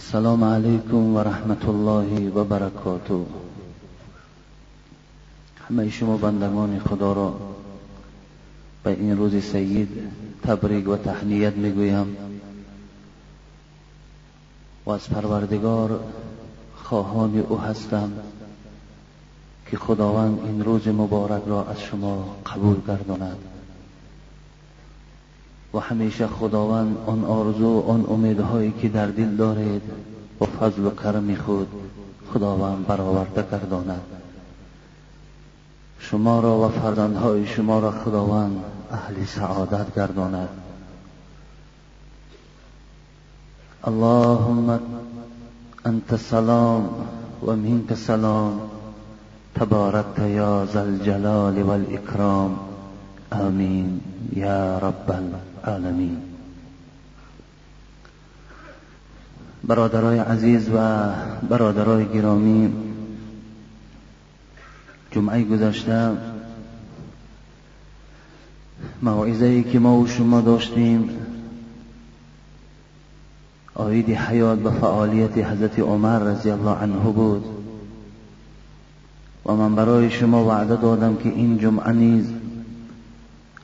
السلام 0.00 0.44
علیکم 0.44 1.16
و 1.16 1.18
رحمت 1.20 1.64
الله 1.68 2.30
و 2.30 2.44
برکاته 2.44 3.14
همه 5.68 5.90
شما 5.90 6.16
بندگان 6.16 6.78
خدا 6.78 7.12
را 7.12 7.40
به 8.82 8.90
این 8.90 9.16
روز 9.16 9.44
سید 9.44 9.88
تبریک 10.42 10.88
و 10.88 10.96
تحنیت 10.96 11.56
می‌گویم. 11.56 12.16
و 14.86 14.90
از 14.90 15.08
پروردگار 15.08 16.00
خواهان 16.76 17.38
او 17.38 17.58
هستم 17.60 18.12
که 19.66 19.76
خداوند 19.76 20.40
این 20.44 20.64
روز 20.64 20.88
مبارک 20.88 21.42
را 21.46 21.64
از 21.64 21.80
شما 21.80 22.36
قبول 22.46 22.76
گرداند. 22.88 23.49
و 25.74 25.78
همیشه 25.78 26.26
خداوند 26.26 26.96
آن 27.06 27.24
آرزو 27.24 27.80
آن 27.80 28.06
امیدهایی 28.08 28.74
که 28.82 28.88
در 28.88 29.06
دل 29.06 29.36
دارید 29.36 29.82
و 30.40 30.44
فضل 30.44 30.86
و 30.86 30.90
کرم 30.90 31.34
خود 31.34 31.68
خداوند 32.34 32.86
برآورده 32.86 33.44
گرداند. 33.52 34.00
شما 35.98 36.40
را 36.40 36.58
و 36.58 36.68
فرزندهای 36.68 37.46
شما 37.46 37.78
را 37.78 37.90
خداوند 37.90 38.56
اهل 38.92 39.24
سعادت 39.24 39.94
گرداند. 39.96 40.48
اللهم 43.84 44.80
انت 45.84 46.16
سلام 46.16 46.88
و 47.46 47.56
منك 47.56 47.94
سلام. 47.94 48.60
تبارکت 49.54 50.18
یا 50.18 50.66
ذا 50.66 50.80
الجلال 50.80 51.62
والاکرام 51.62 52.58
آمین. 53.32 54.00
یا 54.36 54.78
رب 54.78 55.10
برادرای 59.64 60.18
عزیز 60.18 60.68
و 60.68 61.08
برادرای 61.48 62.08
گرامی 62.08 62.72
جمعه 65.10 65.44
گذشته 65.44 66.10
موعظه 69.02 69.44
ای 69.44 69.62
که 69.62 69.78
ما 69.78 69.96
و 69.96 70.06
شما 70.06 70.40
داشتیم 70.40 71.10
آیید 73.74 74.10
حیات 74.10 74.58
به 74.58 74.70
فعالیت 74.70 75.38
حضرت 75.38 75.78
عمر 75.78 76.18
رضی 76.18 76.50
الله 76.50 76.70
عنه 76.70 77.12
بود. 77.12 77.44
و 79.46 79.52
من 79.52 79.74
برای 79.74 80.10
شما 80.10 80.44
وعده 80.44 80.76
دادم 80.76 81.16
که 81.16 81.28
این 81.28 81.58
جمعه 81.58 81.92
نیز 81.92 82.26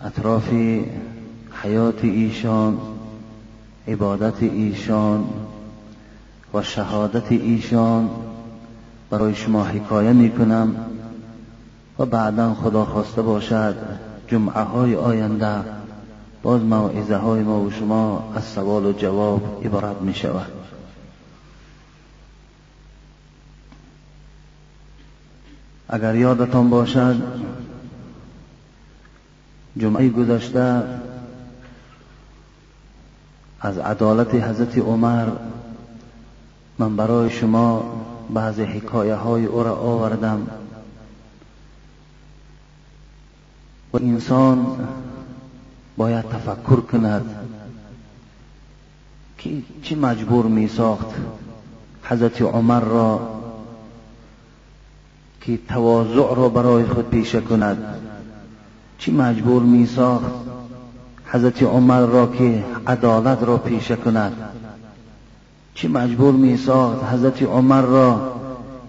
اطراف 0.05 0.49
حیات 1.62 2.05
ایشان 2.05 2.79
عبادت 3.89 4.43
ایشان 4.43 5.25
و 6.55 6.62
شهادت 6.62 7.33
ایشان 7.33 8.11
برای 9.11 9.35
شما 9.35 9.65
حکایه 9.65 10.12
می 10.12 10.31
کنم 10.31 10.77
و 11.99 12.07
بعدا 12.07 12.55
خدا 12.55 12.84
خواسته 12.84 13.23
باشد 13.23 13.77
جمعه 14.29 14.62
های 14.62 14.97
آینده 14.97 15.65
باز 16.43 16.62
موعظه 16.62 17.17
های 17.17 17.43
ما 17.43 17.61
و 17.61 17.71
شما 17.71 18.33
از 18.37 18.45
سوال 18.45 18.87
و 18.87 18.93
جواب 18.93 19.62
عبارت 19.65 20.03
می 20.03 20.15
شود 20.15 20.53
اگر 25.89 26.15
یادتان 26.15 26.71
باشد 26.71 27.23
جمعه 29.79 30.09
گذشته 30.09 30.83
از 33.61 33.79
عدالت 33.79 34.35
حضرت 34.35 34.79
عمر 34.79 35.29
من 36.79 36.97
برای 36.97 37.31
شما 37.31 37.85
بعض 38.31 38.61
حکایه 38.61 39.15
های 39.15 39.47
او 39.47 39.62
را 39.62 39.75
آوردم. 39.77 40.47
و 43.93 43.97
انسان 43.97 44.67
باید 45.97 46.28
تفکر 46.28 46.81
کند 46.81 47.25
که 49.39 49.50
چی 49.83 49.94
مجبور 49.94 50.47
می 50.47 50.69
ساخت 50.69 51.06
حضرت 52.03 52.43
عمر 52.43 52.81
را 52.81 53.41
که 55.41 55.59
تواضع 55.69 56.34
را 56.34 56.49
برای 56.49 56.84
خود 56.84 57.11
پیشه 57.11 57.41
کند. 57.41 57.97
چی 58.99 59.12
مجبور 59.12 59.62
می 59.62 59.87
ساخت 59.87 60.46
حضرت 61.32 61.62
عمر 61.62 62.06
را 62.06 62.26
که 62.26 62.64
عدالت 62.87 63.42
را 63.42 63.56
پیشه 63.56 63.97
کند. 63.97 64.32
چی 65.75 65.88
مجبور 65.88 66.34
می 66.34 66.56
ساخت 66.56 67.04
حضرت 67.12 67.42
عمر 67.42 67.82
را 67.82 68.32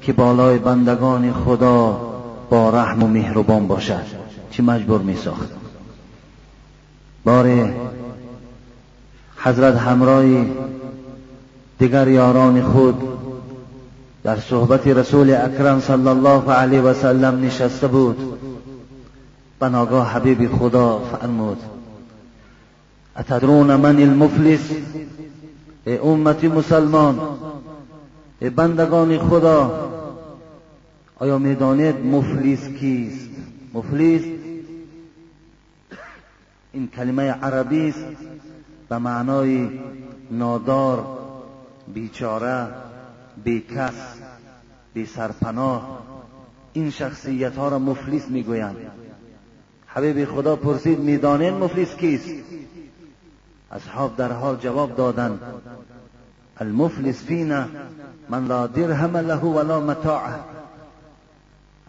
که 0.02 0.14
بالای 0.14 0.58
بندگان 0.58 1.34
خدا 1.34 2.02
با 2.50 2.70
رحم 2.70 3.04
و 3.04 3.08
مهربان 3.08 3.68
باشد؟ 3.68 4.06
چی 4.52 4.62
مجبور 4.62 5.02
می 5.02 5.16
ساخت؟ 5.16 5.50
باره 7.24 7.76
حضرت 9.38 9.76
همراه 9.78 10.46
دیگر 11.80 12.08
یاران 12.08 12.62
خود 12.62 13.04
در 14.24 14.40
صحبت 14.40 14.88
رسول 14.88 15.34
اکرم 15.34 15.80
صلی 15.80 16.08
الله 16.08 16.52
علیه 16.52 16.82
و 16.82 16.94
سلم 16.94 17.42
نشسته 17.42 17.88
بود. 17.88 18.18
بناگاه 19.60 20.12
حبیب 20.12 20.52
خدا 20.58 21.00
فرمود 21.00 21.58
اتدرون 23.18 23.76
من 23.76 24.02
المفلس؟ 24.02 24.72
ای 25.86 25.98
امتی 25.98 26.48
مسلمان 26.48 27.20
ای 28.40 28.50
بندگان 28.50 29.18
خدا 29.18 29.90
آیا 31.20 31.38
می‌دانید 31.38 31.96
مفلس 32.06 32.68
کیست؟ 32.68 33.30
مفلس 33.74 34.22
این 36.72 36.88
کلمه 36.88 37.32
عربی 37.32 37.90
است 37.90 38.06
به 38.90 38.98
معنای 38.98 39.70
نادار 40.32 41.06
بیچاره 41.94 42.68
بیکس 43.44 43.94
بی 44.94 45.06
سرپناه 45.06 46.00
این 46.74 46.90
شخصیت 46.90 47.56
ها 47.56 47.70
را 47.70 47.80
مفلس 47.80 48.30
می‌گویند. 48.30 48.76
حبیب 49.88 50.26
خدا 50.26 50.56
پرسید 50.56 51.00
می‌دانین 51.00 51.54
مفلس 51.54 51.96
کیست؟ 51.96 52.30
اصحاب 53.72 54.18
در 54.18 54.32
حال 54.32 54.56
جواب 54.56 54.96
دادند 54.96 55.40
المفلس 56.60 57.24
فینا 57.24 57.66
من 58.30 58.48
لا 58.48 58.68
درهم 58.68 59.18
له 59.18 59.40
ولا 59.40 59.80
متاع. 59.80 60.22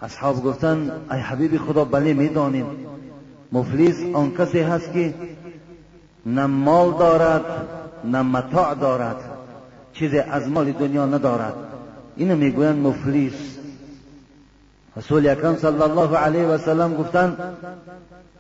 اصحاب 0.03 0.44
گفتن 0.44 0.91
ای 1.11 1.19
حبیب 1.19 1.59
خدا 1.59 1.84
بله 1.84 2.12
می‌دانیم. 2.12 2.66
مفلس 3.53 3.94
آن 4.15 4.34
کسی 4.34 4.61
هست 4.61 4.93
که 4.93 5.15
نه 6.27 6.47
مال 6.47 6.99
دارد 6.99 7.44
نه 8.05 8.22
متاع 8.22 8.75
دارد. 8.75 9.16
چیزی 9.93 10.19
از 10.19 10.49
مال 10.49 10.72
دنیا 10.72 11.06
ندارد. 11.06 11.55
اینو 12.16 12.37
می‌گویند 12.37 12.87
مفلس. 12.87 13.59
رسول 14.97 15.28
اکرم 15.28 15.56
صلی 15.56 15.83
الله 15.83 16.16
علیه 16.16 16.47
و 16.47 16.59
سلم 16.59 16.95
گفتند 16.95 17.39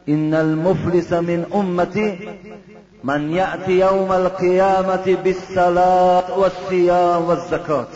ان 0.06 0.34
المفلس 0.34 1.12
من 1.12 1.46
امتی 1.52 2.18
من 3.04 3.30
یأتی 3.30 3.72
یوم 3.72 4.10
القیامت 4.10 5.08
بالصلاة 5.08 6.38
والصیام 6.38 7.24
والزکات. 7.24 7.88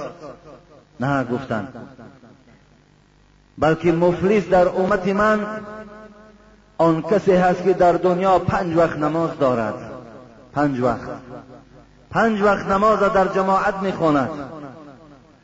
نه 1.01 1.25
گفتند 1.25 1.75
بلکه 3.59 3.93
مفلس 3.93 4.49
در 4.49 4.69
امت 4.69 5.09
من 5.09 5.47
آن 6.79 7.03
کسی 7.03 7.33
هست 7.33 7.63
که 7.63 7.73
در 7.73 7.93
دنیا 7.93 8.39
پنج 8.39 8.77
وقت 8.77 8.97
نماز 8.99 9.39
دارد. 9.39 9.75
پنج 10.53 10.81
وقت. 10.81 11.09
پنج 12.11 12.43
وقت 12.43 12.67
نماز 12.67 12.99
در 12.99 13.29
جماعت 13.29 13.75
می‌خواند. 13.83 14.31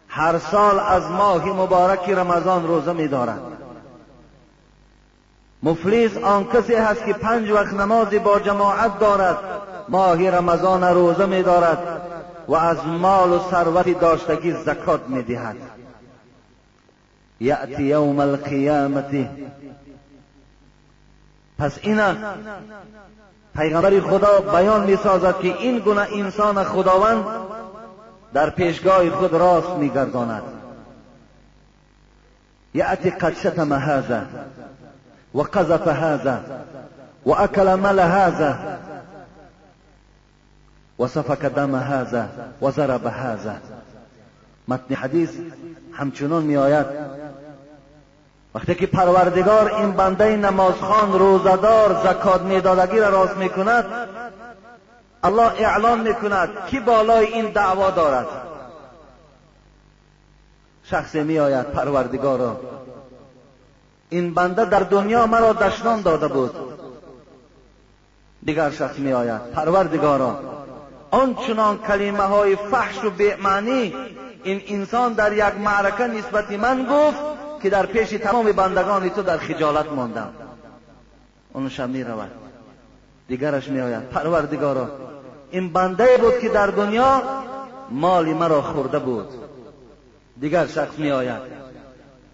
هر 0.08 0.38
سال 0.38 0.78
از 0.78 1.10
ماه 1.10 1.46
مبارک 1.46 2.10
رمضان 2.10 2.66
روزه 2.66 2.92
میدارد. 2.92 3.40
مفلیس 5.62 6.16
آن 6.16 6.44
کسی 6.44 6.74
هست 6.74 7.04
که 7.04 7.12
پنج 7.12 7.50
وقت 7.50 7.74
نماز 7.74 8.08
با 8.08 8.40
جماعت 8.40 8.98
دارد 8.98 9.38
ماه 9.88 10.30
رمضان 10.30 10.84
روزه 10.84 11.26
میدارد 11.26 12.00
و 12.48 12.54
از 12.54 12.86
مال 12.86 13.32
و 13.32 13.38
ثروت 13.50 14.00
داشتگی 14.00 14.52
زکات 14.52 15.08
می‌دهد. 15.08 15.56
یأتی 17.40 17.82
یوم 17.82 18.20
القیامت. 18.20 19.28
پس 21.58 21.78
اینا 21.82 22.14
پیغمبر 23.56 24.00
خدا 24.00 24.40
بیان 24.40 24.86
می 24.86 24.96
سازد 24.96 25.38
که 25.40 25.58
این 25.58 25.78
گونه 25.78 26.06
انسان 26.14 26.64
خداوند 26.64 27.24
در 28.32 28.50
پیشگاه 28.50 29.10
خود 29.10 29.32
راست 29.32 29.70
می 29.70 29.88
گرداند 29.88 30.42
یأتی 32.74 33.10
قد 33.10 33.34
شتم 33.34 33.72
هذا. 33.72 34.20
و 35.34 35.42
قذف 35.42 35.88
هذا 35.88 36.38
و 37.26 37.30
اکل 37.32 37.74
مل 37.74 37.98
هذا 37.98 38.54
و 40.98 41.06
سفک 41.06 41.44
دم 41.44 41.74
هذا 41.74 42.26
و 42.62 42.70
ضرب 42.70 43.06
هذا. 43.06 43.54
متن 44.68 44.94
حدیث 44.94 45.30
همچنان 45.92 46.42
می 46.42 46.56
آید 46.56 46.86
وقتی 48.54 48.74
که 48.74 48.86
پروردگار 48.86 49.74
این 49.74 49.92
بنده 49.92 50.36
نمازخان 50.36 51.18
روزدار 51.18 52.00
زکات 52.04 52.42
میدادگی 52.42 52.98
را 52.98 53.08
راست 53.08 53.36
می‌کند 53.36 53.84
الله 55.22 55.52
اعلان 55.58 56.00
می‌کند 56.00 56.48
کی 56.66 56.80
بالای 56.80 57.26
این 57.26 57.52
دعوا 57.52 57.90
دارد. 57.90 58.26
شخصی 60.84 61.22
می 61.22 61.38
آید 61.38 61.66
پروردگارا 61.66 62.60
این 64.10 64.34
بنده 64.34 64.64
در 64.64 64.80
دنیا 64.80 65.26
مرا 65.26 65.52
دشنان 65.52 66.02
داده 66.02 66.28
بود. 66.28 66.54
دیگر 68.44 68.70
شخص 68.70 68.98
می 68.98 69.12
آید 69.12 69.50
پروردگارا 69.50 70.40
آنچنان 71.10 71.78
کلمه 71.78 72.22
های 72.22 72.56
فحش 72.56 73.04
و 73.04 73.10
بیمعنی 73.10 73.94
این 74.42 74.62
انسان 74.66 75.12
در 75.12 75.32
یک 75.32 75.60
معرکه 75.64 76.06
نسبت 76.06 76.52
من 76.52 76.86
گفت 76.90 77.18
که 77.62 77.70
در 77.70 77.86
پیش 77.86 78.10
تمام 78.10 78.52
بندگان 78.52 79.08
تو 79.08 79.22
در 79.22 79.38
خجالت 79.38 79.92
ماندم. 79.92 80.32
اونش 81.52 81.80
می 81.80 82.04
رود 82.04 82.30
دیگرش 83.28 83.68
می 83.68 83.80
آید 83.80 84.08
پروردگارا 84.08 84.88
این 85.50 85.72
بنده 85.72 86.16
بود 86.16 86.38
که 86.38 86.48
در 86.48 86.66
دنیا 86.66 87.22
مالی 87.90 88.34
مرا 88.34 88.62
خورده 88.62 88.98
بود. 88.98 89.28
دیگر 90.40 90.66
شخص 90.66 90.98
می 90.98 91.10
آید 91.10 91.40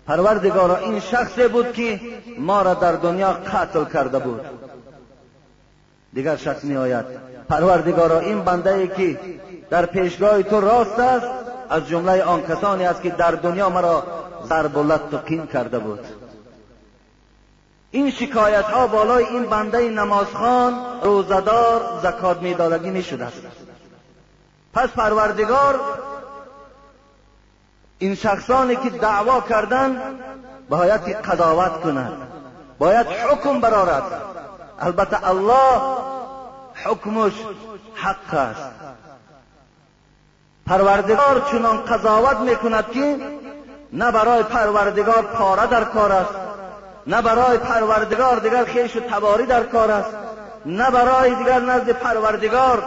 پروردگارا 0.06 0.76
این 0.76 1.00
شخصی 1.00 1.48
بود 1.48 1.72
که 1.72 2.00
ما 2.38 2.62
را 2.62 2.74
در 2.74 2.92
دنیا 2.92 3.32
قتل 3.32 3.84
کرده 3.84 4.18
بود 4.18 4.40
دیگر 6.14 6.36
شخص 6.36 6.64
می 6.64 6.76
آید 6.76 7.04
پروردگارا 7.48 8.18
این 8.18 8.40
بنده 8.40 8.74
ای 8.74 8.88
که 8.88 9.20
در 9.70 9.86
پیشگاه 9.86 10.42
تو 10.42 10.60
راست 10.60 10.98
است 10.98 11.26
از 11.70 11.88
جمله 11.88 12.22
آن 12.22 12.42
کسانی 12.42 12.84
است 12.84 13.02
که 13.02 13.10
در 13.10 13.30
دنیا 13.30 13.68
مرا 13.68 14.02
ضرب 14.48 14.76
و 14.76 14.92
قین 15.26 15.46
کرده 15.46 15.78
بود 15.78 16.00
این 17.90 18.10
شکایت 18.10 18.64
ها 18.64 18.86
بالای 18.86 19.24
این 19.24 19.44
بنده 19.44 19.90
نمازخان 19.90 20.74
روزدار 21.02 22.00
زکات 22.02 22.42
میدادگی 22.42 22.90
می 22.90 23.02
شده 23.02 23.24
است 23.24 23.42
پس 24.74 24.88
پروردگار 24.88 25.80
این 27.99 28.14
شخصانی 28.14 28.76
که 28.76 28.91
دعوا 28.91 29.41
کردن 29.41 29.96
باید 30.69 31.00
قضاوت 31.00 31.81
کنند 31.81 32.12
باید 32.79 33.06
حکم 33.06 33.61
برارد. 33.61 34.02
البته 34.81 35.29
الله 35.29 35.81
حکمش 36.75 37.32
حق 37.94 38.35
است. 38.35 38.70
پروردگار 40.67 41.46
چنان 41.50 41.85
قضاوت 41.85 42.37
می‌کند 42.37 42.91
که 42.91 43.19
نه 43.93 44.12
برای 44.12 44.43
پروردگار 44.43 45.23
پاره 45.23 45.67
در 45.67 45.85
کار 45.85 46.12
است 46.12 46.35
نه 47.06 47.23
برای 47.23 47.58
پروردگار 47.58 48.38
دیگر 48.38 48.64
خیش 48.64 48.97
و 48.97 49.00
تباری 49.00 49.47
در 49.47 49.62
کار 49.62 49.90
است 49.90 50.17
نه 50.67 50.90
برای 50.90 51.35
دیگر 51.35 51.61
نزد 51.61 51.90
پروردگار 51.90 52.85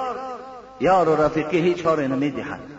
یار 0.80 1.10
و 1.10 1.24
رفیقی 1.24 1.60
هیچ 1.60 1.84
کاری 1.84 2.08
نمی‌دهد. 2.08 2.77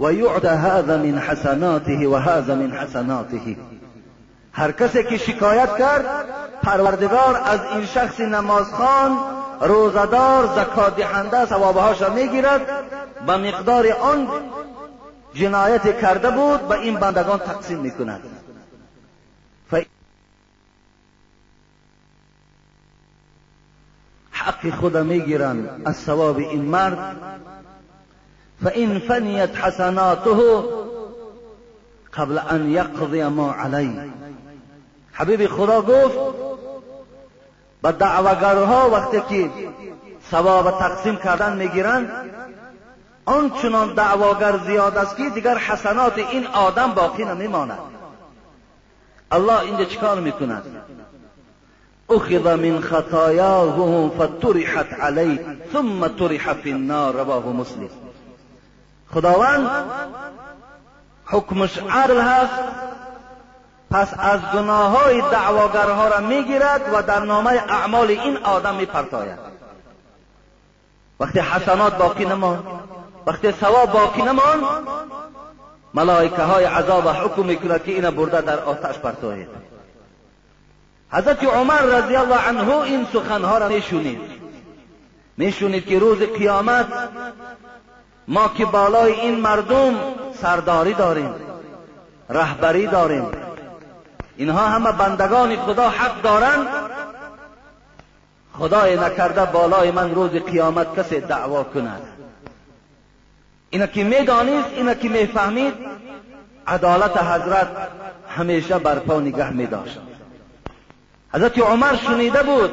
و 0.00 0.12
یعد 0.12 0.44
هذا 0.44 0.96
من 0.96 1.18
حسناته 1.18 2.08
و 2.08 2.14
هذا 2.16 2.54
من 2.54 2.70
حسناته. 2.70 3.56
هر 4.52 4.72
کسی 4.72 5.04
که 5.04 5.18
شکایت 5.18 5.76
کرد 5.76 6.04
پروردگار 6.62 7.40
از 7.44 7.60
این 7.74 7.86
شخص 7.86 8.20
نمازخان 8.20 9.18
روزدار 9.60 10.46
زکات 10.46 10.96
دهنده 10.96 11.46
ثوابهاش 11.46 12.02
را 12.02 12.10
میگیرد. 12.10 12.66
به 13.26 13.36
مقدار 13.36 13.92
آن 13.92 14.28
جنایت 15.34 16.00
کرده 16.00 16.30
بود 16.30 16.68
به 16.68 16.74
این 16.74 16.94
بندگان 16.94 17.38
تقسیم 17.38 17.78
میکند. 17.78 18.20
حق 24.44 24.70
خود 24.70 24.96
میگیرند 24.96 25.82
از 25.84 25.96
ثواب 25.96 26.36
این 26.36 26.62
مرد. 26.62 27.16
فإن 28.64 28.98
فنیت 28.98 29.56
حسناته 29.56 30.64
قبل 32.12 32.38
ان 32.38 32.70
یقضی 32.70 33.24
ما 33.24 33.52
علی 33.52 34.00
حبیب 35.12 35.46
خدا 35.46 35.82
گفت 35.82 36.18
به 37.82 37.92
دعوگرها 37.92 38.90
وقتی 38.90 39.22
که 39.28 39.50
ثواب 40.30 40.70
تقسیم 40.70 41.16
کردن 41.16 41.56
می‌گیرند 41.56 42.10
آنچنان 43.24 43.94
دعواگر 43.94 44.58
زیاد 44.66 44.96
است 44.96 45.16
که 45.16 45.30
دیگر 45.30 45.58
حسنات 45.58 46.18
این 46.18 46.46
آدم 46.46 46.92
باقی 46.92 47.24
نمیماند. 47.24 47.78
الله 49.30 49.60
اینجا 49.60 49.84
چیکار 49.84 50.20
می‌کند؟ 50.20 50.62
اخذ 52.10 52.46
من 52.46 52.80
خطایاه 52.80 54.10
فطرحت 54.10 54.94
علی 55.00 55.40
ثم 55.72 56.08
طرح 56.08 56.52
فی 56.52 56.72
النار. 56.72 57.14
رواه 57.14 57.48
مسلم. 57.48 58.03
خداوند 59.12 59.70
حکمش 61.24 61.78
عدل 61.90 62.20
هست. 62.20 62.62
پس 63.90 64.08
از 64.18 64.40
گناه 64.54 65.00
های 65.00 65.20
دعواگرها 65.20 66.08
را 66.08 66.20
می‌گیرد 66.20 66.80
و 66.92 67.02
در 67.02 67.20
نامه 67.20 67.50
اعمال 67.50 68.06
این 68.06 68.36
آدم 68.36 68.74
میپرتاید. 68.74 69.38
وقتی 71.20 71.38
حسنات 71.38 71.98
باقی 71.98 72.24
نمان 72.24 72.80
وقتی 73.26 73.52
ثواب 73.52 73.92
باقی 73.92 74.22
نمان 74.22 74.64
ملائکه 75.94 76.42
های 76.42 76.64
عذاب 76.64 77.08
حکم 77.08 77.44
می‌کند 77.44 77.84
که 77.84 77.92
این 77.92 78.10
برده 78.10 78.40
در 78.40 78.60
آتش 78.60 78.98
پرتاید. 78.98 79.48
حضرت 81.10 81.44
عمر 81.44 81.80
رضی 81.80 82.16
الله 82.16 82.48
عنه 82.48 82.76
این 82.76 83.06
سخنها 83.12 83.58
را 83.58 83.68
میشونید 83.68 84.20
میشونید 85.36 85.86
که 85.86 85.98
روز 85.98 86.18
قیامت 86.18 86.86
ما 88.28 88.48
که 88.48 88.64
بالای 88.64 89.12
این 89.12 89.40
مردم 89.40 89.94
سرداری 90.42 90.94
داریم 90.94 91.34
رهبری 92.30 92.86
داریم. 92.86 93.26
اینها 94.36 94.66
همه 94.66 94.92
بندگان 94.92 95.56
خدا 95.56 95.88
حق 95.88 96.22
دارند 96.22 96.66
خدای 98.58 98.96
نکرده 98.96 99.44
بالای 99.44 99.90
من 99.90 100.14
روز 100.14 100.30
قیامت 100.30 100.98
کسی 100.98 101.20
دعوا 101.20 101.62
کند. 101.64 102.02
اینا 103.70 103.86
که 103.86 104.04
می‌دانید 104.04 104.64
اینا 104.76 104.94
که 104.94 105.08
می‌فهمید 105.08 105.74
عدالت 106.66 107.16
حضرت 107.16 107.68
همیشه 108.28 108.78
برپا 108.78 109.20
نگه 109.20 109.50
میداشت. 109.50 109.98
حضرت 111.32 111.58
عمر 111.58 111.96
شنیده 111.96 112.42
بود 112.42 112.72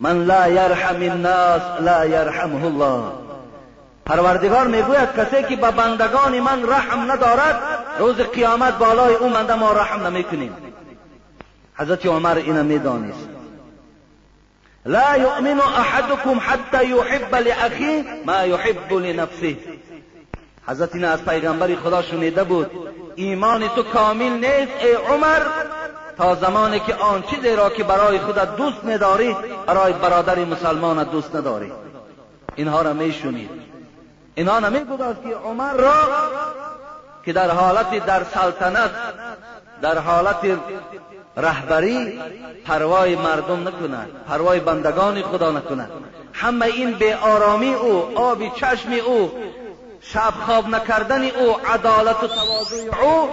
من 0.00 0.24
لا 0.24 0.48
یرحم 0.48 1.02
الناس 1.02 1.62
لا 1.80 2.06
یرحمه 2.06 2.64
الله. 2.64 3.27
پروردگار 4.08 4.66
می‌گوید 4.66 5.08
کسی 5.16 5.42
که 5.42 5.56
به 5.56 5.70
بندگان 5.70 6.40
من 6.40 6.68
رحم 6.68 7.12
ندارد 7.12 7.62
روز 7.98 8.16
قیامت 8.16 8.78
بالای 8.78 9.14
او 9.14 9.30
بنده 9.30 9.54
ما 9.54 9.72
رحم 9.72 10.06
نمی‌کنیم. 10.06 10.56
حضرت 11.74 12.06
عمر 12.06 12.36
اینو 12.36 12.62
می‌دانست. 12.62 13.28
لا 14.86 15.16
یؤمن 15.16 15.60
احدكم 15.60 16.40
حتى 16.40 16.84
يحب 16.86 17.34
لاخيه 17.34 18.04
ما 18.26 18.44
يحب 18.44 18.92
لنفسه. 18.92 19.56
حضرت 20.66 20.94
این 20.94 21.04
از 21.04 21.24
پیغمبر 21.24 21.74
خدا 21.74 22.02
شنیده 22.02 22.44
بود. 22.44 22.70
ایمان 23.14 23.68
تو 23.68 23.82
کامل 23.82 24.32
نیست 24.32 24.72
ای 24.82 24.92
عمر. 24.92 25.42
تا 26.18 26.34
زمانی 26.34 26.80
که 26.80 26.94
آن 26.94 27.22
چیزی 27.22 27.56
را 27.56 27.70
که 27.70 27.84
برای 27.84 28.18
خودت 28.18 28.56
دوست 28.56 28.84
نداری 28.84 29.36
برای 29.66 29.92
برادر 29.92 30.44
مسلمان 30.44 31.04
دوست 31.04 31.36
نداری. 31.36 31.72
اینها 32.56 32.82
را 32.82 32.92
میشونید 32.92 33.67
اینا 34.38 34.58
نمیگذاشت 34.58 35.22
که 35.22 35.34
عمر 35.34 35.72
را 35.72 35.92
که 37.24 37.32
در 37.32 37.50
حالت 37.50 38.06
در 38.06 38.24
سلطنت 38.24 38.90
در 39.82 39.98
حالت 39.98 40.58
رهبری 41.36 42.20
پروای 42.64 43.16
مردم 43.16 43.68
نکند 43.68 44.10
پروای 44.28 44.60
بندگان 44.60 45.22
خدا 45.22 45.50
نکند. 45.50 45.90
همه 46.32 46.66
این 46.66 46.92
به 46.92 47.16
آرامی 47.16 47.74
او 47.74 48.18
آبی 48.18 48.50
چشم 48.56 48.92
او 49.06 49.30
شب 50.00 50.32
خواب 50.46 50.68
نکردن 50.68 51.22
او 51.24 51.56
عدالت 51.66 52.24
و 52.24 52.26
تواضع 52.26 53.02
او 53.02 53.28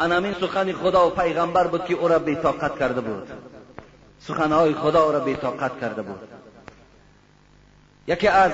انامین 0.00 0.34
سخن 0.40 0.72
خدا 0.72 1.06
و 1.06 1.10
پیغمبر 1.10 1.66
بود 1.66 1.84
که 1.84 1.94
او 1.94 2.08
را 2.08 2.18
بیتاقت 2.18 2.78
کرده 2.78 3.00
بود. 3.00 3.28
سخنهای 4.20 4.74
خدا 4.74 5.04
او 5.04 5.12
را 5.12 5.20
بیتاقت 5.20 5.80
کرده 5.80 6.02
بود. 6.02 6.39
یکی 8.10 8.28
از 8.28 8.52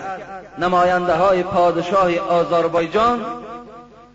نماینده 0.59 1.15
های 1.15 1.43
پادشاه 1.43 2.19
آذربایجان 2.19 3.25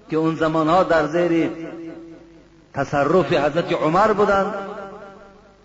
که 0.09 0.17
اون 0.17 0.35
زمان 0.35 0.67
ها 0.67 0.83
در 0.83 1.07
زیر 1.07 1.51
تصرف 2.73 3.33
حضرت 3.33 3.73
عمر 3.73 4.13
بودند 4.13 4.53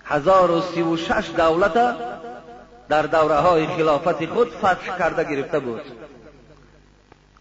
هزار 0.05 0.51
و 0.51 0.61
سی 0.61 0.83
و 0.83 0.97
شش 0.97 1.31
دولت 1.37 1.97
در 2.89 3.03
دوره 3.03 3.35
های 3.35 3.67
خلافت 3.67 4.27
خود 4.27 4.53
فتح 4.53 4.99
کرده 4.99 5.25
گرفته 5.25 5.59
بود. 5.59 5.81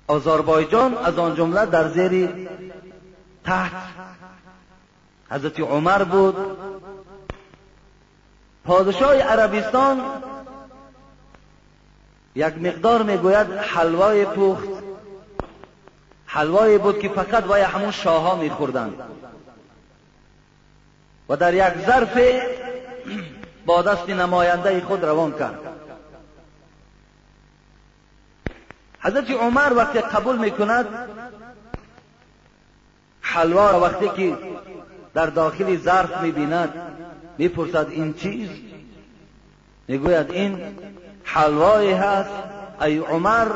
آذربایجان 0.07 0.97
از 0.97 1.19
آن 1.19 1.35
جمله 1.35 1.65
در 1.65 1.87
زیر 1.87 2.29
تحت 3.45 3.71
حضرت 5.29 5.59
عمر 5.59 6.03
بود. 6.03 6.35
پادشاه 8.65 9.15
عربستان 9.15 10.01
یک 12.35 12.57
مقدار 12.57 13.03
می‌گوید 13.03 13.47
حلوای 13.51 14.25
پخت 14.25 14.67
حلوایی 16.25 16.77
بود 16.77 16.99
که 16.99 17.09
فقط 17.09 17.43
وای 17.43 17.61
همون 17.61 17.91
شاه 17.91 18.21
ها 18.23 18.35
و 21.29 21.37
در 21.37 21.53
یک 21.53 21.85
ظرف 21.85 22.19
با 23.65 23.81
دست 23.81 24.09
نماینده 24.09 24.81
خود 24.81 25.05
روان 25.05 25.31
کرد. 25.31 25.59
حضرت 28.99 29.31
عمر 29.31 29.73
وقتی 29.75 29.99
قبول 29.99 30.37
می‌کند 30.37 30.85
حلوا 33.21 33.71
را 33.71 33.79
وقتی 33.79 34.09
که 34.09 34.37
در 35.13 35.25
داخل 35.25 35.77
ظرف 35.77 36.21
می‌بیند 36.21 36.73
می‌پرسد 37.37 37.87
این 37.89 38.13
چیز؟ 38.13 38.49
می‌گوید 39.87 40.31
این 40.31 40.61
حلوایی 41.25 41.91
هست. 41.91 42.29
ای 42.81 42.97
عمر 42.97 43.47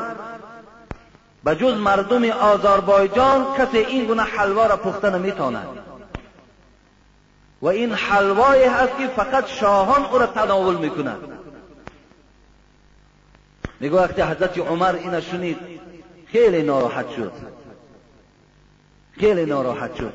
به 1.44 1.56
جز 1.56 1.74
مردم 1.74 2.30
آذربایجان 2.30 3.46
کسی 3.58 3.78
این 3.78 4.04
گونه 4.04 4.22
حلوا 4.22 4.66
را 4.66 4.76
پخته 4.76 5.10
نمی‌تواند 5.10 5.68
و 7.62 7.66
این 7.66 7.92
حلوایی 7.92 8.64
هست 8.64 8.98
که 8.98 9.06
فقط 9.06 9.46
شاهان 9.46 10.04
او 10.04 10.18
را 10.18 10.26
تناول 10.26 10.76
می‌کنند 10.76 11.22
میگو 13.80 13.96
وقتی 13.96 14.22
حضرت 14.22 14.58
عمر 14.58 14.94
این 14.94 15.20
شنید 15.20 15.58
خیلی 16.26 16.62
ناراحت 16.62 17.10
شد. 17.10 17.32
خیلی 19.20 19.44
ناراحت 19.44 19.94
شد. 19.96 20.12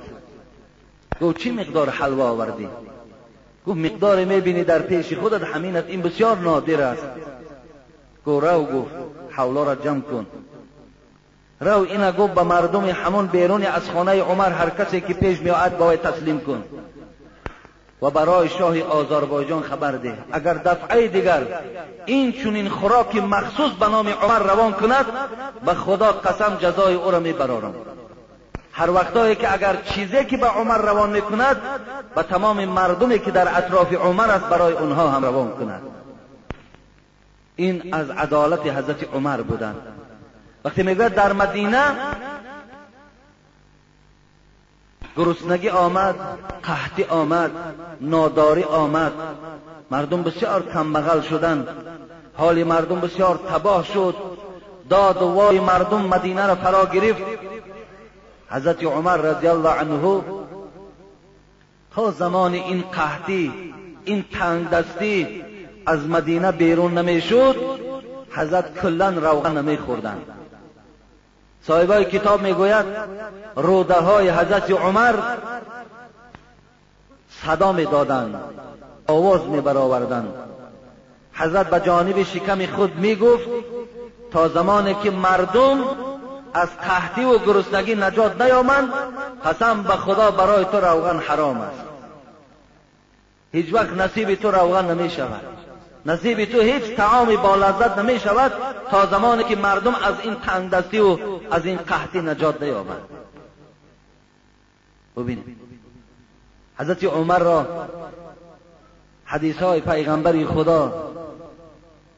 گو 1.20 1.34
چی 1.34 1.52
مقدار 1.52 1.90
حلوا 1.90 2.30
آوردی؟ 2.30 2.70
گو 3.66 3.74
مقدار 3.74 4.26
می‌بینی 4.26 4.64
در 4.64 4.80
پیش 4.80 5.14
خودت 5.14 5.44
همین 5.44 5.76
است 5.76 5.88
این 5.88 6.02
بسیار 6.02 6.38
نادر 6.38 6.82
است. 6.82 7.04
گو 8.26 8.40
رو 8.40 8.64
گفت 8.64 8.92
حولا 9.32 9.64
را 9.64 9.76
جمع 9.76 10.02
کن. 10.02 10.26
رو 11.62 11.82
اینا 11.82 12.12
گفت 12.12 12.34
به 12.34 12.44
مردم 12.44 12.86
همون 12.86 13.28
بیرون 13.28 13.64
از 13.64 13.90
خانه 13.90 14.22
عمر 14.22 14.50
هر 14.50 14.70
کسی 14.70 15.02
که 15.02 15.14
پیش 15.14 15.40
میآید 15.40 15.78
باید 15.78 16.02
تسلیم 16.02 16.40
کن. 16.40 16.64
و 18.02 18.10
برای 18.10 18.50
شاه 18.50 18.82
آذربایجان 18.82 19.64
خبر 19.64 19.92
ده 19.92 20.18
اگر 20.32 20.54
دفعه 20.54 21.08
دیگر 21.08 21.42
این 22.06 22.32
چونین 22.32 22.70
خوراک 22.70 23.16
مخصوص 23.16 23.72
به 23.72 23.88
نام 23.88 24.08
عمر 24.08 24.40
روان 24.40 24.74
کند 24.74 25.06
به 25.66 25.74
خدا 25.74 26.12
قسم 26.12 26.58
جزای 26.60 26.96
او 26.96 27.12
را 27.12 27.20
میبرارم. 27.20 27.76
هر 28.72 28.90
وقتایی 28.90 29.36
که 29.36 29.54
اگر 29.54 29.76
چیزی 29.76 30.26
که 30.26 30.38
به 30.38 30.48
عمر 30.48 30.78
روان 30.78 31.10
می‌کند 31.10 31.62
به 32.16 32.24
تمام 32.24 32.66
مردمی 32.66 33.20
که 33.20 33.32
در 33.32 33.58
اطراف 33.58 33.94
عمر 33.94 34.30
است 34.30 34.46
برای 34.46 34.74
اونها 34.74 35.10
هم 35.10 35.26
روان 35.26 35.50
کند. 35.50 35.82
این 37.56 37.94
از 37.94 38.10
عدالت 38.10 38.68
حضرت 38.68 39.14
عمر 39.14 39.42
بودند 39.42 39.82
وقتی 40.66 40.84
می‌گوید 40.84 41.14
در 41.14 41.34
مدینه 41.34 41.84
گرسنگی 45.18 45.70
آمد 45.70 46.16
قحطی 46.64 47.04
آمد 47.04 47.52
ناداری 48.02 48.64
آمد. 48.64 49.12
مردم 49.92 50.24
بسیار 50.24 50.72
کمبغل 50.74 51.22
شدند 51.22 51.68
حال 52.38 52.64
مردم 52.64 53.00
بسیار 53.00 53.38
تباه 53.38 53.84
شد. 53.84 54.16
داد 54.90 55.22
و 55.22 55.26
وای 55.26 55.60
مردم 55.60 56.02
مدینه 56.02 56.48
را 56.48 56.56
فرا 56.56 56.86
گرفت. 56.86 57.22
حضرت 58.50 58.84
عمر 58.84 59.18
رضی 59.18 59.48
الله 59.48 59.70
عنه 59.70 60.22
تا 61.96 62.12
زمان 62.12 62.54
این 62.54 62.82
قحطی 62.82 63.74
این 64.06 64.26
تنگ 64.32 64.70
دستی 64.70 65.45
از 65.86 66.08
مدینه 66.08 66.52
بیرون 66.52 66.98
نمی‌شد 66.98 67.56
حضرت 68.32 68.80
کلا 68.82 69.10
روغن 69.10 69.58
نمیخوردند 69.58 70.22
صاحبای 71.68 72.06
کتاب 72.06 72.42
می‌گوید 72.42 72.86
روده 73.56 73.94
های 73.94 74.30
حضرت 74.30 74.72
عمر 74.72 75.16
صدا 77.30 77.72
می‌دادند 77.72 78.36
آواز 79.08 79.42
می 79.42 79.62
برآوردند 79.62 80.34
حضرت 81.34 81.70
به 81.70 81.80
جانب 81.86 82.24
شکم 82.24 82.66
خود 82.66 82.96
می‌گفت 82.96 83.48
تا 84.32 84.48
زمانی 84.48 84.96
که 85.04 85.12
مردم 85.12 85.84
از 86.54 86.70
قحطی 86.78 87.24
و 87.24 87.38
گرسنگی 87.38 87.96
نجات 87.96 88.42
نیامند 88.42 88.90
قسم 89.46 89.84
به 89.84 89.94
خدا 89.94 90.32
برای 90.32 90.66
تو 90.66 90.80
روغن 90.80 91.20
حرام 91.20 91.62
است. 91.62 91.84
هیچ 93.52 93.74
وقت 93.74 93.94
نصیب 93.94 94.36
تو 94.36 94.52
روغن 94.52 94.92
نمی 94.92 95.10
شود 95.10 95.55
نصیب 96.06 96.46
تو 96.46 96.62
هیچ 96.62 96.84
تعامی 96.84 97.38
با 97.38 97.56
لذت 97.56 97.98
نمی 97.98 98.20
شود 98.20 98.52
تا 98.92 99.06
زمانی 99.06 99.44
که 99.44 99.56
مردم 99.56 99.96
از 99.96 100.16
این 100.24 100.36
تنگدستی 100.36 101.00
و 101.00 101.18
از 101.52 101.66
این 101.66 101.78
قحطی 101.78 102.22
نجات 102.22 102.62
نیابند. 102.62 103.02
ببینید 105.18 105.58
حضرت 106.78 107.04
عمر 107.04 107.40
را 107.40 107.88
حدیث 109.26 109.58
های 109.58 109.82
پیغمبری 109.82 110.46
خدا 110.46 111.12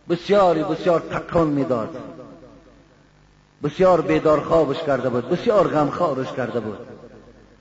بسیاری 0.09 0.63
بسیار 0.63 0.99
تکان 0.99 1.47
می‌داد. 1.47 1.97
بسیار 3.63 4.01
بیدار 4.01 4.41
خوابش 4.41 4.83
کرده 4.83 5.09
بود 5.09 5.29
بسیار 5.29 5.67
غمخوارش 5.67 6.31
کرده 6.33 6.59
بود. 6.59 6.77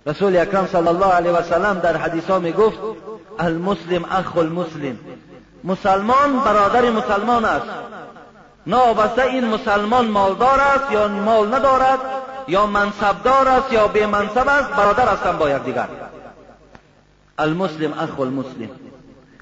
رسول 0.07 0.37
اکرم 0.37 0.67
صلی 0.67 0.89
الله 0.89 1.07
علیه 1.07 1.31
و 1.31 1.43
سلم 1.43 1.79
در 1.79 1.97
حدیث 1.97 2.31
ها 2.31 2.39
می 2.39 2.53
گفت 2.53 2.79
المسلم 3.39 4.05
اخو 4.05 4.39
المسلم. 4.39 4.99
مسلمان 5.67 6.41
برادر 6.45 6.91
مسلمان 6.91 7.45
است. 7.45 7.67
نابسته 8.67 9.23
این 9.23 9.45
مسلمان 9.45 10.07
مالدار 10.07 10.61
است 10.61 10.93
یا 10.93 11.09
مال 11.09 11.55
ندارد 11.55 11.99
یا 12.49 12.67
منصبدار 12.67 13.49
است 13.49 13.73
یا 13.73 13.89
بی 13.89 14.07
منصب 14.07 14.49
است 14.49 14.71
برادر 14.71 15.09
هستند 15.09 15.39
با 15.39 15.51
یکدیگر. 15.51 15.89
المسلم 17.39 17.93
اخو 17.93 18.23
المسلم. 18.23 18.71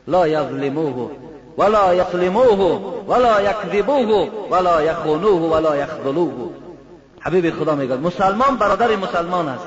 لا 0.07 0.29
یظلموه 0.29 1.11
ولا 1.59 1.95
یظلموه 1.95 2.81
ولا 3.09 3.43
یکذبوه 3.43 4.29
ولا 4.51 4.83
یخونوه 4.83 5.51
ولا 5.51 5.77
یخذلوه. 5.77 6.51
حبیب 7.21 7.51
خدا 7.51 7.75
میگه 7.75 7.97
مسلمان 7.97 8.57
برادر 8.57 8.97
مسلمان 8.97 9.49
است. 9.49 9.67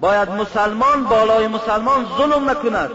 باید 0.00 0.30
مسلمان 0.30 1.04
بالای 1.04 1.48
مسلمان 1.48 2.06
ظلم 2.18 2.50
نکند. 2.50 2.90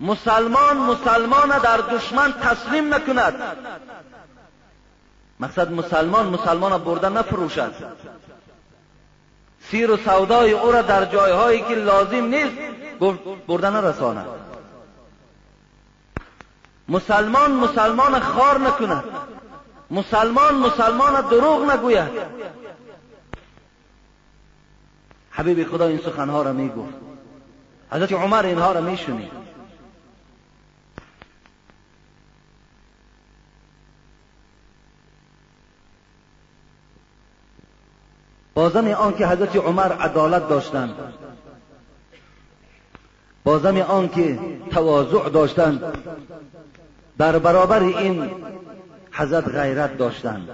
مسلمان 0.00 0.76
مسلمان 0.76 1.58
در 1.58 1.76
دشمن 1.76 2.32
تسلیم 2.32 2.94
نکند. 2.94 3.34
مقصد 5.40 5.72
مسلمان 5.72 6.26
مسلمان 6.26 6.78
برده 6.78 7.08
نفروشد. 7.08 7.74
سیر 9.70 9.90
و 9.90 9.96
سودای 9.96 10.52
او 10.52 10.72
را 10.72 10.82
در 10.82 11.04
جایهایی 11.04 11.62
که 11.62 11.74
لازم 11.74 12.24
نیست 12.24 12.54
برده 13.48 13.70
نرساند. 13.70 14.26
مسلمان 16.88 17.52
مسلمان 17.52 18.20
خار 18.20 18.58
نکند. 18.60 19.04
مسلمان 19.90 20.54
مسلمان 20.54 21.28
دروغ 21.28 21.70
نگوید. 21.70 22.10
حبیب 25.30 25.68
خدا 25.70 25.86
این 25.86 25.98
سخنها 25.98 26.42
را 26.42 26.52
می‌گفت. 26.52 26.94
حضرت 27.90 28.12
عمر 28.12 28.46
اینها 28.46 28.72
را 28.72 28.80
میشنید. 28.80 29.47
بازم 38.58 38.86
آن 38.86 39.14
که 39.14 39.26
حضرت 39.26 39.56
عمر 39.56 39.92
عدالت 39.92 40.48
داشتند. 40.48 40.94
بازم 43.44 43.76
آن 43.76 44.08
که 44.08 44.38
تواضع 44.70 45.28
داشتند. 45.28 45.82
در 47.18 47.38
برابر 47.38 47.82
این 47.82 48.30
حضرت 49.12 49.48
غیرت 49.48 49.98
داشتند. 49.98 50.48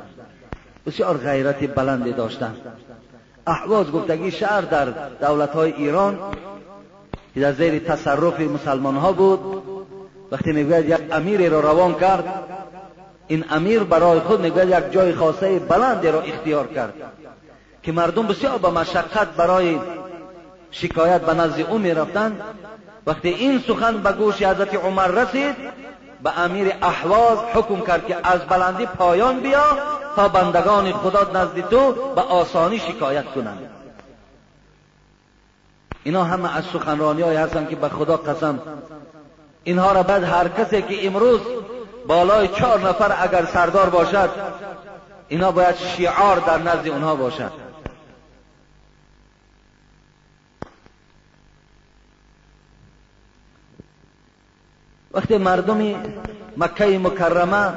بسیار 0.87 1.16
غیرت 1.16 1.75
بلندی 1.75 2.12
داشتند. 2.12 2.56
احواز 3.46 3.92
گفتگی 3.92 4.30
شهر 4.30 4.61
در 4.61 4.84
دولت 5.20 5.50
های 5.50 5.73
ایران 5.73 6.18
که 7.34 7.40
در 7.40 7.52
زیر 7.52 7.78
تصرف 7.78 8.40
مسلمان 8.40 8.96
ها 8.96 9.12
بود. 9.12 9.62
وقتی 10.32 10.52
می‌گوید 10.52 10.88
یک 10.88 11.00
امیر 11.12 11.49
را 11.49 11.61
روان 11.61 11.94
کرد 11.94 12.25
این 13.26 13.44
امیر 13.50 13.82
برای 13.82 14.20
خود 14.20 14.40
می‌گوید 14.40 14.68
یک 14.68 14.92
جای 14.92 15.12
خاصه 15.14 15.58
بلندی 15.58 16.08
را 16.08 16.20
اختیار 16.20 16.66
کرد. 16.66 16.94
که 17.85 17.93
مردم 17.93 18.26
بسیار 18.26 18.59
با 18.59 18.71
مشقت 18.71 19.29
برای 19.29 19.81
شکایت 20.71 21.21
به 21.21 21.35
نزد 21.35 21.61
او 21.61 21.79
می 21.79 21.95
وقتی 23.07 23.29
این 23.29 23.64
سخن 23.69 24.03
به 24.03 24.12
گوش 24.12 24.43
حضرت 24.43 24.75
عمر 24.75 25.07
رسید 25.07 25.57
به 26.23 26.38
امیر 26.38 26.73
احواز 26.83 27.38
حکم 27.38 27.81
کرد 27.81 28.07
که 28.07 28.17
از 28.23 28.41
بلندی 28.41 28.87
پایان 28.87 29.41
بیا 29.41 29.79
تا 30.17 30.29
بندگان 30.29 30.93
خدا 30.93 31.31
نزد 31.35 31.69
تو 31.69 31.93
به 31.93 32.21
آسانی 32.21 32.79
شکایت 32.79 33.25
کنند. 33.25 33.71
اینا 36.05 36.25
همه 36.25 36.57
از 36.57 36.64
سخنرانی 36.64 37.23
های 37.23 37.37
هستند 37.37 37.69
که 37.69 37.76
به 37.76 37.88
خدا 37.88 38.17
قسم 38.17 38.59
اینها 39.64 39.93
را 39.93 40.03
بعد 40.03 40.25
هر 40.25 40.49
کسی 40.49 40.83
که 40.83 41.07
امروز 41.07 41.41
بالای 42.07 42.49
چهار 42.49 42.81
نفر 42.81 43.17
اگر 43.21 43.45
سردار 43.45 43.88
باشد 43.88 44.31
اینا 45.29 45.53
باید 45.53 45.76
شعار 45.76 46.38
در 46.38 46.59
نزد 46.59 46.88
اونها 46.88 47.14
باشد. 47.14 47.63
وقتی 55.14 55.38
مردم 55.38 55.94
مکه 56.56 56.99
مکرمه 56.99 57.73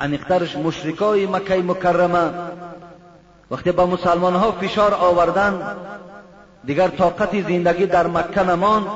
انیخترش 0.00 0.56
مشرکای 0.56 1.26
مکه 1.26 1.62
مکرمه. 1.62 2.30
وقتی 3.50 3.72
به 3.72 3.84
مسلمان 3.84 4.34
ها 4.34 4.52
فشار 4.52 4.94
آوردن 4.94 5.76
دیگر 6.64 6.88
طاقت 6.88 7.40
زندگی 7.48 7.86
در 7.86 8.06
مکه 8.06 8.42
نمان 8.42 8.86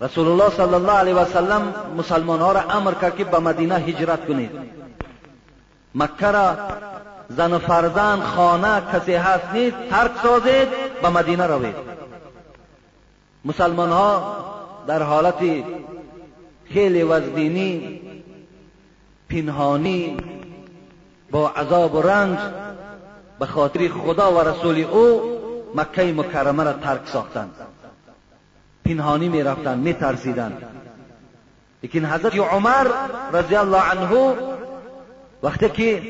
رسول 0.00 0.28
الله 0.28 0.50
صلی 0.50 0.74
الله 0.74 0.92
علیه 0.92 1.14
و 1.14 1.24
سلم 1.24 1.74
مسلمان 1.96 2.40
ها 2.40 2.52
را 2.52 2.60
امر 2.60 2.92
کرد 2.92 3.16
که 3.16 3.24
به 3.24 3.38
مدینه 3.38 3.74
هجرت 3.74 4.26
کنید. 4.26 4.50
مکه 5.94 6.26
را 6.26 6.56
زن 7.28 7.52
و 7.52 7.58
فرزند 7.58 8.22
خانه 8.22 8.82
کسی 8.92 9.14
هست 9.14 9.44
نیست 9.52 9.76
ترک 9.90 10.10
سازید 10.22 10.68
به 11.02 11.08
مدینه 11.08 11.46
روید. 11.46 11.74
مسلمان 13.44 13.92
ها 13.92 14.49
در 14.90 15.02
حالت 15.02 15.64
خیلی 16.72 17.02
وزدینی 17.02 18.00
پنهانی 19.28 20.16
با 21.30 21.48
عذاب 21.48 21.94
و 21.94 22.02
رنج 22.02 22.38
به 23.38 23.46
خاطر 23.46 23.88
خدا 23.88 24.32
و 24.32 24.40
رسول 24.40 24.80
او 24.80 25.22
مکه 25.74 26.12
مکرمه 26.12 26.64
را 26.64 26.72
ترک 26.72 27.00
ساختند 27.06 27.54
پنهانی 28.84 29.28
می 29.28 29.42
رفتند 29.42 29.82
می 29.82 29.94
ترسیدند 29.94 30.62
لیکن 31.82 32.04
حضرت 32.04 32.36
عمر 32.36 32.86
رضی 33.32 33.56
الله 33.56 33.82
عنه 33.90 34.34
وقتی 35.42 35.68
که 35.68 36.02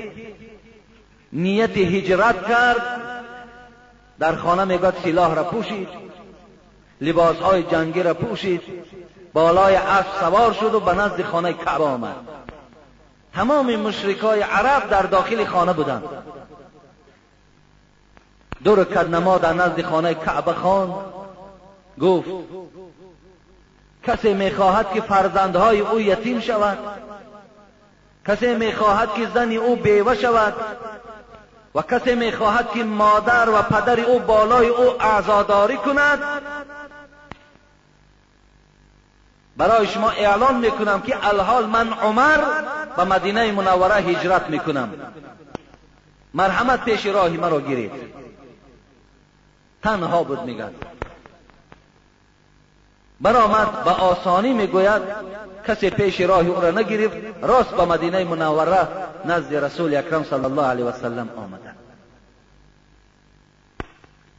نیت 1.33 1.77
هجرت 1.77 2.49
کرد 2.49 3.01
در 4.19 4.37
خانه 4.37 4.65
میگد 4.65 4.95
سلاح 5.05 5.35
را 5.35 5.45
پوشید. 5.45 6.10
لباس 7.01 7.37
های 7.37 7.63
جنگی 7.63 8.03
را 8.03 8.15
پوشید 8.15 8.63
بالای 9.33 9.77
اسب 9.77 10.21
سوار 10.21 10.53
شد 10.53 10.75
و 10.75 10.81
به 10.81 10.95
نزد 10.95 11.23
خانه 11.23 11.53
کعبه 11.53 11.85
آمد. 11.85 12.17
تمام 13.35 13.77
مشرکای 13.77 14.41
عرب 14.41 14.91
در 14.91 15.03
داخل 15.03 15.45
خانه 15.45 15.73
بودند. 15.73 16.05
دو 18.65 18.75
رکعت 18.75 19.09
نماز 19.09 19.41
در 19.41 19.53
نزد 19.53 19.83
خانه 19.83 20.15
کعبه 20.15 20.53
خان 20.53 20.95
گفت 22.01 22.29
کسی 24.07 24.35
می‌خواهد 24.35 24.93
که 24.93 25.01
فرزندهای 25.01 25.81
او 25.81 26.01
یتیم 26.01 26.41
شود؟ 26.41 26.79
کسی 28.27 28.55
می‌خواهد 28.55 29.15
که 29.15 29.29
زنی 29.35 29.57
او 29.57 29.77
بیوه 29.77 30.15
شود؟ 30.15 30.55
و 31.75 31.83
کسی 31.83 32.15
می‌خواهد 32.15 32.71
که 32.71 32.85
مادر 32.85 33.49
و 33.49 33.63
پدر 33.63 34.01
او 34.01 34.19
بالای 34.19 34.69
او 34.69 35.03
اعزاداری 35.03 35.77
کند؟ 35.77 36.19
برای 39.61 39.87
شما 39.87 40.11
اعلان 40.11 40.57
می‌کنم 40.57 41.01
که 41.01 41.29
الحال 41.29 41.67
من 41.67 41.93
عمر 41.93 42.39
به 42.97 43.05
مدینه 43.05 43.53
منوره 43.53 43.95
هجرت 43.95 44.51
می‌کنم. 44.51 44.93
مرحمت 46.35 46.85
پیش 46.85 47.07
راهی 47.07 47.37
مرا 47.37 47.61
گیرید 47.61 47.93
تنها 49.83 50.23
بود 50.23 50.43
میگد 50.45 50.73
برآمد 53.21 53.85
به 53.85 53.91
آسانی 53.91 54.53
می‌گوید 54.53 55.03
کسی 55.67 55.91
پیش 55.91 56.21
راه 56.21 56.47
او 56.47 56.61
را 56.61 56.71
نگرفت 56.71 57.17
راست 57.43 57.71
به 57.71 57.85
مدینه 57.85 58.25
منوره 58.25 58.89
نزد 59.25 59.55
رسول 59.55 59.97
اکرم 59.97 60.25
صلی 60.25 60.45
الله 60.45 60.67
علیه 60.67 60.85
و 60.85 60.93
سلم 60.93 61.29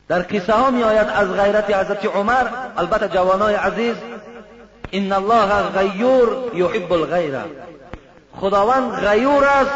در 0.07 0.21
قصه 0.21 0.53
ها 0.53 0.71
می 0.71 0.84
آید 0.84 1.07
از 1.07 1.34
غیرت 1.34 1.75
حضرت 1.75 2.05
عمر 2.05 2.47
البته 2.77 3.07
جوانای 3.07 3.55
عزیز 3.55 3.95
ان 4.91 5.12
الله 5.12 5.62
غیور 5.62 6.56
یحب 6.56 6.93
الغیره 6.93 7.43
خداوند 8.41 8.91
غیور 8.91 9.45
است 9.45 9.71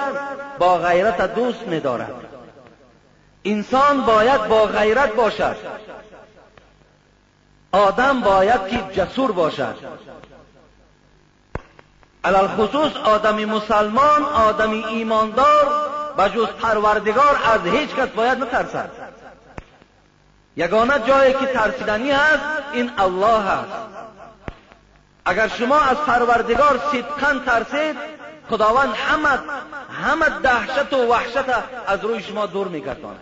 با 0.59 0.77
غیرت 0.77 1.35
دوست 1.35 1.61
میدارد 1.61 2.13
انسان 3.45 4.01
باید 4.01 4.47
با 4.47 4.65
غیرت 4.65 5.15
باشد 5.15 5.55
آدم 7.71 8.21
باید 8.21 8.67
که 8.67 8.83
جسور 8.93 9.31
باشد 9.31 9.75
علال 12.23 12.47
خصوص 12.47 12.95
آدمی 12.95 13.45
مسلمان 13.45 14.23
آدمی 14.23 14.85
ایماندار 14.85 15.71
به 16.17 16.29
جز 16.29 16.47
پروردگار 16.47 17.39
از 17.53 17.61
هیچ 17.61 17.95
کس 17.95 18.07
باید 18.07 18.37
نترسد 18.37 18.89
یگانه 20.57 20.99
جایی 21.07 21.33
که 21.33 21.45
ترسیدنی 21.45 22.11
هست 22.11 22.43
این 22.73 22.91
الله 22.97 23.39
هست 23.39 23.71
اگر 25.25 25.47
شما 25.47 25.79
از 25.79 25.97
پروردگار 25.97 26.79
صدقا 26.91 27.39
ترسید 27.45 27.97
خداوند 28.49 28.93
همه 28.93 29.39
همه 29.91 30.39
دهشت 30.39 30.93
و 30.93 31.07
وحشت 31.07 31.49
از 31.87 32.03
روی 32.03 32.23
شما 32.23 32.45
دور 32.45 32.67
میگرداند. 32.67 33.19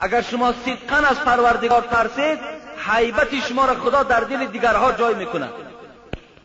اگر 0.00 0.22
شما 0.22 0.52
صدقا 0.52 0.96
از 0.96 1.20
پروردگار 1.20 1.82
ترسید 1.82 2.38
حیبت 2.86 3.40
شما 3.48 3.64
را 3.64 3.74
خدا 3.74 4.02
در 4.02 4.20
دل 4.20 4.46
دیگرها 4.46 4.92
جای 4.92 5.14
می‌کند. 5.14 5.52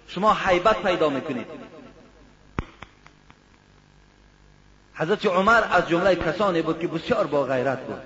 شما 0.08 0.34
حیبت 0.34 0.78
پیدا 0.84 1.10
می‌کنید. 1.10 1.48
حضرت 4.94 5.26
عمر 5.26 5.64
از 5.72 5.90
جمله 5.90 6.16
کسانی 6.16 6.62
بود 6.62 6.80
که 6.80 6.88
بسیار 6.88 7.28
با 7.28 7.44
غیرت 7.44 7.80
بود. 7.80 8.02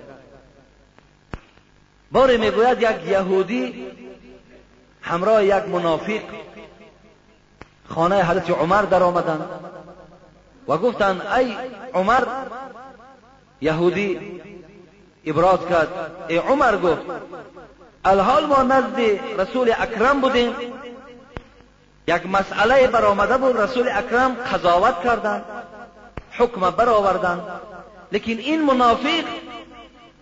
باری 2.12 2.36
می‌گوید 2.36 2.82
یک 2.82 2.96
یهودی 3.06 3.86
همراه 5.06 5.44
یک 5.44 5.68
منافق 5.68 6.20
خانه 7.88 8.24
حضرت 8.24 8.50
عمر 8.50 8.82
در 8.82 9.02
آمدند 9.02 9.48
و 10.68 10.76
گفتند 10.76 11.26
ای 11.26 11.56
عمر 11.94 12.22
یهودی 13.60 14.40
ابراز 15.24 15.58
کرد. 15.70 15.88
ای 16.28 16.36
عمر 16.36 16.76
گفت 16.76 17.02
الحال 18.04 18.46
ما 18.46 18.62
نزد 18.62 19.00
رسول 19.38 19.72
اکرم 19.78 20.20
بودیم. 20.20 20.54
یک 22.08 22.26
مسئله 22.26 22.86
برآمده 22.86 23.36
بود 23.36 23.60
رسول 23.60 23.88
اکرم 23.88 24.34
قضاوت 24.34 25.04
کردند 25.04 25.44
حکم 26.32 26.70
برآوردند. 26.70 27.42
لیکن 28.12 28.32
این 28.32 28.64
منافق 28.64 29.24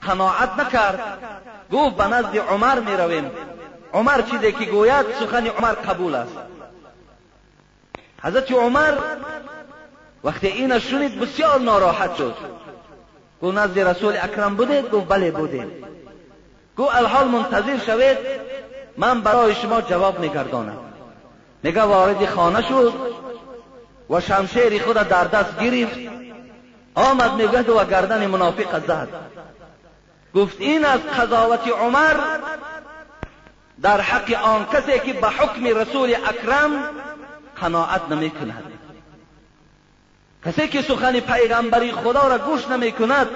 قناعت 0.02 0.58
نکرد. 0.58 1.00
گفت 1.72 1.96
به 1.96 2.06
نزد 2.06 2.36
عمر 2.36 2.80
می 2.80 2.96
رویم 2.96 3.30
عمر 3.94 4.22
چیزی 4.22 4.52
که 4.52 4.64
گوید 4.64 5.06
سخن 5.20 5.46
عمر 5.46 5.72
قبول 5.72 6.14
است. 6.14 6.36
حضرت 8.22 8.52
عمر 8.52 8.94
وقتی 10.24 10.46
این 10.46 10.78
شنید 10.78 11.20
بسیار 11.20 11.60
ناراحت 11.60 12.16
شد. 12.16 12.36
گفت 13.42 13.58
نزد 13.58 13.78
رسول 13.78 14.16
اکرم 14.22 14.54
بودید 14.56 14.90
گفت 14.90 15.08
بله 15.08 15.30
بودیم 15.30 15.70
گفت 16.78 16.94
الحال 16.94 17.28
منتظر 17.28 17.78
شوید 17.86 18.18
من 18.96 19.20
برای 19.20 19.54
شما 19.54 19.80
جواب 19.80 20.20
میگردانم 20.20 20.78
میگه 21.62 21.82
وارد 21.82 22.26
خانه 22.26 22.68
شد 22.68 22.92
و 24.10 24.20
شمشیر 24.20 24.82
خود 24.82 24.96
در 24.96 25.24
دست 25.24 25.58
گرفت. 25.60 25.98
آمد 26.94 27.32
میگه 27.32 27.72
و 27.72 27.84
گردن 27.84 28.26
منافق 28.26 28.86
زد. 28.86 29.08
گفت 30.34 30.56
این 30.60 30.84
از 30.84 31.00
قضاوت 31.00 31.68
عمر 31.68 32.14
در 33.82 34.00
حق 34.00 34.32
آن 34.42 34.66
کسی 34.66 34.98
که 34.98 35.12
به 35.12 35.28
حکم 35.28 35.78
رسول 35.78 36.14
اکرم 36.14 36.70
قناعت 37.60 38.02
نمی 38.10 38.30
کند 38.30 38.72
کسی 40.44 40.68
که 40.68 40.82
سخن 40.82 41.20
پیغمبری 41.20 41.92
خدا 41.92 42.28
را 42.28 42.38
گوش 42.38 42.68
نمی 42.68 42.92
کند 42.92 43.26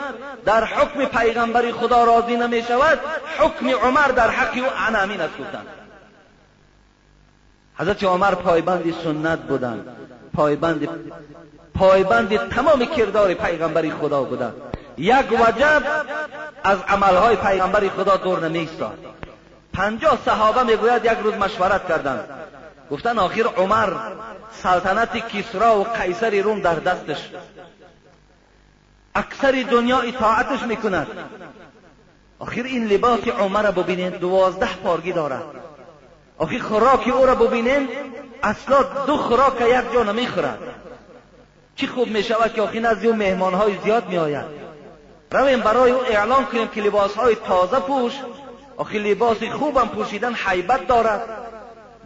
در 0.44 0.64
حکم 0.64 1.04
پیغمبری 1.04 1.72
خدا 1.72 2.04
راضی 2.04 2.36
نمی 2.36 2.62
شود 2.62 3.00
حکم 3.38 3.68
عمر 3.68 4.08
در 4.08 4.30
حق 4.30 4.54
او 4.56 4.70
عنامین 4.86 5.20
است 5.20 5.34
حضرت 7.78 8.04
عمر 8.04 8.34
پایبند 8.34 8.94
سنت 9.04 9.38
بودند. 9.38 9.88
پایبند 10.34 10.88
پایبند 11.74 12.48
تمام 12.48 12.84
کردار 12.84 13.34
پیغمبری 13.34 13.90
خدا 13.90 14.22
بودند. 14.22 14.54
یک 14.98 15.32
وجب 15.32 15.82
از 16.64 16.78
عملهای 16.88 17.36
پیغمبری 17.36 17.88
خدا 17.88 18.16
دور 18.16 18.48
نمیستاد 18.48 18.98
پنجاه 19.78 20.18
صحابه 20.24 20.62
می‌گوید 20.62 21.04
یک 21.04 21.18
روز 21.22 21.34
مشورت 21.34 21.88
کردند. 21.88 22.28
گفتن 22.90 23.18
آخر 23.18 23.42
عمر 23.42 23.92
سلطنت 24.62 25.28
کسرا 25.28 25.80
و 25.80 25.84
قیصر 25.84 26.40
روم 26.40 26.60
در 26.60 26.74
دستش. 26.74 27.28
اکثر 29.14 29.64
دنیا 29.70 30.00
اطاعتش 30.00 30.62
می‌کند. 30.62 31.06
آخر 32.38 32.62
این 32.62 32.86
لباس 32.86 33.28
عمر 33.28 33.62
را 33.62 33.70
ببینید 33.70 34.18
دوازده 34.18 34.74
پارگی 34.84 35.12
دارد. 35.12 35.42
آخر 36.38 36.58
خوراک 36.58 37.08
او 37.08 37.26
را 37.26 37.34
ببینید 37.34 37.88
اصلا 38.42 38.82
دو 39.06 39.16
خوراک 39.16 39.60
یک 39.60 39.92
جا 39.92 40.02
نمی‌خورد. 40.02 40.58
چی 41.76 41.86
خوب 41.86 42.08
می‌شود 42.08 42.54
که 42.54 42.62
آخر 42.62 42.78
نزد 42.78 43.06
او 43.06 43.14
مهمان 43.14 43.54
های 43.54 43.78
زیاد 43.84 44.08
میآید. 44.08 44.44
رویم 45.30 45.60
برای 45.60 45.90
او 45.90 46.00
اعلان 46.00 46.44
کنیم 46.44 46.68
که 46.68 46.80
لباس 46.80 47.14
های 47.14 47.34
تازه 47.34 47.80
پوش 47.80 48.12
آخه 48.78 48.98
لباس 48.98 49.44
خوبم 49.44 49.88
پوشیدن 49.88 50.34
حیبت 50.34 50.86
دارد. 50.86 51.28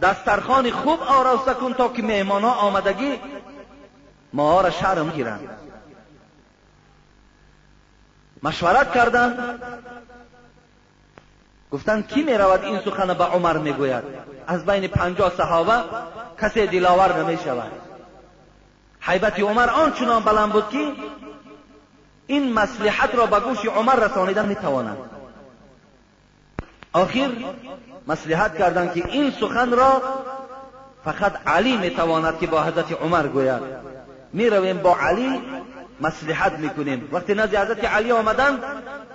دسترخان 0.01 0.71
خوب 0.71 0.99
آراسته 1.01 1.53
کن 1.53 1.73
تا 1.73 1.87
که 1.87 2.03
مهمان 2.03 2.43
ها 2.43 2.51
آمدگی 2.51 3.19
ما 4.33 4.61
را 4.61 4.69
شرم 4.69 5.09
گیرند 5.09 5.49
مشورت 8.43 8.93
کردند 8.93 9.59
گفتن 11.71 12.01
کی 12.01 12.23
می 12.23 12.33
رود 12.33 12.63
این 12.63 12.79
سخن 12.79 13.13
به 13.13 13.23
عمر 13.23 13.57
می 13.57 13.73
گوید 13.73 14.03
از 14.47 14.65
بین 14.65 14.87
پنجاه 14.87 15.31
صحابه 15.37 15.83
کسی 16.41 16.67
دلاور 16.67 17.23
نمی 17.23 17.37
شود 17.37 17.71
حیبت 18.99 19.39
عمر 19.39 19.69
آنچنان 19.69 20.23
بلند 20.23 20.51
بود 20.51 20.69
که 20.69 20.91
این 22.27 22.53
مسلحت 22.53 23.15
را 23.15 23.25
به 23.25 23.39
گوش 23.39 23.65
عمر 23.65 23.95
رسانیدن 23.95 24.45
می 24.45 24.55
تواند 24.55 24.97
آخر 26.93 27.29
مسلحت 28.07 28.57
کردند 28.57 28.93
که 28.93 29.07
این 29.07 29.31
سخن 29.31 29.71
را 29.71 30.01
فقط 31.05 31.47
علی 31.47 31.77
می 31.77 31.89
تواند 31.89 32.39
که 32.39 32.47
با 32.47 32.63
حضرت 32.63 33.01
عمر 33.01 33.27
گوید. 33.27 33.61
می 34.33 34.49
رویم 34.49 34.77
با 34.77 34.97
علی 34.99 35.41
مسلحت 36.01 36.59
می‌کنیم. 36.59 37.09
وقتی 37.11 37.33
نزد 37.33 37.55
حضرت 37.55 37.85
علی 37.85 38.11
آمدن 38.11 38.59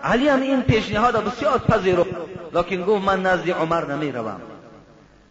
علی 0.05 0.29
هم 0.29 0.41
این 0.43 0.63
پیشنهاد 0.63 1.25
بسیار 1.25 1.59
پذیرفت. 1.59 2.11
لکن 2.53 2.85
گفت 2.85 3.05
من 3.05 3.23
نزد 3.23 3.51
عمر 3.51 3.85
نمی‌روم. 3.85 4.41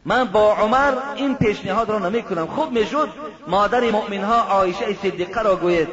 من 0.05 0.23
با 0.23 0.53
عمر 0.53 0.93
این 1.15 1.35
پیشنهاد 1.35 1.89
را 1.89 1.99
نمی 1.99 2.23
کنم 2.23 2.47
خوب 2.47 2.71
می‌شد 2.71 3.09
مادر 3.47 3.91
مؤمن 3.91 4.23
ها 4.23 4.41
عایشه 4.41 4.93
صدیقه 4.93 5.41
را 5.41 5.55
گوید. 5.55 5.87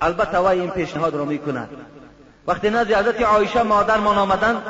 البته 0.00 0.38
وی 0.38 0.60
این 0.60 0.70
پیشنهاد 0.70 1.14
را 1.14 1.24
می‌کند. 1.24 1.68
وقتی 2.46 2.70
نزد 2.70 2.92
حضرت 2.92 3.22
عایشه 3.22 3.62
مادرمان 3.62 4.18
آمدن 4.18 4.62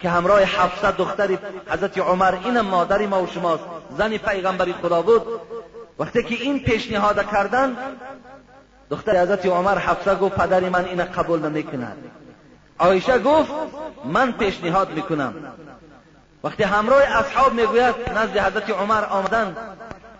که 0.00 0.10
همراه 0.10 0.40
حفصه 0.40 0.90
دختر 0.90 1.38
حضرت 1.68 1.98
عمر 1.98 2.34
اینم 2.44 2.66
مادر 2.66 3.06
ما 3.06 3.22
و 3.22 3.26
شماست 3.26 3.64
زن 3.98 4.16
پیغمبری 4.16 4.74
خدا 4.82 5.02
بود 5.02 5.22
وقتی 5.98 6.22
که 6.22 6.34
این 6.34 6.60
پیشنهاد 6.60 7.30
کردن 7.30 7.76
دختر 8.90 9.22
حضرت 9.22 9.46
عمر 9.46 9.78
حفصه 9.78 10.14
گفت 10.14 10.34
پدری 10.34 10.68
من 10.68 10.84
این 10.84 11.04
قبول 11.04 11.40
نمی‌کند. 11.40 11.96
عایشه 12.78 13.18
گفت 13.18 13.52
من 14.04 14.32
پیشنهاد 14.32 14.90
می‌کنم. 14.90 15.34
وقتی 16.44 16.62
همراه 16.62 17.02
اصحاب 17.02 17.52
می‌گوید 17.52 17.94
نزد 18.16 18.38
حضرت 18.38 18.70
عمر 18.70 19.04
آمدن 19.04 19.56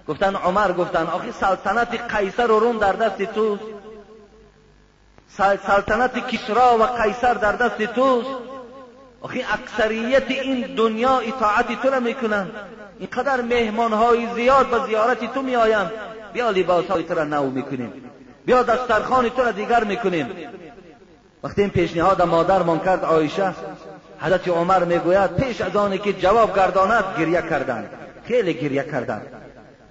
گفتن 0.09 0.35
عمر 0.35 0.73
گفتن 0.73 1.07
آخی 1.07 1.33
سلطنت 1.33 2.15
قیصر 2.15 2.51
و 2.51 2.61
روم 2.61 2.79
در 2.79 2.93
دست 2.93 3.23
توست. 3.23 3.63
سلطنت 5.67 6.27
کشرا 6.29 6.79
و 6.79 6.83
قیصر 6.83 7.35
در 7.35 7.53
دست 7.53 7.83
توست. 7.83 8.50
آخی 9.21 9.43
اکثریت 9.43 10.31
این 10.31 10.75
دنیا 10.77 11.19
اطاعت 11.19 11.83
تو 11.83 11.91
را 11.91 12.01
می‌کنن 12.01 12.51
اینقدر 12.99 13.41
مهمان 13.43 13.93
های 13.93 14.29
زیاد 14.35 14.67
به 14.67 14.87
زیارت 14.87 15.35
تو 15.35 15.43
میآیند 15.43 15.91
بیا 16.33 16.51
لباس 16.51 16.87
های 16.87 17.03
تو 17.03 17.15
را 17.15 17.25
نو 17.25 17.51
می‌کنیم. 17.51 17.93
بیا 18.47 18.63
دسترخان 18.63 19.29
تو 19.29 19.43
را 19.43 19.51
دیگر 19.51 19.85
می‌کنیم. 19.85 20.27
وقتی 21.43 21.63
این 21.63 21.71
پیشنهاد 21.71 22.23
مادرمان 22.23 22.79
کرد 22.79 23.05
عایشه 23.05 23.55
حضرت 24.21 24.49
عمر 24.49 24.85
می‌گوید 24.85 25.37
پیش 25.37 25.61
از 25.61 25.77
آنی 25.77 25.99
که 25.99 26.13
جواب 26.13 26.57
گرداند 26.57 27.05
گریه 27.19 27.43
کردند. 27.43 27.91
خیلی 28.29 28.55
گریه 28.55 28.83
کردند. 28.83 29.27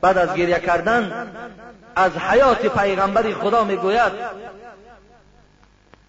بعد 0.02 0.18
از 0.18 0.34
گریه 0.34 0.60
کردن 0.60 1.32
از 1.96 2.18
حیات 2.18 2.68
پیغمبری 2.68 3.34
خدا 3.34 3.64
می‌گوید 3.64 4.12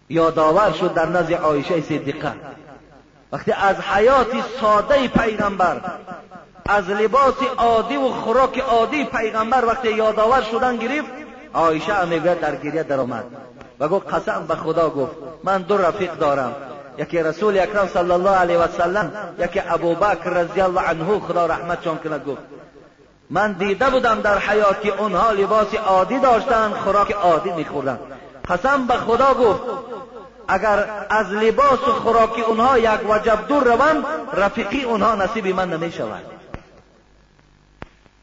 یادآور 0.08 0.72
شد 0.72 0.94
در 0.94 1.06
نزد 1.06 1.32
عایشه 1.32 1.80
صدیقه. 1.80 2.32
وقتی 3.32 3.52
از 3.52 3.76
حیات 3.76 4.26
ساده 4.60 5.08
پیغمبر 5.08 5.80
از 6.68 6.90
لباس 6.90 7.34
عادی 7.58 7.96
و 7.96 8.08
خوراک 8.08 8.58
عادی 8.58 9.04
پیغمبر 9.04 9.64
وقتی 9.64 9.92
یادآور 9.92 10.42
شدن 10.42 10.76
گرفت 10.76 11.10
عایشه 11.54 12.04
می‌گوید 12.04 12.40
در 12.40 12.56
گریه 12.56 12.82
در 12.82 13.00
آمد 13.00 13.24
و 13.80 13.88
گفت 13.88 14.14
قسم 14.14 14.46
به 14.48 14.54
خدا 14.54 14.90
گفت 14.90 15.12
من 15.44 15.62
دو 15.62 15.76
رفیق 15.76 16.14
دارم. 16.14 16.54
یکی 16.98 17.18
رسول 17.18 17.58
اکرم 17.58 17.88
صلی 17.88 18.10
الله 18.10 18.30
علیه 18.30 18.58
و 18.58 18.68
سلم 18.68 19.12
یکی 19.38 19.60
ابوبکر 19.68 20.30
رضی 20.30 20.60
الله 20.60 20.80
عنه. 20.80 21.20
خدا 21.20 21.46
رحمت 21.46 21.84
چون 21.84 21.98
کند 21.98 22.24
گفت 22.24 22.42
من 23.30 23.52
دیده 23.52 23.90
بودم 23.90 24.20
در 24.20 24.38
حیات 24.38 24.80
که 24.80 25.00
اونها 25.00 25.30
لباس 25.30 25.74
عادی 25.74 26.18
داشتن 26.18 26.70
خوراک 26.70 27.12
عادی 27.12 27.52
میخوردن. 27.52 27.98
قسم 28.48 28.86
به 28.86 28.94
خدا 28.94 29.34
گفت 29.34 29.60
اگر 30.50 31.06
از 31.10 31.32
لباس 31.32 31.88
و 31.88 31.92
خوراک 31.92 32.48
اونها 32.48 32.78
یک 32.78 33.10
وجب 33.10 33.38
دور 33.48 33.64
روم 33.64 34.04
رفیقی 34.32 34.82
اونها 34.82 35.14
نصیب 35.14 35.46
من 35.46 35.70
نمی‌شود. 35.70 36.22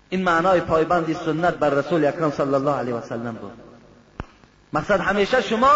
این 0.09 0.23
معنای 0.23 0.61
پایبندی 0.61 1.13
سنت 1.13 1.53
بر 1.53 1.69
رسول 1.69 2.05
اکرم 2.05 2.31
صلی 2.31 2.53
الله 2.53 2.71
علیه 2.71 2.93
و 2.93 3.01
سلم 3.01 3.37
بود. 3.41 3.51
مقصد 4.73 4.99
همیشه 4.99 5.41
شما 5.41 5.69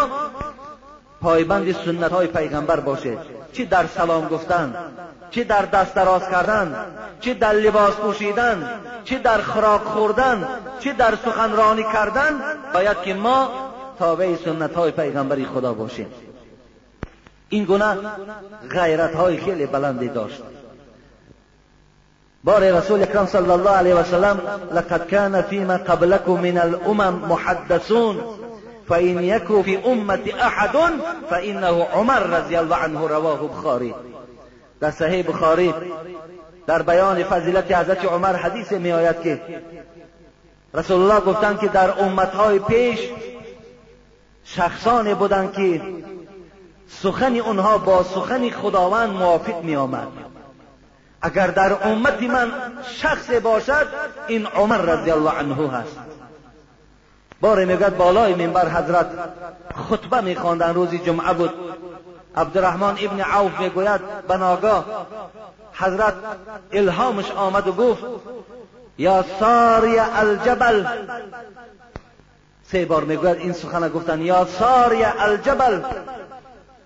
پایبند 1.21 1.71
سنت 1.71 2.11
های 2.11 2.27
پیغمبر 2.27 2.79
باشید. 2.79 3.17
چی 3.53 3.65
در 3.65 3.87
سلام 3.87 4.27
گفتن 4.27 4.75
چی 5.31 5.43
در 5.43 5.61
دست 5.61 5.95
دراز 5.95 6.29
کردن 6.29 6.85
چی 7.19 7.33
در 7.33 7.53
لباس 7.53 7.93
پوشیدن 7.93 8.69
چی 9.03 9.17
در 9.17 9.41
خوراک 9.41 9.81
خوردن 9.81 10.47
چی 10.79 10.93
در 10.93 11.15
سخنرانی 11.25 11.83
کردن 11.83 12.41
باید 12.73 13.01
که 13.01 13.13
ما 13.13 13.49
تابع 13.99 14.35
سنت 14.35 14.73
های 14.73 14.91
پیغمبری 14.91 15.45
خدا 15.45 15.73
باشیم. 15.73 16.07
این 17.51 17.65
گونه 17.65 17.97
غیرت 18.69 19.15
های 19.15 19.37
خیلی 19.37 19.65
بلندی 19.65 20.07
داشت. 20.07 20.41
بار 22.43 22.71
رسول 22.71 23.03
اکرم 23.03 23.25
صلی 23.25 23.49
الله 23.49 23.69
علیه 23.69 23.95
و 23.95 24.03
سلم 24.03 24.39
لقد 24.73 25.07
كان 25.07 25.41
فيما 25.41 25.77
قبلكم 25.77 26.41
من 26.41 26.57
الامم 26.57 27.29
محدثون 27.29 28.17
فإن 28.89 29.23
يكو 29.23 29.63
في 29.63 29.77
امت 29.77 30.27
احد 30.27 30.77
فانه 31.29 31.83
عمر 31.83 32.19
رضی 32.19 32.55
الله 32.55 32.75
عنه 32.75 33.07
رواه 33.07 33.47
بخاری. 33.47 33.95
در 34.79 34.91
صحیح 34.91 35.27
بخاری 35.27 35.73
در 36.67 36.81
بیان 36.81 37.23
فضیلت 37.23 37.71
حضرت 37.71 38.05
عمر 38.05 38.35
حدیث 38.35 38.71
می 38.71 38.91
آید 38.91 39.21
که 39.21 39.41
رسول 40.73 41.01
الله 41.01 41.19
گفتند 41.19 41.59
که 41.59 41.67
در 41.67 41.99
امتهای 41.99 42.59
پیش 42.59 42.99
شخصانی 44.43 45.13
بودند 45.13 45.53
که 45.53 45.81
سخن 46.99 47.35
اونها 47.35 47.77
با 47.77 48.03
سخن 48.03 48.49
خداوند 48.49 49.09
موافق 49.09 49.63
می 49.63 49.75
آمد 49.75 50.07
اگر 51.21 51.47
در 51.47 51.87
امت 51.87 52.23
من 52.23 52.51
شخص 52.83 53.29
باشد 53.29 53.87
این 54.27 54.45
عمر 54.45 54.77
رضی 54.77 55.11
الله 55.11 55.31
عنه 55.31 55.71
هست. 55.71 55.97
بار 57.41 57.65
میگد 57.65 57.97
بالای 57.97 58.35
منبر 58.35 58.69
حضرت 58.69 59.07
خطبه 59.89 60.21
میخواندن 60.21 60.73
روزی 60.73 60.99
جمعه 60.99 61.33
بود. 61.33 61.49
عبدالرحمن 62.35 62.95
ابن 62.99 63.19
عوف 63.21 63.59
می‌گوید 63.59 64.01
بناگاه 64.27 65.07
حضرت 65.73 66.13
الهامش 66.71 67.31
آمد 67.31 67.67
و 67.67 67.71
گفت 67.71 68.03
یا 68.97 69.25
ساری 69.39 69.99
الجبل. 69.99 70.85
سه 72.71 72.85
بار 72.85 73.03
می‌گوید 73.03 73.37
این 73.37 73.53
سخن 73.53 73.89
گفتن 73.89 74.21
یا 74.21 74.45
ساری 74.45 75.03
الجبل. 75.03 75.81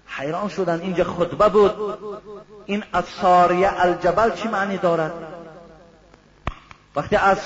حیران 0.08 0.50
شدن. 0.50 0.82
اینجا 0.82 1.04
خطبه 1.04 1.50
بود. 1.50 1.72
این 2.66 2.84
اصاریه 2.94 3.72
الجبل 3.84 4.32
چی 4.32 4.48
معنی 4.48 4.78
دارد؟ 4.78 5.14
وقتی 6.96 7.16
از 7.16 7.38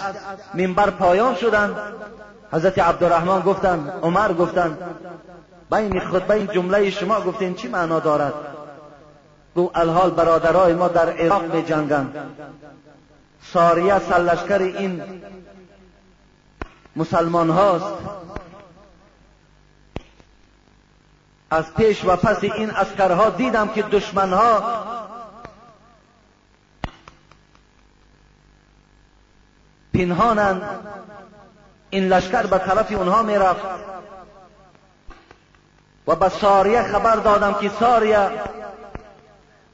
منبر 0.53 0.89
پایان 0.89 1.35
شدن 1.35 1.75
حضرت 2.51 2.79
عبدالرحمن 2.79 3.39
گفتن 3.39 3.93
عمر 4.01 4.33
گفتن 4.33 4.77
بین 5.71 5.99
خطبه 5.99 6.33
این 6.33 6.47
جمله 6.47 6.89
شما 6.89 7.21
گفتین 7.21 7.55
چی 7.55 7.67
معنا 7.67 7.99
دارد؟ 7.99 8.33
گو 9.55 9.71
الحال 9.75 10.09
برادرای 10.09 10.73
ما 10.73 10.87
در 10.87 11.09
عراق 11.09 11.55
می 11.55 11.63
جنگن. 11.63 12.09
ساریه 13.43 13.99
سلشکر 13.99 14.61
این 14.61 15.21
مسلمان 16.95 17.49
هاست 17.49 17.85
از 21.51 21.73
پیش 21.73 22.05
و 22.05 22.15
پس 22.15 22.43
این 22.43 22.71
اسکرها 22.71 23.29
دیدم 23.29 23.67
که 23.67 23.81
دشمنها 23.81 24.63
پنهانند. 29.93 30.61
این 31.89 32.07
لشکر 32.07 32.43
به 32.43 32.57
طرف 32.57 32.91
اونها 32.91 33.23
می‌رفت 33.23 33.65
و 36.07 36.15
به 36.15 36.29
ساریه 36.29 36.83
خبر 36.83 37.15
دادم 37.15 37.53
که 37.53 37.71
ساریه 37.79 38.29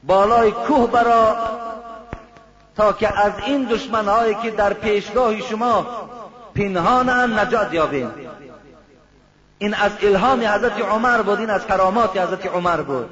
بالای 0.02 0.52
کوه 0.52 0.90
برا 0.90 1.36
تا 2.76 2.92
که 2.92 3.20
از 3.20 3.32
این 3.46 3.64
دشمنهایی 3.64 4.34
که 4.34 4.50
در 4.50 4.72
پیشگاه 4.72 5.40
شما 5.40 5.86
پنهانند 6.54 7.38
نجات 7.38 7.74
یابیم. 7.74 8.25
این 9.58 9.74
از 9.74 9.90
الهام 10.02 10.40
حضرت 10.40 10.80
عمر 10.80 11.22
بود 11.22 11.38
این 11.38 11.50
از 11.50 11.66
کرامات 11.66 12.16
حضرت 12.16 12.46
عمر 12.46 12.76
بود. 12.76 13.10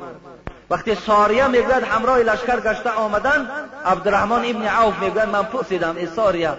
وقتی 0.71 0.95
ساریه 0.95 1.47
می‌گوید 1.47 1.85
همراه 1.85 2.19
لشکر 2.19 2.61
گشته 2.61 2.91
آمدن 2.91 3.51
عبدالرحمن 3.87 4.45
ابن 4.45 4.67
عوف 4.67 4.99
می‌گوید 4.99 5.29
من 5.29 5.43
پرسیدم 5.43 5.97
ای 5.97 6.07
ساریه 6.07 6.51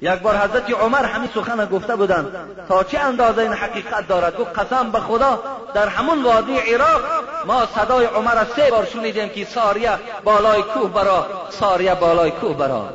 یک 0.00 0.12
بار 0.12 0.36
حضرت 0.36 0.70
عمر 0.70 1.04
همین 1.04 1.28
سخن 1.34 1.64
گفته 1.64 1.96
بودند. 1.96 2.36
تا 2.68 2.84
چه 2.84 2.98
اندازه 2.98 3.42
این 3.42 3.52
حقیقت 3.52 4.08
دارد؟ 4.08 4.36
گفت 4.36 4.58
قسم 4.58 4.90
به 4.90 5.00
خدا 5.00 5.42
در 5.74 5.88
همون 5.88 6.22
وادی 6.22 6.56
عراق 6.56 7.00
ما 7.46 7.66
صدای 7.66 8.06
عمر 8.06 8.34
را 8.34 8.44
سه 8.44 8.70
بار 8.70 8.84
شنیدیم 8.84 9.28
که 9.28 9.44
ساریه 9.44 9.90
بالای 10.24 10.62
کوه 10.62 10.90
برا 10.90 11.26
ساریه 11.50 11.94
بالای 11.94 12.30
کوه 12.30 12.56
برا. 12.56 12.88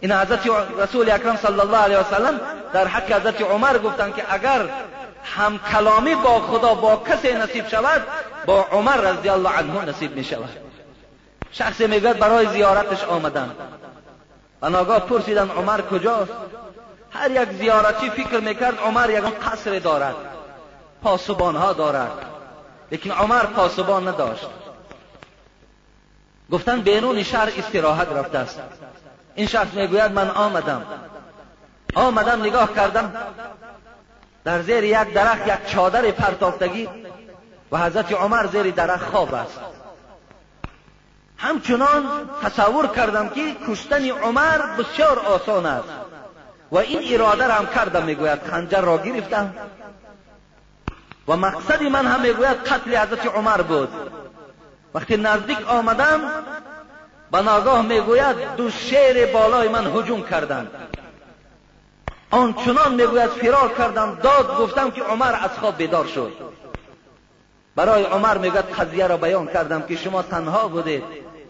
این 0.00 0.12
حضرت 0.12 0.40
رسول 0.78 1.10
اکرم 1.10 1.36
صلی 1.36 1.60
الله 1.60 1.78
علیه 1.78 1.98
وسلم 1.98 2.40
در 2.72 2.86
حق 2.86 3.12
حضرت 3.12 3.42
عمر 3.42 3.78
گفتند 3.78 4.14
که 4.14 4.24
اگر 4.28 4.60
هم 5.24 5.58
کلامی 5.58 6.14
با 6.14 6.40
خدا 6.40 6.74
با 6.74 6.96
کسی 6.96 7.32
نصیب 7.32 7.68
شود 7.68 8.02
با 8.46 8.62
عمر 8.62 8.96
رضی 8.96 9.28
الله 9.28 9.50
عنه 9.50 9.84
نصیب 9.84 10.16
می 10.16 10.24
شود 10.24 10.48
شخصی 11.52 11.86
می‌گوید 11.86 12.18
برای 12.18 12.46
زیارتش 12.46 13.04
آمدن 13.04 13.50
و 14.62 14.70
ناگاه 14.70 14.98
پرسیدن 14.98 15.50
عمر 15.50 15.80
کجاست؟ 15.80 16.32
هر 17.10 17.30
یک 17.30 17.48
زیارتی 17.52 18.10
فکر 18.10 18.40
می‌کرد 18.40 18.78
عمر 18.78 19.10
یک 19.10 19.24
قصر 19.24 19.78
دارد 19.78 20.14
پاسبان 21.02 21.56
ها 21.56 21.72
دارد 21.72 22.10
لیکن 22.90 23.10
عمر 23.10 23.42
پاسبان 23.42 24.08
نداشت. 24.08 24.46
گفتن 26.50 26.80
بینون 26.80 27.22
شهر 27.22 27.52
استراحت 27.56 28.08
رفته 28.08 28.38
است. 28.38 28.60
این 29.34 29.46
شخص 29.46 29.74
می‌گوید 29.74 30.12
من 30.12 30.30
آمدم. 30.30 30.86
آمدم 31.94 32.40
نگاه 32.40 32.74
کردم. 32.74 33.12
در 34.44 34.62
زیر 34.62 34.84
یک 34.84 35.14
درخت 35.14 35.46
یک 35.46 35.66
چادر 35.66 36.10
پرتافتگی 36.10 36.88
و 37.72 37.78
حضرت 37.78 38.12
عمر 38.12 38.46
زیر 38.46 38.70
درخت 38.70 39.10
خواب 39.10 39.34
است. 39.34 39.60
همچنان 41.36 42.04
تصور 42.42 42.86
کردم 42.86 43.28
که 43.28 43.56
کشتن 43.68 44.10
عمر 44.10 44.58
بسیار 44.78 45.18
آسان 45.18 45.66
است 45.66 45.88
و 46.72 46.78
این 46.78 47.14
اراده 47.14 47.46
را 47.46 47.54
هم 47.54 47.66
کردم 47.66 48.02
می‌گوید 48.02 48.42
خنجر 48.42 48.80
را 48.80 48.98
گرفتم. 48.98 49.54
و 51.28 51.36
مقصد 51.36 51.82
من 51.82 52.06
هم 52.06 52.20
می‌گوید 52.20 52.56
قتل 52.56 52.96
حضرت 52.96 53.26
عمر 53.26 53.62
بود. 53.62 53.88
وقتی 54.94 55.16
نزدیک 55.16 55.68
آمدم 55.68 56.20
به 57.32 57.42
ناگاه 57.42 57.82
می‌گوید 57.82 58.36
دو 58.56 58.70
شیر 58.70 59.26
بالای 59.26 59.68
من 59.68 59.86
هجوم 59.86 60.22
کردند. 60.22 60.70
آنچنان 62.32 62.94
می‌گوید 62.94 63.30
فرار 63.30 63.74
کردم 63.78 64.18
داد 64.22 64.58
گفتم 64.58 64.90
که 64.90 65.02
عمر 65.02 65.34
از 65.42 65.50
خواب 65.60 65.76
بیدار 65.76 66.06
شد. 66.06 66.32
برای 67.76 68.04
عمر 68.04 68.38
می‌گوید 68.38 68.64
قضیه 68.64 69.06
را 69.06 69.16
بیان 69.16 69.46
کردم 69.46 69.82
که 69.82 69.96
شما 69.96 70.22
تنها 70.22 70.68
بودید 70.68 71.02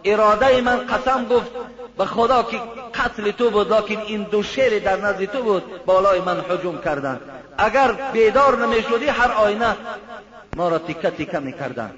اراده 0.05 0.61
من 0.61 0.87
قسم 0.87 1.25
گفت 1.25 1.51
به 1.99 2.05
خدا 2.05 2.43
که 2.43 2.61
قتل 2.95 3.31
تو 3.31 3.51
بود 3.51 3.73
لکن 3.73 4.01
این 4.01 4.23
دو 4.23 4.43
شیر 4.43 4.79
در 4.79 4.97
نزد 4.97 5.25
تو 5.25 5.43
بود 5.43 5.85
بالای 5.87 6.21
من 6.21 6.41
حجوم 6.41 6.81
کردن 6.81 7.21
اگر 7.59 7.93
بیدار 8.13 8.67
نمی‌شدی 8.67 9.07
هر 9.07 9.33
آینه 9.33 9.77
ما 10.55 10.69
را 10.69 10.79
تیکه 10.79 11.11
تیکه 11.11 11.39
می‌کردن 11.39 11.91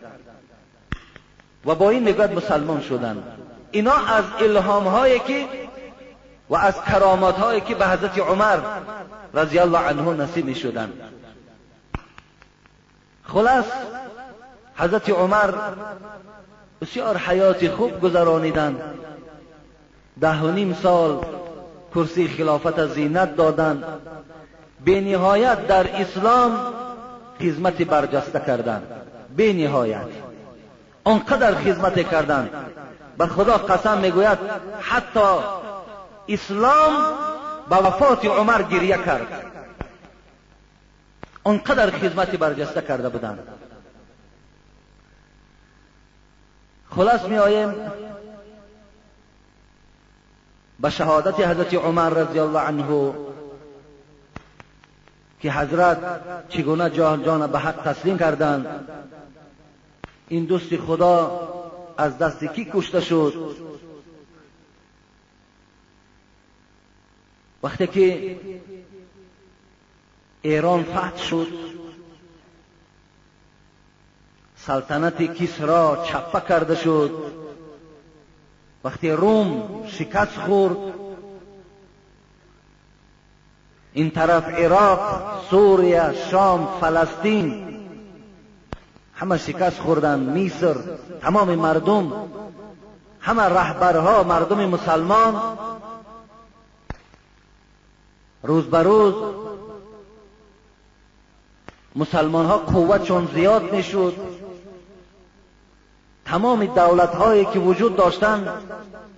و 1.67 1.75
با 1.75 1.91
این 1.91 2.03
می‌گوید 2.03 2.33
مسلمان 2.33 2.81
شدن 2.81 3.23
اینا 3.71 3.95
از 3.95 4.25
الهام 4.41 4.85
هایی 4.87 5.19
که 5.19 5.47
و 6.51 6.57
از 6.57 6.75
کرامات 6.83 7.39
هایی 7.39 7.61
که 7.61 7.75
به 7.75 7.87
حضرت 7.87 8.19
عمر 8.19 8.59
رضی 9.35 9.59
الله 9.59 9.79
عنه 9.79 10.23
نصیب 10.23 10.55
شدن 10.55 10.93
خلاص 13.25 13.65
حضرت 14.77 15.11
عمر 15.11 15.55
بسیار 16.81 17.17
حیات 17.17 17.69
خوب 17.69 18.01
گذرانیدند. 18.01 18.81
ده 20.21 20.41
و 20.41 20.51
نیم 20.51 20.79
سال 20.83 21.25
کرسی 21.95 22.29
خلافت 22.29 22.87
زینت 22.87 23.37
دادند. 23.37 23.85
به 24.85 25.01
نهایت 25.01 25.67
در 25.67 26.01
اسلام 26.01 26.59
خدمت 27.41 27.83
برجسته 27.83 28.41
کردند. 28.47 28.87
به 29.37 29.53
نهایت 29.53 30.09
آنقدر 31.05 31.55
خدمت 31.55 32.11
کردند. 32.11 32.51
به 33.19 33.27
خدا 33.27 33.57
قسم 33.57 33.99
می‌گوید 33.99 34.39
حتی 34.81 35.39
اسلام 36.29 36.93
به 37.71 37.77
وفات 37.77 38.25
عمر 38.25 38.63
گریه 38.63 38.99
کرد. 39.07 39.47
آنقدر 41.45 41.91
خدمت 41.91 42.31
برجسته 42.31 42.83
کرده 42.83 43.09
بودند 43.09 43.49
خلاص 46.91 47.25
می 47.25 47.39
آییم. 47.39 47.75
به 50.81 50.91
شهادت 50.91 51.41
حضرت 51.41 51.75
عمر 51.75 52.11
رضی 52.11 52.39
الله 52.39 52.61
عنه 52.61 53.15
که 55.41 55.53
حضرت 55.53 55.99
چگونه 56.49 56.91
جان 56.91 57.23
جان 57.23 57.47
به 57.47 57.59
حق 57.59 57.83
تسلیم 57.85 58.19
کردند. 58.19 58.89
این 60.29 60.45
دوست 60.45 60.77
خدا 60.77 61.49
از 61.99 62.19
دست 62.19 62.45
کی 62.45 62.71
کشته 62.73 63.01
شد؟ 63.01 63.57
وقتی 67.65 67.87
که 67.87 68.37
ایران 70.43 70.83
فتح 70.83 71.17
شد 71.17 71.47
سلطنت 74.57 75.23
کسرا 75.23 76.05
چپه 76.07 76.49
کرده 76.49 76.75
شد. 76.75 77.33
وقتی 78.85 79.11
روم 79.11 79.63
شکست 79.87 80.39
خورد 80.39 80.77
این 83.93 84.11
طرف 84.11 84.49
عراق 84.49 85.23
سوریه 85.51 86.13
شام 86.31 86.69
فلسطین 86.81 87.77
همه 89.15 89.39
شکست 89.39 89.81
خوردن 89.81 90.21
میسر 90.21 90.77
تمام 91.21 91.55
مردم 91.55 92.13
همه 93.21 93.43
رهبرها 93.43 94.23
مردم 94.23 94.65
مسلمان. 94.69 95.59
روز 98.45 98.65
به 98.65 98.83
روز 98.83 99.15
مسلمان 101.97 102.47
ها 102.47 102.59
قوتشون 102.59 103.29
زیاد 103.35 103.73
می‌شد 103.73 104.15
تمام 106.25 106.65
دولت 106.65 107.15
هایی 107.15 107.45
که 107.45 107.59
وجود 107.59 107.97
داشتند 107.97 108.49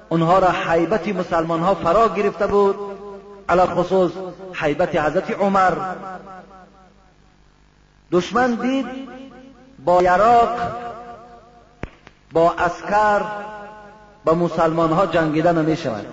اونها 0.09 0.39
را 0.39 0.51
حیبت 0.51 1.09
مسلمان 1.09 1.61
ها 1.61 1.75
فرا 1.75 2.09
گرفته 2.09 2.47
بود. 2.47 2.77
علا 3.49 3.67
خصوص 3.67 4.13
حیبت 4.55 4.97
حضرت 4.97 5.31
عمر. 5.31 5.73
دشمن 8.13 8.55
دید 8.55 8.87
با 9.85 10.03
یراق 10.03 10.59
با 12.33 12.53
اسکر 12.53 13.23
با 14.25 14.35
مسلمان 14.35 14.93
ها 14.93 15.07
جنگیدن 15.07 15.59
نمی 15.59 15.77
شود 15.77 16.07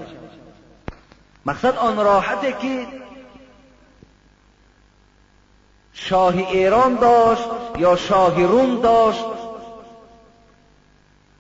مقصد 1.46 1.78
آن 1.78 1.98
راحته 1.98 2.52
که 2.52 2.88
شاه 5.94 6.38
ایران 6.38 6.96
داشت 6.96 7.48
یا 7.78 7.96
شاه 7.96 8.44
روم 8.44 8.82
داشت 8.82 9.26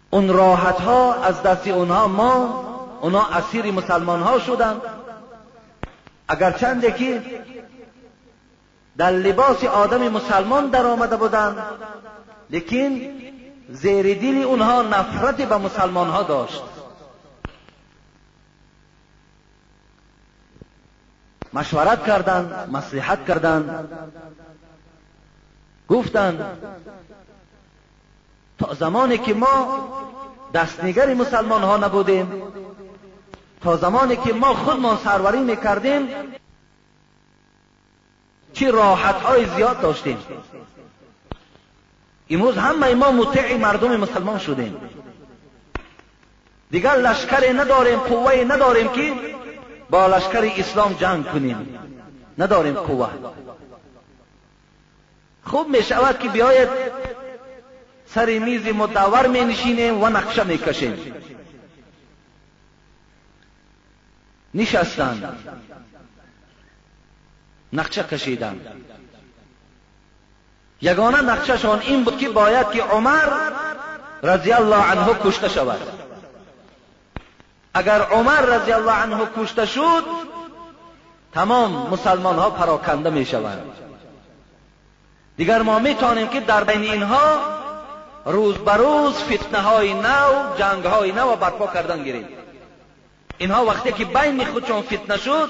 اون 0.09 0.29
راحت 0.29 0.81
ها 0.81 1.13
از 1.13 1.43
دست 1.43 1.67
اونها 1.67 2.07
ما 2.07 2.63
اونها 3.01 3.27
اسیر 3.27 3.71
مسلمان 3.71 4.21
ها 4.21 4.39
شدند 4.39 4.81
اگر 6.27 6.51
چنده 6.51 6.91
که 6.91 7.21
در 8.97 9.11
لباس 9.11 9.63
آدم 9.63 10.09
مسلمان 10.09 10.67
در 10.67 10.85
آمده 10.85 11.15
بودند 11.15 11.57
لیکن 12.49 13.01
زیر 13.69 14.19
دل 14.19 14.43
اونها 14.43 14.81
نفرت 14.81 15.41
به 15.41 15.57
مسلمان 15.57 16.09
ها 16.09 16.23
داشت. 16.23 16.63
مشورت 21.53 22.05
کردند 22.05 22.69
مصلحت 22.71 23.25
کردند. 23.27 23.89
گفتند 25.89 26.57
تا 28.59 28.73
زمانی 28.73 29.17
که 29.17 29.33
ما 29.33 29.89
دستنگر 30.53 31.13
مسلمان 31.13 31.63
ها 31.63 31.77
نبودیم 31.77 32.41
تا 33.61 33.77
زمانی 33.77 34.15
که 34.15 34.33
ما 34.33 34.53
خودمان 34.53 34.97
سروری 34.97 35.39
می‌کردیم 35.39 36.09
چه 38.53 38.71
راحت 38.71 39.15
های 39.15 39.45
زیاد 39.45 39.81
داشتیم. 39.81 40.17
امروز 42.29 42.57
همه 42.57 42.95
ما 42.95 43.11
مطیع 43.11 43.57
مردم 43.57 43.95
مسلمان 43.95 44.39
شدیم. 44.39 44.77
دیگر 46.71 46.95
لشکر 46.95 47.53
نداریم 47.53 47.99
قوه 47.99 48.45
نداریم 48.47 48.87
که 48.87 49.32
با 49.93 50.07
لشکر 50.07 50.51
اسلام 50.57 50.93
جنگ 50.93 51.25
کنیم. 51.31 51.79
نداریم 52.37 52.73
قوه. 52.73 53.09
خوب 55.43 55.69
می 55.69 55.83
شود 55.83 56.19
که 56.19 56.29
بیاید 56.29 56.69
سر 58.05 58.39
میز 58.39 58.67
مدور 58.67 59.27
می 59.27 59.41
نشینیم 59.41 60.03
و 60.03 60.09
نقشه 60.09 60.43
می 60.43 60.57
کشیم 60.57 61.13
نشستند 64.53 65.37
نقشه 67.73 68.03
کشیدن. 68.03 68.59
یگانه 70.81 71.21
نقشهشان 71.21 71.79
این 71.79 72.03
بود 72.03 72.17
که 72.17 72.29
باید 72.29 72.71
که 72.71 72.83
عمر 72.83 73.29
رضی 74.23 74.51
الله 74.51 74.91
عنه 74.91 75.19
کشته 75.23 75.49
شود. 75.49 76.02
اگر 77.73 78.01
عمر 78.01 78.41
رضی 78.41 78.71
الله 78.71 78.91
عنه 78.91 79.27
کشته 79.37 79.65
شد 79.65 80.03
تمام 81.33 81.89
مسلمان 81.89 82.35
ها 82.35 82.49
پراکنده 82.49 83.09
می 83.09 83.25
شوند 83.25 83.65
دیگر 85.37 85.61
ما 85.61 85.79
می 85.79 85.95
توانیم 85.95 86.27
که 86.27 86.39
در 86.39 86.63
بین 86.63 86.81
اینها 86.81 87.39
روز 88.25 88.55
به 88.57 88.73
روز 88.73 89.13
فتنه 89.13 89.61
های 89.61 89.93
نو 89.93 90.55
جنگ 90.57 90.85
های 90.85 91.11
نو 91.11 91.35
برپا 91.35 91.67
کردن 91.67 92.03
گیریم. 92.03 92.27
اینها 93.37 93.65
وقتی 93.65 93.91
که 93.91 94.05
بین 94.05 94.45
خودشان 94.45 94.81
فتنه 94.81 95.17
شد 95.17 95.49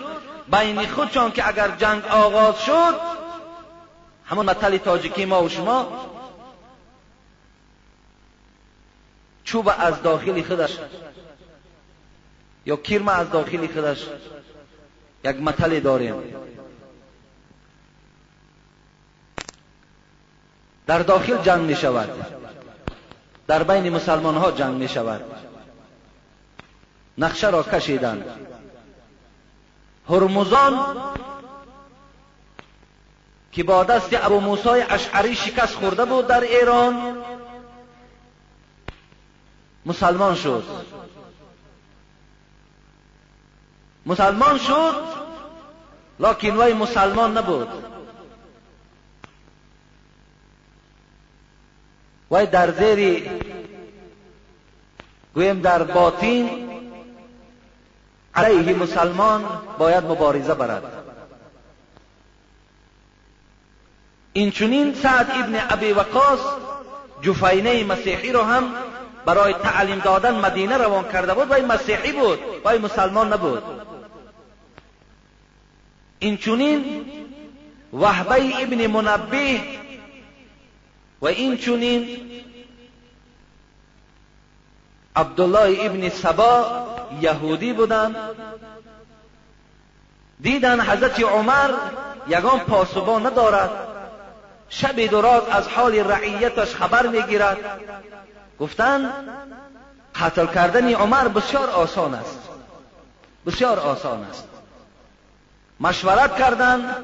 بین 0.51 0.87
خودشان 0.87 1.31
که 1.31 1.47
اگر 1.47 1.67
جنگ 1.67 2.05
آغاز 2.05 2.61
شد 2.61 2.95
همون 4.25 4.45
مطل 4.45 4.77
تاجیکی 4.77 5.25
ما 5.25 5.43
و 5.43 5.49
شما 5.49 5.87
چوب 9.43 9.71
از 9.79 10.01
داخلی 10.01 10.43
خودش 10.43 10.77
یا 12.65 12.75
کرم 12.75 13.07
از 13.07 13.29
داخلی 13.29 13.67
خودش 13.67 14.05
یک 15.23 15.35
مطل 15.35 15.79
داریم. 15.79 16.15
در 20.87 20.99
داخل 20.99 21.37
جنگ 21.37 21.61
می 21.61 21.75
شود 21.75 22.09
در 23.47 23.63
بین 23.63 23.89
مسلمان 23.93 24.35
ها 24.35 24.51
جنگ 24.51 24.75
می 24.75 24.87
شود 24.87 25.21
نقشه 27.17 27.49
را 27.49 27.63
کشیدند 27.63 28.25
هرمزان 30.09 30.95
که 33.51 33.63
با 33.63 33.83
دست 33.83 34.09
ابو 34.13 34.39
موسی 34.39 34.69
اشعری 34.69 35.35
شکست 35.35 35.75
خورده 35.75 36.05
بود 36.05 36.27
در 36.27 36.41
ایران 36.41 37.17
مسلمان 39.85 40.35
شد. 40.35 40.63
مسلمان 44.05 44.57
شد 44.57 44.95
لکن 46.19 46.57
وی 46.57 46.73
مسلمان 46.73 47.37
نبود. 47.37 47.67
وی 52.31 52.45
در 52.45 52.71
زیر 52.71 53.29
گویم 55.35 55.61
در 55.61 55.83
باطین 55.83 56.69
علیه 58.35 58.75
مسلمان 58.75 59.45
باید 59.77 60.03
مبارزه 60.03 60.53
برد. 60.53 60.83
اینچنین 64.33 64.93
سعد 64.93 65.31
ابن 65.31 65.61
ابی 65.69 65.91
وقاص 65.91 66.39
جفینه 67.21 67.83
مسیحی 67.83 68.31
رو 68.31 68.41
هم 68.41 68.63
برای 69.25 69.53
تعلیم 69.53 69.99
دادن 69.99 70.35
مدینه 70.35 70.77
روان 70.77 71.11
کرده 71.11 71.33
بود 71.33 71.51
و 71.51 71.53
این 71.53 71.65
مسیحی 71.65 72.11
بود 72.11 72.39
و 72.63 72.69
این 72.69 72.81
مسلمان 72.81 73.33
نبود. 73.33 73.63
اینچنین 76.23 77.05
وحبه 77.93 78.61
ابن 78.63 78.87
منبه 78.87 79.61
و 81.21 81.25
اینچنین 81.25 82.19
عبدالله 85.15 85.85
ابن 85.85 86.09
سبا 86.09 86.87
یهودی 87.21 87.73
بودند 87.73 88.15
دیدن 90.41 90.81
حضرت 90.81 91.19
عمر 91.19 91.73
یگان 92.27 92.59
پاسبان 92.59 93.25
ندارد. 93.25 93.69
شب 94.69 95.05
دراز 95.05 95.43
از 95.47 95.67
حال 95.67 95.95
رعیتش 95.95 96.75
خبر 96.75 97.07
می‌گیرد. 97.07 97.57
گفتند 98.59 99.13
قتل 100.15 100.45
کردن 100.45 100.93
عمر 100.93 101.27
بسیار 101.27 101.69
آسان 101.69 102.13
است. 102.13 102.39
بسیار 103.45 103.79
آسان 103.79 104.23
است. 104.23 104.52
مشورت 105.83 106.35
کردند 106.37 106.95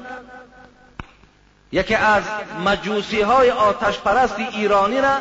یکی 1.72 1.94
از 1.94 2.22
مجوسی 2.64 3.20
های 3.20 3.50
آتش 3.50 3.98
پرست 3.98 4.38
ایرانی 4.38 5.00
را 5.00 5.16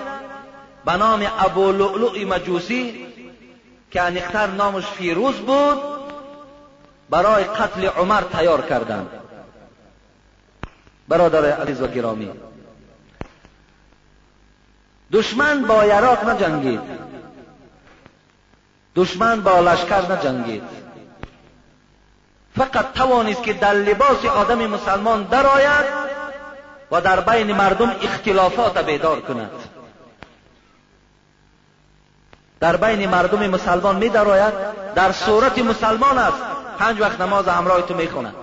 به 0.85 0.97
نام 0.97 1.27
ابو 1.39 1.71
لؤلؤ 1.71 2.25
مجوسی 2.27 3.05
که 3.91 4.01
انختر 4.01 4.47
نامش 4.47 4.85
فیروز 4.85 5.35
بود 5.35 5.77
برای 7.09 7.43
قتل 7.43 7.85
عمر 7.85 8.21
تیار 8.21 8.61
کردند 8.61 9.09
برادر 11.07 11.45
عزیز 11.45 11.81
و 11.81 11.87
گرامی 11.87 12.31
دشمن 15.11 15.61
با 15.61 15.85
یراق 15.85 16.29
نجنگید. 16.29 16.81
دشمن 18.95 19.41
با 19.41 19.59
لشکر 19.59 20.11
نجنگید. 20.11 20.63
فقط 22.59 22.93
توانست 22.93 23.43
که 23.43 23.53
در 23.53 23.73
لباس 23.73 24.25
آدم 24.25 24.67
مسلمان 24.67 25.23
درآید 25.23 25.85
و 26.91 27.01
در 27.01 27.19
بین 27.19 27.55
مردم 27.55 27.95
اختلافات 28.01 28.77
بیدار 28.77 29.21
کند. 29.21 29.51
در 32.59 32.77
بین 32.77 33.09
مردم 33.09 33.49
مسلمان 33.49 33.95
می 33.95 34.09
در 34.95 35.11
صورت 35.11 35.57
مسلمان 35.57 36.17
است. 36.17 36.37
پنج 36.79 37.01
وقت 37.01 37.21
نماز 37.21 37.47
همراه 37.47 37.81
تو 37.81 37.93
می‌خوند 37.95 38.33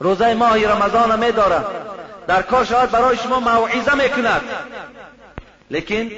روزه 0.00 0.34
ماه 0.34 0.66
رمضان 0.66 1.24
می 1.24 1.32
دارد 1.32 1.66
در 2.26 2.42
کار 2.42 2.64
شاید 2.64 2.90
برای 2.90 3.16
شما 3.16 3.40
موعظه 3.40 3.94
می‌کند 3.94 4.40
لیکن 5.70 6.10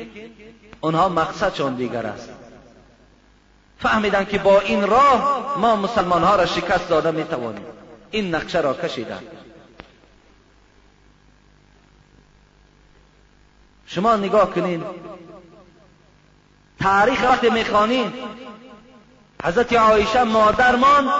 اونها 0.81 1.09
مقصدشون 1.09 1.75
دیگر 1.75 2.07
است. 2.07 2.29
فهمیدن 3.81 4.25
که 4.25 4.39
با 4.39 4.61
این 4.61 4.87
راه 4.87 5.55
ما 5.59 5.77
مسلمان 5.77 6.23
ها 6.23 6.37
را 6.37 6.47
شکست 6.47 6.89
داده 6.89 7.11
می 7.11 7.25
توانیم 7.25 7.65
این 8.11 8.35
نقشه 8.35 8.61
را 8.61 8.75
کشیدن. 8.75 9.23
شما 13.87 14.17
نگاه 14.17 14.51
کنین. 14.51 14.85
تاریخ 16.83 17.23
وقتی 17.23 17.51
می‌خوانین 17.51 18.13
حضرت 19.45 19.73
عایشه 19.73 20.25
مادرمان 20.25 21.11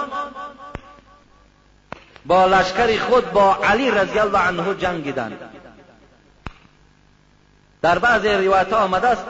با 2.25 2.45
لشکر 2.45 2.99
خود 2.99 3.31
با 3.31 3.55
علی 3.55 3.91
رضی 3.91 4.19
الله 4.19 4.39
عنه 4.39 4.75
جنگیدند 4.75 5.39
در 7.81 7.99
بعض 7.99 8.25
روایت 8.25 8.73
آمده 8.73 9.07
است 9.07 9.25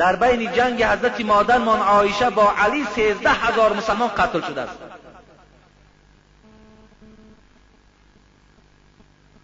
در 0.00 0.16
بین 0.16 0.52
جنگ 0.52 0.84
حضرت 0.84 1.20
مادرمان 1.20 1.80
عایشه 1.80 2.30
با 2.30 2.52
علی 2.58 2.86
سیزده 2.94 3.30
هزار 3.30 3.72
مسلمان 3.72 4.08
قتل 4.08 4.40
شده 4.40 4.60
است. 4.60 4.78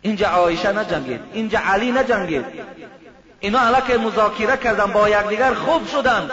اینجا 0.02 0.28
عایشه 0.28 0.72
نجنگید 0.72 1.20
اینجا 1.32 1.58
علی 1.58 1.92
نجنگید. 1.92 2.44
اینا 3.40 3.58
حالا 3.58 3.80
که 3.80 3.98
مذاکره 3.98 4.56
کردن 4.56 4.86
با 4.86 5.08
یکدیگر 5.08 5.54
خوب 5.54 5.86
شدن. 5.86 6.30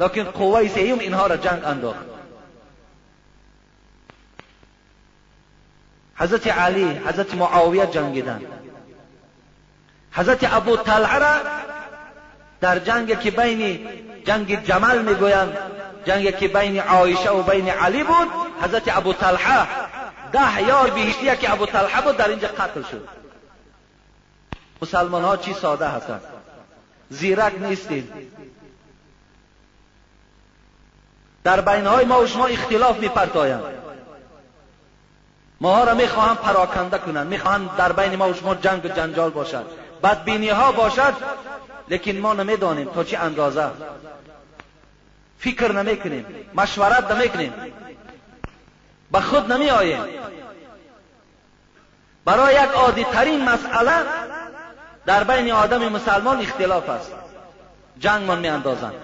لکن 0.00 0.24
قوه 0.24 0.68
سیوم 0.68 0.98
اینها 0.98 1.26
را 1.26 1.36
جنگ 1.36 1.64
انداخت. 1.64 2.06
حضرت 6.16 6.46
علی 6.46 6.84
حضرت 6.84 7.34
معاویه 7.34 7.86
جنگیدن. 7.86 8.40
حضرت 10.12 10.54
ابو 10.54 10.76
طلعه 10.76 11.18
را 11.18 11.34
در 12.62 12.78
جنگ 12.78 13.20
که 13.20 13.30
بین 13.30 13.88
جنگ 14.24 14.64
جمل 14.64 15.02
می‌گویند 15.02 15.56
جنگ 16.04 16.36
که 16.36 16.48
بین 16.48 16.80
عایشه 16.80 17.30
و 17.30 17.42
بین 17.42 17.68
علی 17.68 18.04
بود 18.04 18.28
حضرت 18.62 18.96
ابو 18.96 19.12
طلحه 19.12 19.66
ده 20.32 20.62
یار 20.62 20.90
بیشتیه 20.90 21.36
که 21.36 21.52
ابو 21.52 21.66
طلحه 21.66 22.02
بود 22.02 22.16
در 22.16 22.28
اینجا 22.28 22.48
قتل 22.48 22.82
شد. 22.82 23.08
مسلمان 24.82 25.24
ها 25.24 25.36
چی 25.36 25.54
ساده 25.54 25.88
هستند 25.88 26.20
زیرک 27.10 27.52
نیستید. 27.60 28.12
در 31.44 31.60
بینهای 31.60 32.04
ما 32.04 32.20
و 32.20 32.26
شما 32.26 32.46
اختلاف 32.46 32.98
میپرتایند. 32.98 33.62
ماها 35.60 35.84
را 35.84 35.94
می‌خواهند 35.94 36.36
پراکنده 36.36 36.98
کنند. 36.98 37.26
می‌خواهند 37.26 37.76
در 37.76 37.92
بین 37.92 38.16
ما 38.16 38.28
و 38.28 38.34
شما 38.34 38.54
جنگ 38.54 38.84
و 38.84 38.88
جنجال 38.88 39.30
باشد. 39.30 39.81
بدبینی 40.02 40.48
ها 40.48 40.72
باشد 40.72 41.14
لیکن 41.88 42.12
ما 42.12 42.34
نمی‌دانیم 42.34 42.90
تا 42.90 43.04
چه 43.04 43.18
اندازه. 43.18 43.70
فکر 45.38 45.72
نمی‌کنیم 45.72 46.26
مشورت 46.54 47.10
نمی‌کنیم. 47.10 47.52
به 49.12 49.20
خود 49.20 49.52
نمی 49.52 49.70
آییم 49.70 50.04
برای 52.24 52.54
یک 52.54 52.70
عادی 52.70 53.04
ترین 53.04 53.44
مسئله 53.44 53.92
در 55.06 55.24
بین 55.24 55.52
آدم 55.52 55.88
مسلمان 55.88 56.40
اختلاف 56.40 56.88
است. 56.88 57.12
جنگ 57.98 58.22
من 58.22 58.38
می 58.38 58.48
اندازند 58.48 58.94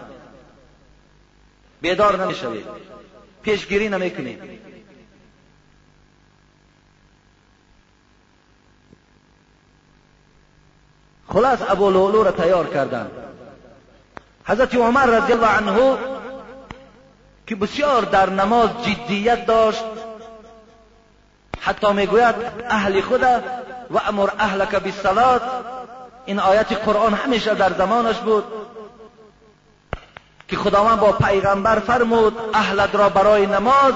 بیدار 1.81 2.25
نمی 2.25 2.35
شوید 2.35 2.67
پیشگیری 3.43 3.89
نمی 3.89 4.11
کنید 4.11 4.68
خلاص 11.33 11.59
ابو 11.69 11.91
لولو 11.91 12.23
را 12.23 12.31
تیار 12.31 12.67
کردند 12.67 13.11
حضرت 14.45 14.75
عمر 14.75 15.07
رضی 15.07 15.33
الله 15.33 15.47
عنه 15.47 15.99
که 17.47 17.57
بسیار 17.57 18.03
در 18.03 18.31
نماز 18.31 18.71
جدیت 18.83 19.47
داشت 19.47 19.85
حتی 21.59 21.93
می‌گوید 21.93 22.35
اهل 22.71 23.01
خود 23.01 23.23
و 23.91 23.99
امر 24.09 24.31
اهلک 24.39 24.75
بالصلاه 24.75 25.41
این 26.27 26.41
آیت 26.41 26.73
قرآن 26.73 27.15
همیشه 27.15 27.55
در 27.55 27.73
زمانش 27.73 28.17
بود 28.17 28.45
که 30.49 30.57
خداوند 30.57 31.01
با 31.01 31.13
پیغمبر 31.13 31.79
فرمود 31.79 32.37
اهلت 32.55 32.95
را 32.95 33.09
برای 33.09 33.47
نماز 33.47 33.95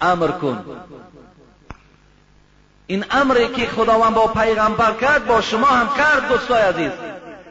امر 0.00 0.28
کن. 0.28 0.64
این 2.90 3.04
امری 3.10 3.48
که 3.48 3.66
خداوند 3.66 4.14
با 4.14 4.26
پیغمبر 4.26 4.92
کرد 4.92 5.26
با 5.26 5.40
شما 5.40 5.66
هم 5.66 5.88
کرد 5.96 6.28
دوستای 6.28 6.62
عزیز. 6.62 6.90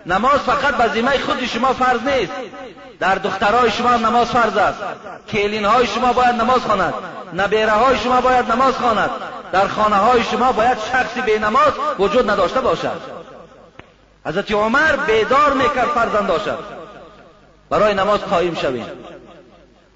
نماز 0.05 0.39
فقط 0.39 0.75
به 0.75 0.87
ذمه 0.87 1.19
خود 1.19 1.45
شما 1.45 1.73
فرض 1.73 2.01
نیست. 2.01 2.31
در 2.99 3.15
دخترهای 3.15 3.71
شما 3.71 3.89
هم 3.89 4.05
نماز 4.05 4.27
فرض 4.27 4.57
است. 4.57 4.79
کلین 5.29 5.65
های 5.65 5.87
شما 5.87 6.13
باید 6.13 6.35
نماز 6.35 6.61
خواند 6.61 6.93
نبیره 7.33 7.71
های 7.71 7.97
شما 7.97 8.21
باید 8.21 8.51
نماز 8.51 8.73
خواند 8.73 9.09
در 9.51 9.67
خانه 9.67 9.95
های 9.95 10.23
شما 10.23 10.51
باید 10.51 10.77
شخصی 10.91 11.21
به 11.21 11.39
نماز 11.39 11.73
وجود 11.99 12.29
نداشته 12.29 12.61
باشد. 12.61 13.01
حضرت 14.25 14.51
عمر 14.51 14.95
بیدار 14.95 15.53
می‌کرد 15.53 15.87
فرزنداشد 15.87 16.59
برای 17.69 17.93
نماز 17.93 18.19
قایم 18.19 18.55
شویم 18.55 18.85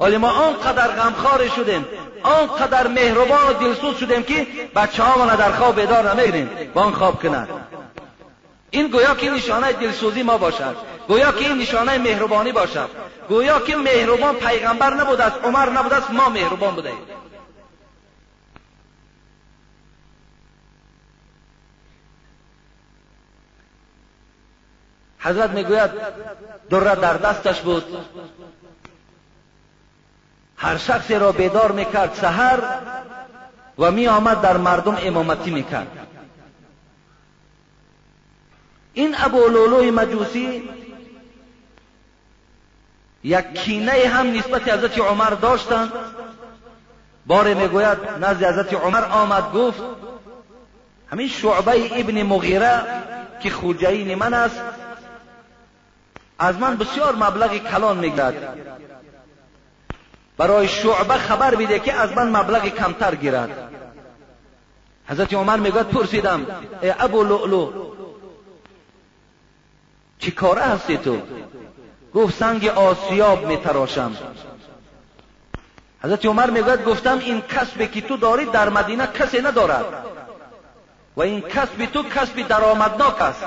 ولی 0.02 0.18
ما 0.18 0.30
آنقدر 0.30 0.88
غمخوار 0.88 1.48
شدیم 1.48 1.86
آنقدر 2.24 2.88
مهربان 2.88 3.48
و 3.50 3.54
دلسوز 3.54 3.98
شدیم 3.98 4.24
که 4.24 4.48
بچه 4.76 5.04
ها 5.04 5.36
در 5.36 5.52
خواب 5.52 5.80
بیدار 5.80 6.14
نمی‌گیریم 6.14 6.50
با 6.74 6.82
آن 6.82 6.94
خواب 6.94 7.24
کنند 7.24 7.48
این 8.72 8.88
گویا 8.88 9.16
که 9.16 9.32
نشانه 9.32 9.72
دلسوزی 9.72 10.24
ما 10.24 10.38
باشد 10.38 10.76
گویا 11.08 11.32
که 11.32 11.48
این 11.48 11.58
نشانه 11.58 11.98
مهربانی 11.98 12.52
باشد 12.52 12.90
گویا 13.30 13.60
که 13.60 13.76
مهربان 13.76 14.36
پیغمبر 14.36 14.94
نبوده 14.94 15.24
است 15.24 15.36
عمر 15.44 15.70
نبوده 15.70 15.96
است 15.96 16.12
ما 16.12 16.30
مهربان 16.30 16.76
بودیم 16.76 16.98
حضرت 25.20 25.50
می‌گوید 25.50 25.92
دره 26.70 26.96
در 26.96 27.14
دستش 27.18 27.62
بود 27.62 27.84
هر 30.62 30.78
شخصی 30.78 31.16
را 31.16 31.32
بیدار 31.32 31.72
می‌کرد 31.72 32.14
سحر 32.22 32.60
و 33.78 33.92
می 33.92 34.08
آمد 34.08 34.42
در 34.42 34.58
مردم 34.58 34.98
امامتی 35.02 35.52
می‌کرد. 35.52 36.08
این 38.94 39.16
ابو 39.18 39.48
لولوی 39.48 39.92
مجوسی 39.92 40.70
یک 43.24 43.54
کینه 43.54 43.92
هم 43.92 44.34
نسبت 44.38 44.68
حضرت 44.70 45.00
عمر 45.00 45.30
داشتند 45.30 45.92
بار 47.26 47.54
می‌گوید 47.54 47.98
نزد 48.22 48.44
حضرت 48.44 48.74
عمر 48.74 49.04
آمد 49.04 49.54
گفت 49.54 49.82
همین 51.12 51.28
شعبه 51.28 52.00
ابن 52.00 52.24
مغیره 52.24 52.82
که 53.40 53.50
خوجین 53.50 54.16
من 54.16 54.34
است 54.34 54.62
از 56.40 56.58
من 56.58 56.78
بسیار 56.78 57.16
مبلغ 57.16 57.58
کلان 57.58 57.98
می‌گیرد. 57.98 58.58
برای 60.42 60.68
شعبه 60.68 61.14
خبر 61.14 61.56
بیده 61.56 61.80
که 61.80 61.94
از 61.94 62.12
من 62.12 62.30
مبلغ 62.30 62.68
کمتر 62.68 63.16
گیرد. 63.16 63.50
حضرت 65.08 65.34
عمر 65.34 65.58
می‌گوید 65.58 65.88
پرسیدم 65.88 66.46
ای 66.82 66.94
ابو 67.00 67.24
لؤلو 67.24 67.72
چی 70.20 70.32
کاره 70.32 70.62
هستی 70.62 70.98
تو؟ 70.98 71.18
گفت 72.16 72.38
سنگ 72.38 72.68
آسیاب 72.68 73.46
میتراشم. 73.46 74.12
حضرت 76.04 76.26
عمر 76.26 76.50
می‌گوید 76.50 76.86
گفتم 76.86 77.20
این 77.20 77.42
کسبی 77.42 77.88
که 77.88 78.02
تو 78.02 78.18
داری 78.18 78.46
در 78.46 78.70
مدینه 78.70 79.08
کسی 79.08 79.42
ندارد. 79.42 79.86
و 81.16 81.22
این 81.22 81.42
کسب 81.42 81.86
تو 81.86 82.04
کسب 82.04 82.48
درآمدناک 82.48 83.22
است. 83.22 83.44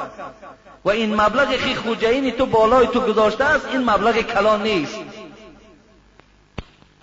و 0.85 0.91
این 0.91 1.15
مبلغ 1.21 1.57
خی 1.57 1.75
خوجین 1.75 2.31
تو 2.31 2.47
بالای 2.47 2.87
تو 2.87 3.01
گذاشته 3.01 3.45
است 3.45 3.67
این 3.67 3.91
مبلغ 3.91 4.21
کلان 4.21 4.63
نیست. 4.63 4.99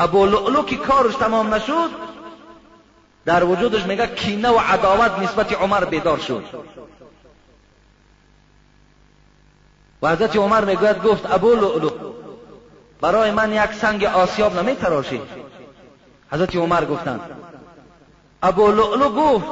ابو 0.02 0.26
لؤلو 0.26 0.64
که 0.64 0.78
کارش 0.78 1.16
تمام 1.16 1.54
نشد 1.54 1.90
در 3.26 3.44
وجودش 3.44 3.86
میگه 3.86 4.08
کینه 4.08 4.50
و 4.50 4.60
عداوت 4.60 5.20
نسبت 5.20 5.54
عمر 5.54 5.86
بیدار 5.86 6.18
شد. 6.18 6.44
و 10.02 10.10
حضرت 10.10 10.36
عمر 10.36 10.66
می‌گوید 10.66 11.04
گفت 11.04 11.32
ابو 11.32 11.54
لؤلو 11.56 11.90
برای 13.02 13.32
من 13.32 13.54
یک 13.54 13.74
سنگ 13.74 14.04
آسیاب 14.04 14.60
نمی 14.60 14.76
تراشی. 14.76 15.22
حضرت 16.32 16.56
عمر 16.56 16.86
گفتند. 16.86 17.22
ابو 18.44 18.72
لؤلو 18.72 19.10
گفت 19.10 19.46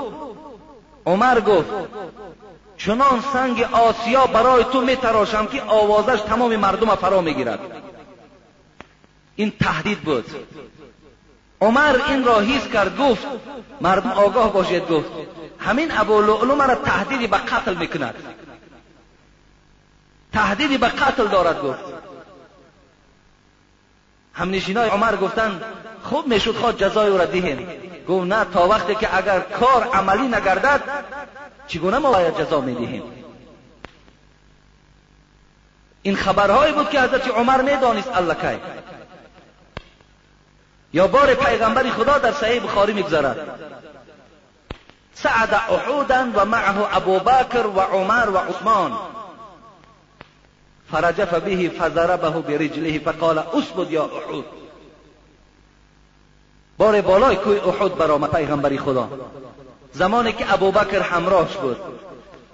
عمر 1.06 1.39
گفت 1.39 1.70
چنان 2.78 3.24
سنگ 3.34 3.62
آسیا 3.72 4.28
برای 4.28 4.64
تو 4.64 4.82
می 4.82 4.95
تراشم 4.95 5.45
که 5.45 5.62
آوازش 5.62 6.22
تمام 6.22 6.56
مردم 6.56 6.95
فرا 6.95 7.22
می‌گیرد. 7.22 7.60
این 9.40 9.54
تهدید 9.60 10.00
بود. 10.00 10.26
عمر 11.62 11.98
این 12.08 12.24
را 12.24 12.40
حیث 12.40 12.68
کرد 12.68 12.98
گفت 12.98 13.28
مردم 13.82 14.12
آگاه 14.12 14.54
باشید. 14.54 14.88
گفت 14.88 15.10
همین 15.60 15.98
ابو 15.98 16.22
لؤلو 16.22 16.56
مرا 16.56 16.76
تهدیدی 16.76 17.28
به 17.28 17.38
قتل 17.38 17.74
می‌کند. 17.74 18.16
تهدیدی 20.34 20.78
به 20.78 20.88
قتل 20.88 21.28
دارد. 21.28 21.62
گفت. 21.62 21.80
همنشینای 24.34 24.90
عمر 24.90 25.16
گفتند 25.16 25.64
خوب 26.04 26.28
می‌شد 26.28 26.56
خود 26.56 26.78
جزای 26.78 27.10
او 27.10 27.18
را 27.18 27.26
دهیم. 27.26 27.68
گفت 28.08 28.28
نه 28.28 28.46
تا 28.54 28.68
وقتی 28.68 28.96
که 28.96 29.18
اگر 29.18 29.40
کار 29.40 29.84
عملی 29.84 30.28
نگردد 30.28 30.82
چگونه 31.68 31.98
ما 31.98 32.12
باید 32.12 32.38
جزا 32.38 32.62
می‌دهیم؟ 32.62 33.04
این 36.02 36.16
خبرهایی 36.16 36.74
بود 36.74 36.90
که 36.90 37.02
حضرت 37.02 37.28
عمر 37.28 37.62
می‌دانست 37.62 38.10
اللکه 38.16 38.60
یا 40.94 41.08
بار 41.08 41.34
پیغمبر 41.34 41.90
خدا 41.90 42.18
در 42.18 42.32
صحیح 42.32 42.64
بخاری 42.64 42.94
می‌گذارد. 42.94 43.60
سعد 45.14 45.54
احودا 45.54 46.28
و 46.36 46.46
معه 46.46 46.98
ابو 46.98 47.20
بکر 47.20 47.68
و 47.68 47.80
عمر 47.80 48.30
و 48.30 48.38
عثمان. 48.38 48.98
فرجف 50.92 51.34
به 51.34 51.70
فضربه 51.70 52.30
برجله 52.30 53.00
فقال 53.00 53.38
اسبد 53.38 53.92
یا 53.92 54.04
احود. 54.04 54.46
بار 56.78 57.02
بالای 57.02 57.36
کوی 57.36 57.58
احود 57.58 57.98
برآمد 57.98 58.32
پیغمبری 58.32 58.78
خدا. 58.78 59.10
زمانی 59.94 60.34
که 60.34 60.54
ابوبکر 60.54 61.00
همراهش 61.00 61.56
بود 61.56 61.78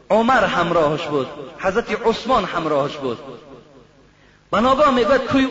عمر 0.09 0.43
همراهش 0.43 1.01
بود 1.01 1.27
حضرت 1.59 2.07
عثمان 2.07 2.45
همراهش 2.45 2.97
بود. 2.97 3.17
بناگاه 4.51 4.91
می‌گوید 4.91 5.21
کوی, 5.21 5.47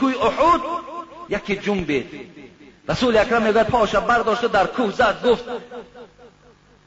کوی 0.00 0.14
احود 0.14 0.60
یکی 1.32 1.56
جنبید 1.56 2.30
رسول 2.88 3.16
اکرم 3.16 3.42
می‌گوید 3.42 3.66
پاش 3.66 3.94
برداشته 3.94 4.48
در 4.48 4.66
کوه 4.66 4.92
زد 4.92 5.26
گفت 5.26 5.44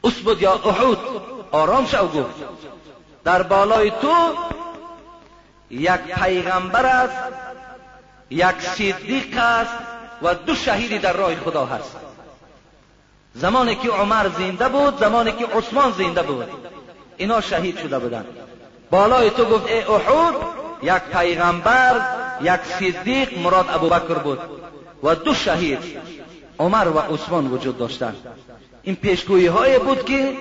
اسبد 0.04 0.42
یا 0.42 0.54
احود 0.54 1.00
آرام 1.52 1.86
شو 1.86 2.08
گفت. 2.08 2.36
در 3.24 3.42
بالای 3.42 3.92
تو 3.92 4.16
یک 5.70 5.92
پیغمبر 5.92 6.86
است 6.86 7.18
یک 8.30 8.62
صدیق 8.62 9.38
است 9.38 9.72
و 10.22 10.36
دو 10.36 10.56
شهیدی 10.56 11.00
در 11.00 11.14
راه 11.14 11.36
خدا 11.36 11.66
هست. 11.66 11.96
زمانی 13.34 13.76
که 13.76 13.90
عمر 13.90 14.30
زنده 14.30 14.70
بود 14.70 15.00
زمانی 15.00 15.32
که 15.32 15.46
عثمان 15.46 15.92
زنده 15.92 16.22
بود. 16.22 16.50
اینا 17.18 17.42
شهید 17.42 17.80
شده 17.80 18.00
بودند 18.00 18.26
بالای 18.92 19.30
تو 19.30 19.46
گفت 19.46 19.68
ای 19.68 19.84
احود 19.84 20.36
یک 20.84 20.94
پیغمبر 20.94 22.25
یک 22.42 22.62
صدیق 22.80 23.40
مراد 23.40 23.66
ابوبکر 23.70 24.14
بود 24.14 24.40
و 25.04 25.16
دو 25.16 25.34
شهید 25.34 25.80
عمر 26.60 26.88
و 26.88 27.00
عثمان 27.00 27.48
وجود 27.48 27.78
داشتند. 27.78 28.18
این 28.84 28.96
پیشگویی 28.96 29.48
های 29.48 29.80
بود 29.80 30.06
که 30.06 30.38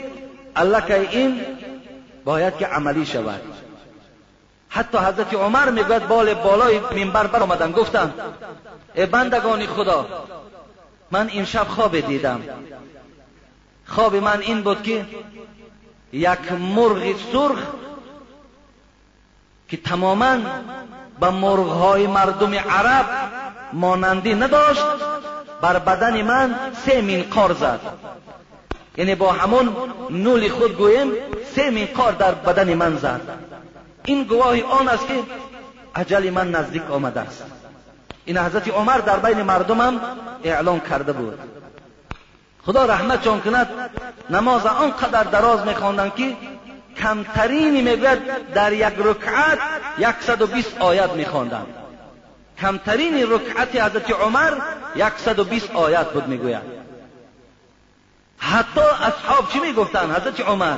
الله 0.57 0.81
که 0.87 1.11
این 1.11 1.41
باید 2.25 2.57
که 2.57 2.67
عملی 2.67 3.07
شود. 3.07 3.41
حتی 4.69 4.99
حضرت 4.99 5.35
عمر 5.35 5.71
می‌گوید 5.71 6.09
بال 6.09 6.35
بالای 6.35 6.81
منبر 6.81 7.27
بر 7.27 7.43
آمدن 7.43 7.73
گفتن 7.73 8.15
ای 8.95 9.07
بندگان 9.07 9.67
خدا 9.67 10.27
من 11.11 11.29
این 11.29 11.45
شب 11.45 11.69
خواب 11.69 12.01
دیدم. 12.01 12.43
خواب 13.87 14.17
من 14.17 14.41
این 14.41 14.63
بود 14.63 14.83
که 14.83 15.07
یک 16.13 16.53
مرغ 16.53 17.15
سرخ 17.33 17.59
که 19.69 19.77
تماما 19.77 20.37
به 21.21 21.31
مرغهای 21.31 22.07
مردم 22.07 22.55
عرب 22.55 23.07
مانندی 23.73 24.35
نداشت. 24.35 24.85
بر 25.61 25.79
بدن 25.79 26.23
من 26.23 26.55
سه 26.87 27.03
منقار 27.03 27.53
زد. 27.53 27.81
یعنی 28.97 29.15
با 29.15 29.33
همون 29.33 29.77
نول 30.11 30.49
خود 30.49 30.77
گویم 30.77 31.13
سه 31.57 31.71
منقار 31.71 32.13
در 32.13 32.35
بدن 32.35 32.75
من 32.75 32.97
زد. 32.97 33.21
این 34.05 34.25
گواهی 34.25 34.63
آن 34.63 34.89
است 34.89 35.07
که 35.07 35.15
اجل 35.95 36.31
من 36.31 36.51
نزدیک 36.51 36.91
آمده 36.91 37.21
است. 37.21 37.45
این 38.25 38.39
حضرت 38.39 38.69
عمر 38.69 38.99
در 38.99 39.17
بین 39.17 39.43
مردمم 39.43 40.01
اعلان 40.45 40.81
کرده 40.81 41.13
بود. 41.13 41.39
خدا 42.67 42.85
رحمت 42.85 43.23
جان 43.23 43.41
کند 43.41 43.69
نماز 44.31 44.67
آنقدر 44.67 45.23
دراز 45.23 45.67
میخواندند 45.67 46.15
که 46.15 46.37
کمترینی 46.97 47.83
می‌گوید 47.83 48.53
در 48.55 48.73
یک 48.73 48.95
رکعت 48.99 49.59
یکصد 49.99 50.43
و 50.43 50.47
بیست 50.47 50.77
آیت 50.81 51.11
میخواندند. 51.11 51.67
کمترین 52.61 53.33
رکعت 53.33 53.77
حضرت 53.77 54.11
عمر 54.11 54.53
یکصد 54.97 55.39
و 55.39 55.45
بیست 55.45 55.71
آیت 55.71 56.07
بود 56.07 56.29
می‌گوید. 56.29 56.85
حتی 58.39 58.81
اصحاب 58.81 59.49
چی 59.53 59.61
می‌گفتند؟ 59.61 60.11
حضرت 60.11 60.41
عمر 60.41 60.77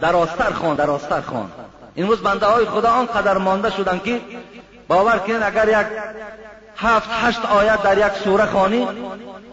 در 0.00 0.16
آستر 0.16 0.52
خان 0.52 0.76
در 0.76 0.90
آستر 0.90 1.20
خان 1.20 1.50
این 1.94 2.08
روز 2.08 2.22
بنده 2.22 2.46
های 2.46 2.64
خدا 2.64 2.90
آنقدر 2.90 3.38
مانده 3.38 3.70
شدند 3.70 4.02
که 4.02 4.20
باور 4.88 5.18
کنید 5.18 5.42
اگر 5.42 5.68
یک 5.68 5.86
هفت 6.76 7.08
هشت 7.12 7.44
آیت 7.44 7.82
در 7.82 7.98
یک 7.98 8.12
سوره 8.24 8.46
خانی 8.46 8.88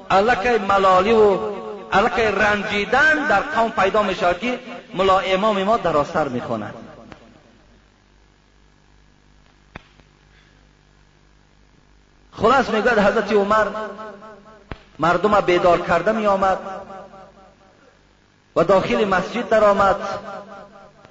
الکه 0.09 0.59
ملالی 0.69 1.13
و 1.13 1.39
الکه 1.91 2.31
رنجیدن 2.31 3.27
در 3.29 3.39
قوم 3.39 3.71
پیدا 3.71 4.03
می 4.03 4.15
شود 4.15 4.39
که 4.39 4.59
ملا 4.95 5.19
امام 5.19 5.63
ما 5.63 5.77
در 5.77 5.97
آستر 5.97 6.27
می 6.27 6.41
خواند 6.41 6.73
خلاص 12.31 12.69
می‌گوید 12.69 12.99
حضرت 12.99 13.31
عمر 13.31 13.67
مردم 14.99 15.41
بیدار 15.41 15.81
کرده 15.81 16.11
می 16.11 16.27
آمد 16.27 16.57
و 18.55 18.63
داخل 18.63 19.05
مسجد 19.05 19.49
در 19.49 19.63
آمد. 19.63 19.95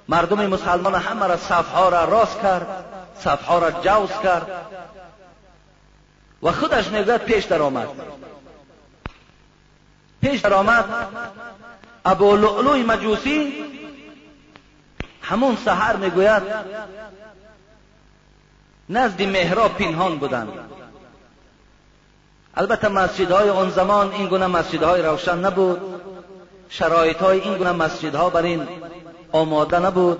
مردم 0.07 0.45
مسلمان 0.45 0.95
همه 0.95 1.27
را 1.27 1.37
صفها 1.37 1.89
را 1.89 2.05
راست 2.05 2.41
کرد 2.41 2.85
صفها 3.19 3.59
را 3.59 3.71
جوز 3.71 4.09
کرد 4.23 4.47
و 6.43 6.51
خودش 6.51 6.87
می‌گوید 6.87 7.21
پیش 7.21 7.45
در 7.45 7.61
آمد. 7.61 7.87
پیش 10.21 10.41
در 10.41 10.53
آمد. 10.53 10.85
ابو 12.05 12.35
لؤلوی 12.35 12.83
مجوسی 12.83 13.53
همون 15.21 15.57
سحر 15.65 15.95
می‌گوید 15.95 16.43
نزد 18.89 19.21
محراب 19.21 19.77
پنهان 19.77 20.17
بودند. 20.17 20.49
البته 22.57 22.87
مسجدهای 22.87 23.49
آن 23.49 23.69
زمان 23.69 24.11
این 24.11 24.27
گونه 24.27 24.47
مسجدهای 24.47 25.01
روشن 25.01 25.37
نبود 25.37 25.81
شرایط 26.69 27.17
های 27.17 27.39
این 27.39 27.57
گونه 27.57 27.71
مسجدها 27.71 28.29
بر 28.29 28.41
این 28.41 28.67
آماده 29.31 29.79
نبود. 29.79 30.19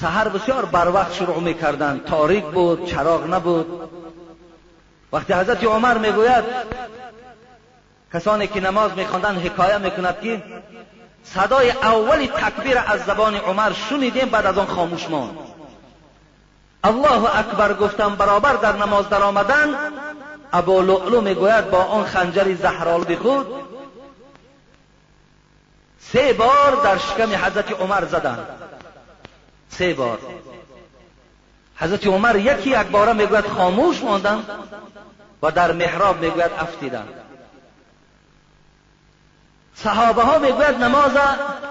سحر 0.00 0.28
بسیار 0.28 0.64
بر 0.64 0.88
وقت 0.88 1.12
شروع 1.12 1.40
می‌کردند. 1.40 2.04
تاریک 2.04 2.44
بود 2.44 2.86
چراغ 2.86 3.34
نبود. 3.34 3.90
وقتی 5.12 5.32
حضرت 5.32 5.64
عمر 5.64 5.98
می‌گوید 5.98 6.44
کسانی 8.12 8.46
که 8.46 8.60
نماز 8.60 8.90
میخواندن 8.96 9.36
حکایه 9.36 9.78
می‌کند 9.78 10.20
که 10.20 10.42
صدای 11.24 11.70
اولی 11.70 12.28
تکبیر 12.28 12.78
از 12.86 13.04
زبان 13.04 13.34
عمر 13.34 13.72
شنیدیم 13.72 14.28
بعد 14.28 14.46
از 14.46 14.58
آن 14.58 14.66
خاموش 14.66 15.10
ماند. 15.10 15.38
الله 16.84 17.38
اکبر 17.38 17.74
گفتم 17.74 18.14
برابر 18.14 18.52
در 18.52 18.76
نماز 18.76 19.08
در 19.08 19.22
آمدن 19.22 19.76
ابو 20.52 20.82
لؤلو 20.82 21.20
می‌گوید 21.20 21.70
با 21.70 21.78
آن 21.84 22.04
خنجر 22.04 22.54
زهرالود 22.54 23.18
خود 23.18 23.46
سه 26.00 26.32
بار 26.32 26.80
در 26.84 26.98
شکم 26.98 27.34
حضرت 27.44 27.80
عمر 27.80 28.04
زدند 28.04 28.46
سه 29.68 29.94
بار. 29.94 30.18
حضرت 31.76 32.06
عمر 32.06 32.36
یکی 32.36 32.70
یک 32.70 32.86
باره 32.86 33.12
می‌گوید 33.12 33.46
خاموش 33.46 34.02
ماندن 34.02 34.44
و 35.42 35.50
در 35.50 35.72
محراب 35.72 36.20
می‌گوید 36.20 36.50
افتیدن 36.60 37.08
صحابه 39.74 40.22
ها 40.22 40.38
می‌گوید 40.38 40.76
نماز 40.76 41.12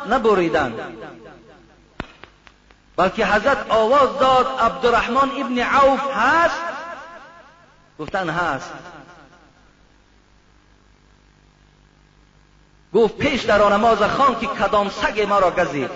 نبریدن 0.10 0.74
بلکه 2.95 3.26
حضرت 3.26 3.72
آواز 3.72 4.20
داد 4.20 4.47
عبدالرحمن 4.60 5.32
ابن 5.38 5.60
عوف 5.60 6.12
هست؟ 6.16 6.62
گفتن 7.99 8.30
هست. 8.30 8.72
گفت 12.93 13.18
پیش 13.18 13.41
در 13.41 13.70
نماز 13.70 14.04
خان 14.04 14.39
که 14.39 14.47
کدام 14.47 14.89
سگ 14.89 15.22
ما 15.30 15.39
را 15.39 15.52
گزید. 15.52 15.89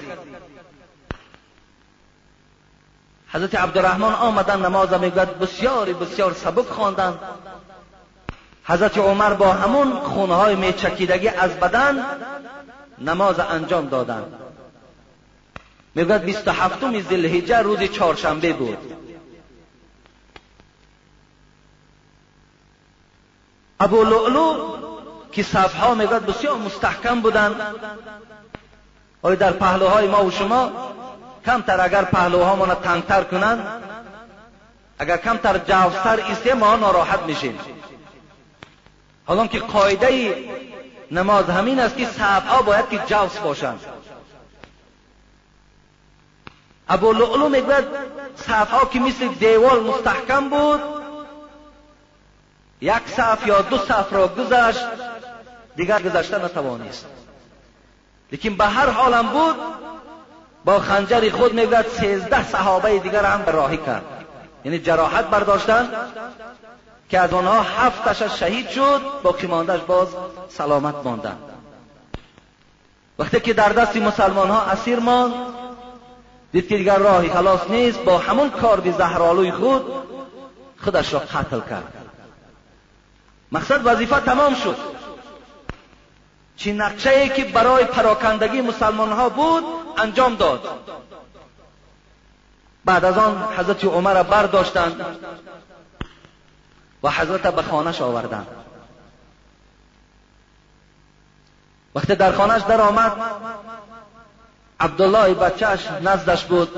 حضرت 3.27 3.55
عبدالرحمن 3.55 4.13
آمدن 4.13 4.65
نماز 4.65 4.93
می‌گوید 4.93 5.39
بسیاری 5.39 5.93
بسیار 5.93 6.33
سبک 6.33 6.67
خواندند. 6.67 7.19
حضرت 8.67 8.97
عمر 8.97 9.33
با 9.33 9.53
همون 9.53 9.99
خونهای 9.99 10.55
میچکیدگی 10.55 11.27
از 11.27 11.51
بدن 11.51 12.05
نماز 13.01 13.39
انجام 13.39 13.87
دادند 13.87 14.33
می‌گوید 15.95 16.21
بیست 16.21 16.47
و 16.47 16.51
هفتم 16.51 17.01
ذیالحجه 17.01 17.59
روز 17.59 17.79
چهارشنبه 17.79 18.53
بود. 18.53 18.77
ابو 23.79 24.03
لؤلو 24.03 24.77
که 25.31 25.43
صفها 25.43 25.95
می‌گوید 25.95 26.25
بسیار 26.25 26.55
مستحکم 26.57 27.21
بودند 27.21 27.55
آیا 29.21 29.35
در 29.35 29.51
پهلوهای 29.51 30.07
ما 30.07 30.25
و 30.25 30.31
شما 30.31 30.71
کمتر 31.45 31.81
اگر 31.81 32.03
پهلوهامان 32.03 32.75
تنگتر 32.75 33.23
کنند 33.23 33.67
اگر 34.99 35.17
کمتر 35.17 35.57
جوستر 35.57 36.19
ایسته 36.27 36.53
ما 36.53 36.75
ناراحت 36.75 37.19
میشیم. 37.19 37.59
حالا 39.25 39.47
که 39.47 39.59
قاعده 39.59 40.35
نماز 41.11 41.49
همین 41.49 41.79
است 41.79 41.97
که 41.97 42.05
صفها 42.05 42.61
باید 42.61 42.89
که 42.89 42.97
جوس 43.07 43.37
باشند. 43.37 43.79
ابو 46.89 47.13
لؤلو 47.13 47.49
می‌گوید 47.49 47.85
صفها 48.35 48.85
که 48.85 48.99
مثل 48.99 49.27
دیوال 49.27 49.83
مستحکم 49.83 50.49
بود 50.49 50.81
یک 52.81 53.07
صف 53.07 53.47
یا 53.47 53.61
دو 53.61 53.77
صف 53.77 54.13
را 54.13 54.27
گذشت 54.27 54.85
دیگر 55.75 56.01
گذشته 56.01 56.45
نتوانست 56.45 57.05
لیکن 58.31 58.49
به 58.49 58.65
هر 58.65 58.89
حالم 58.89 59.27
بود 59.27 59.55
با 60.65 60.79
خنجر 60.79 61.29
خود 61.29 61.53
می‌گوید 61.53 61.87
سیزده 61.87 62.47
صحابه 62.47 62.99
دیگر 62.99 63.25
هم 63.25 63.45
راهی 63.45 63.77
کرد. 63.77 64.05
یعنی 64.65 64.79
جراحت 64.79 65.25
برداشتن 65.25 65.89
که 67.09 67.19
از 67.19 67.33
آنها 67.33 67.61
هفتش 67.61 68.39
شهید 68.39 68.69
شد 68.69 69.01
باقی 69.23 69.47
ماندهش 69.47 69.81
باز 69.81 70.07
سلامت 70.49 70.95
ماندن. 71.03 71.37
وقتی 73.19 73.39
که 73.39 73.53
در 73.53 73.69
دست 73.69 73.97
مسلمان 73.97 74.49
ها 74.49 74.61
اسیر 74.61 74.99
ماند 74.99 75.33
دید 76.51 76.67
که 76.67 76.77
دیگر 76.77 76.97
راهی 76.97 77.29
خلاص 77.29 77.59
نیست 77.69 77.99
با 77.99 78.17
همون 78.17 78.49
کارد 78.49 78.97
زهرالوی 78.97 79.51
خود 79.51 79.85
خودش 80.83 81.13
را 81.13 81.19
قتل 81.19 81.59
کرد. 81.59 81.93
مقصد 83.51 83.81
وظیفه 83.85 84.19
تمام 84.19 84.55
شد. 84.55 84.77
چی 86.57 86.73
نقشه 86.73 87.09
ای 87.09 87.29
که 87.29 87.43
برای 87.43 87.85
پراکندگی 87.85 88.61
مسلمان 88.61 89.11
ها 89.11 89.29
بود 89.29 89.63
انجام 89.97 90.35
داد. 90.35 90.69
بعد 92.85 93.05
از 93.05 93.17
آن 93.17 93.47
حضرت 93.57 93.85
عمر 93.85 94.13
را 94.13 94.23
برداشتند. 94.23 95.05
و 97.05 97.09
حضرت 97.09 97.41
به 97.47 97.61
خانهش 97.61 98.01
آوردند. 98.01 98.47
وقتی 101.95 102.15
در 102.15 102.31
خانهش 102.31 102.61
در 102.61 102.81
آمد 102.81 103.11
عبدالله 104.79 105.33
بچهش 105.33 105.87
نزدش 106.01 106.45
بود. 106.45 106.69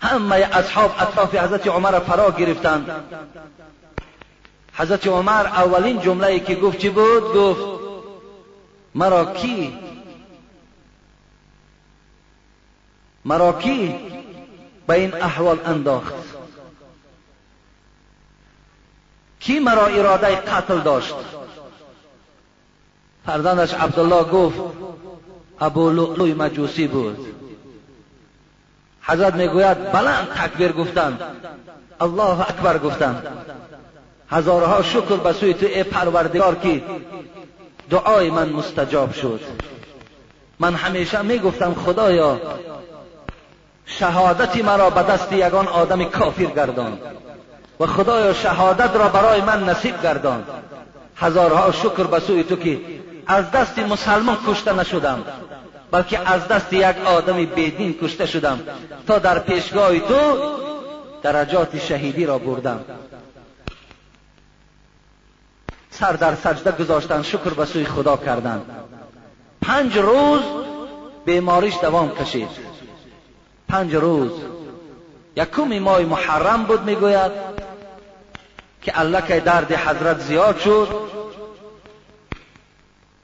همه 0.00 0.36
اصحاب 0.36 0.94
اطراف 0.98 1.34
حضرت 1.34 1.66
عمر 1.66 1.98
فرا 2.00 2.30
گرفتند. 2.30 2.90
حضرت 4.72 5.06
عمر 5.06 5.46
اولین 5.46 6.00
جمله 6.00 6.40
که 6.40 6.54
گفت 6.54 6.78
چی 6.78 6.88
بود؟ 6.88 7.22
گفت 7.22 7.80
مرا 8.94 9.24
کی؟ 9.24 9.78
مرا 13.24 13.52
کی؟ 13.52 13.94
به 14.86 14.94
این 14.94 15.14
احوال 15.14 15.60
انداخت. 15.64 16.23
کی 19.46 19.58
مرا 19.58 19.86
اراده 19.86 20.36
قتل 20.36 20.80
داشت 20.80 21.14
فرزندش 23.26 23.74
عبدالله 23.74 24.24
گفت 24.24 24.60
ابو 25.60 25.90
لؤلؤ 25.90 26.34
مجوسی 26.34 26.86
بود 26.86 27.26
حضرت 29.02 29.34
می‌گوید 29.34 29.92
بلند 29.92 30.28
تکبیر 30.28 30.72
گفتند 30.72 31.22
الله 32.00 32.40
اکبر 32.40 32.78
گفتند 32.78 33.26
هزارها 34.30 34.82
شکر 34.82 35.16
به 35.16 35.32
سوی 35.32 35.54
تو 35.54 35.66
ای 35.66 35.82
پروردگار 35.82 36.54
که 36.54 36.82
دعای 37.90 38.30
من 38.30 38.48
مستجاب 38.48 39.12
شد 39.12 39.40
من 40.60 40.74
همیشه 40.74 41.22
می‌گفتم 41.22 41.74
خدایا 41.74 42.40
شهادتی 43.86 44.62
مرا 44.62 44.90
به 44.90 45.02
دست 45.02 45.32
یگان 45.32 45.68
آدم 45.68 46.04
کافر 46.04 46.44
گردان 46.44 46.98
و 47.80 47.86
خدایا 47.86 48.34
شهادت 48.34 48.96
را 48.96 49.08
برای 49.08 49.40
من 49.40 49.64
نصیب 49.64 50.02
گردان. 50.02 50.44
هزارها 51.16 51.72
شکر 51.72 52.04
به 52.04 52.20
سوی 52.20 52.42
تو 52.42 52.56
که 52.56 52.80
از 53.26 53.50
دست 53.50 53.78
مسلمان 53.78 54.36
کشته 54.46 54.72
نشدم 54.72 55.24
بلکه 55.90 56.30
از 56.30 56.48
دست 56.48 56.72
یک 56.72 56.96
آدم 57.06 57.36
بدین 57.36 57.98
کشته 58.02 58.26
شدم 58.26 58.60
تا 59.06 59.18
در 59.18 59.38
پیشگاه 59.38 59.98
تو 59.98 60.36
درجات 61.22 61.78
شهیدی 61.78 62.26
را 62.26 62.38
بردم. 62.38 62.80
سر 65.90 66.12
در 66.12 66.34
سجده 66.34 66.72
گذاشتن 66.72 67.22
شکر 67.22 67.50
به 67.50 67.64
سوی 67.64 67.84
خدا 67.84 68.16
کردند 68.16 68.70
پنج 69.62 69.98
روز 69.98 70.40
بیماریش 71.24 71.74
دوام 71.82 72.10
کشید. 72.14 72.48
پنج 73.68 73.94
روز. 73.94 74.30
یکم 75.36 75.78
ماه 75.78 76.00
محرم 76.00 76.62
بود 76.62 76.82
می‌گوید. 76.82 77.53
که 78.84 79.00
الله 79.00 79.22
که 79.22 79.40
درد 79.40 79.72
حضرت 79.72 80.20
زیاد 80.20 80.58
شد 80.58 80.88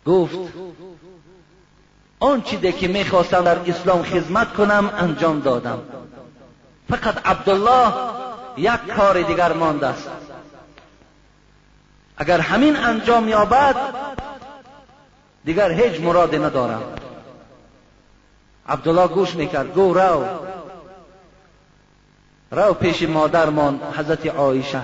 گفت 0.06 0.38
آن 2.20 2.42
چیزی 2.42 2.72
که 2.72 2.88
می‌خواستم 2.88 3.44
در 3.44 3.58
اسلام 3.66 4.02
خدمت 4.02 4.52
کنم 4.52 4.90
انجام 4.98 5.40
دادم. 5.40 5.78
فقط 6.90 7.26
عبدالله 7.26 7.92
یک 8.56 8.86
کار 8.96 9.22
دیگر 9.22 9.52
مانده 9.52 9.86
است. 9.86 10.10
اگر 12.16 12.40
همین 12.40 12.76
انجام 12.76 13.28
یابد 13.28 13.76
دیگر 15.44 15.72
هیچ 15.72 16.00
مرادی 16.00 16.38
ندارم. 16.38 16.82
عبدالله 18.68 19.08
گوش 19.08 19.34
می‌کرد 19.34 19.74
گو 19.74 19.94
رو 19.94 20.24
رو 22.50 22.74
پیش 22.74 23.02
مادرمان 23.02 23.80
حضرت 23.98 24.26
عایشه. 24.26 24.82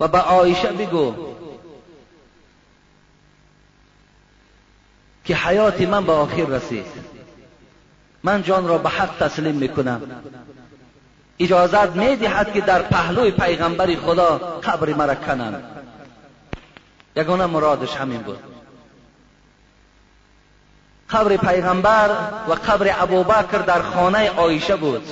و 0.00 0.08
به 0.08 0.18
عایشه 0.18 0.68
بگو 0.68 1.14
که 5.24 5.36
حیات 5.36 5.80
من 5.80 6.04
به 6.04 6.12
آخر 6.12 6.44
رسید. 6.44 6.86
من 8.22 8.42
جان 8.42 8.68
را 8.68 8.78
به 8.78 8.88
حق 8.88 9.16
تسلیم 9.20 9.54
می‌کنم. 9.54 10.02
اجازت 11.38 11.96
می‌دهد 11.96 12.52
که 12.52 12.60
در 12.60 12.82
پهلوی 12.82 13.30
پیغمبر 13.30 13.94
خدا 13.94 14.38
قبر 14.38 14.94
مرا 14.94 15.14
کنم. 15.14 15.62
یگانه 17.16 17.46
مرادش 17.46 17.96
همین 17.96 18.20
بود. 18.20 18.38
قبر 21.10 21.36
پیغمبر 21.36 22.10
و 22.48 22.52
قبر 22.52 22.94
ابوبکر 22.98 23.58
در 23.58 23.82
خانه 23.82 24.30
عایشه 24.30 24.76
بود. 24.76 25.08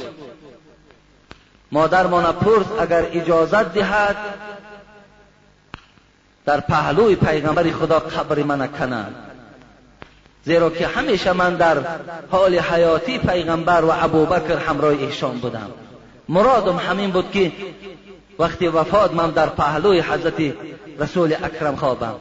مادرمان 1.73 2.33
پرس 2.33 2.67
اگر 2.81 3.07
اجازت 3.13 3.73
دهد 3.73 4.17
در 6.49 6.61
پهلوی 6.61 7.17
پیغمبر 7.17 7.71
خدا 7.71 7.99
قبر 7.99 8.43
من 8.43 8.67
کنند. 8.67 9.15
زیرا 10.45 10.71
که 10.71 10.87
همیشه 10.87 11.33
من 11.33 11.55
در 11.55 11.77
حال 12.31 12.59
حیاتی 12.59 13.19
پیغمبر 13.19 13.85
و 13.85 13.93
ابوبکر 14.01 14.57
همراه 14.57 14.93
ایشان 14.93 15.39
بودم. 15.39 15.71
مرادم 16.29 16.77
همین 16.77 17.11
بود 17.11 17.31
که 17.31 17.53
وقتی 18.39 18.69
وفات 18.69 19.13
من 19.13 19.31
در 19.31 19.47
پهلوی 19.47 20.01
حضرت 20.01 20.55
رسول 20.99 21.35
اکرم 21.43 21.77
خوابم. 21.77 22.15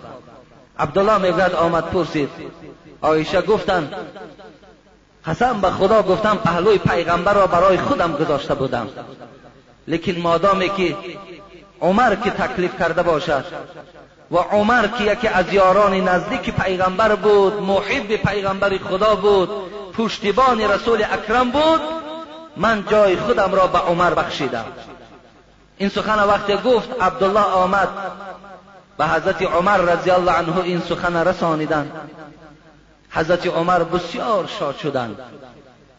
عبدالله 0.79 1.17
می‌گوید 1.17 1.53
آمد 1.53 1.83
پرسید 1.83 2.29
آیشه 3.01 3.41
گفتن 3.41 3.91
قسم 5.25 5.61
به 5.61 5.71
خدا 5.71 6.01
گفتم 6.01 6.35
پهلوی 6.35 6.77
پیغمبر 6.77 7.33
را 7.33 7.47
برای 7.47 7.77
خودم 7.77 8.11
گذاشته 8.11 8.55
بودم. 8.55 8.87
لیکن 9.87 10.11
مادامی 10.11 10.69
که 10.69 10.95
عمر 11.81 12.15
که 12.15 12.29
تکلیف 12.29 12.79
کرده 12.79 13.03
باشد 13.03 13.45
و 14.31 14.37
عمر 14.37 14.87
که 14.87 15.03
یکی 15.03 15.27
از 15.27 15.53
یاران 15.53 15.93
نزدیک 15.93 16.53
پیغمبر 16.53 17.15
بود 17.15 17.53
محب 17.53 18.15
پیغمبر 18.15 18.77
خدا 18.77 19.15
بود 19.15 19.49
پشتیبان 19.93 20.61
رسول 20.61 21.03
اکرم 21.11 21.51
بود 21.51 21.81
من 22.57 22.83
جای 22.91 23.17
خودم 23.17 23.55
را 23.55 23.67
به 23.67 23.79
عمر 23.79 24.13
بخشیدم. 24.13 24.65
این 25.77 25.89
سخن 25.89 26.23
وقتی 26.23 26.57
گفت 26.57 26.89
عبدالله 27.01 27.43
آمد. 27.43 27.89
به 28.97 29.07
حضرت 29.07 29.41
عمر 29.41 29.77
رضی 29.77 30.11
الله 30.11 30.31
عنه 30.31 30.57
این 30.57 30.81
سخن 30.81 31.15
رسانیدن 31.15 31.91
حضرت 33.09 33.47
عمر 33.47 33.83
بسیار 33.83 34.47
شاد 34.59 34.77
شدند. 34.77 35.19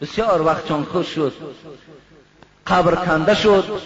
بسیار 0.01 0.41
وقت 0.41 0.67
چون 0.67 0.83
خوش 0.91 1.07
شد. 1.07 1.33
قبر 2.67 2.95
کنده 2.95 3.35
شد. 3.35 3.81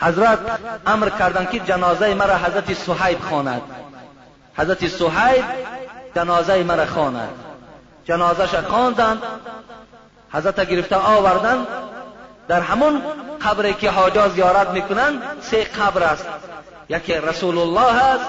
حضرت 0.00 0.38
امر 0.86 1.08
کردند 1.08 1.50
که 1.50 1.60
جنازه 1.60 2.14
مرا 2.14 2.36
حضرت 2.36 2.74
صحیب 2.74 3.20
خواند. 3.20 3.62
حضرت 4.56 4.88
صحیب 4.88 5.44
جنازه 6.16 6.62
مرا 6.62 6.86
خواند. 6.86 7.28
جنازش 8.04 8.54
خواندند 8.54 9.22
حضرت 10.32 10.60
گرفته 10.60 10.96
آوردن. 10.96 11.66
در 12.48 12.60
همون 12.60 13.02
قبری 13.42 13.74
که 13.74 13.90
حاجا 13.90 14.28
زیارت 14.28 14.68
می‌کنند 14.68 15.22
سه 15.40 15.64
قبر 15.64 16.02
است. 16.02 16.26
یکی 16.88 17.14
رسول 17.14 17.58
الله 17.58 17.92
هست 17.92 18.24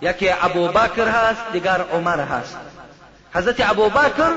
یکی 0.00 0.30
ابوبکر 0.30 1.08
هست 1.08 1.40
دیگر 1.52 1.80
عمر 1.92 2.20
هست. 2.20 2.56
حضرت 3.34 3.70
ابوبکر 3.70 4.32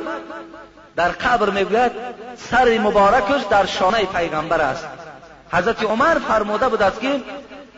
در 0.95 1.09
قبر 1.09 1.49
می‌گوید 1.49 1.91
سر 2.37 2.77
مبارکش 2.77 3.41
در 3.49 3.65
شانه 3.65 4.05
پیغمبر 4.05 4.61
است. 4.61 4.87
حضرت 5.51 5.83
عمر 5.83 6.19
فرموده 6.19 6.69
بود 6.69 6.81
است 6.81 6.99
که 6.99 7.21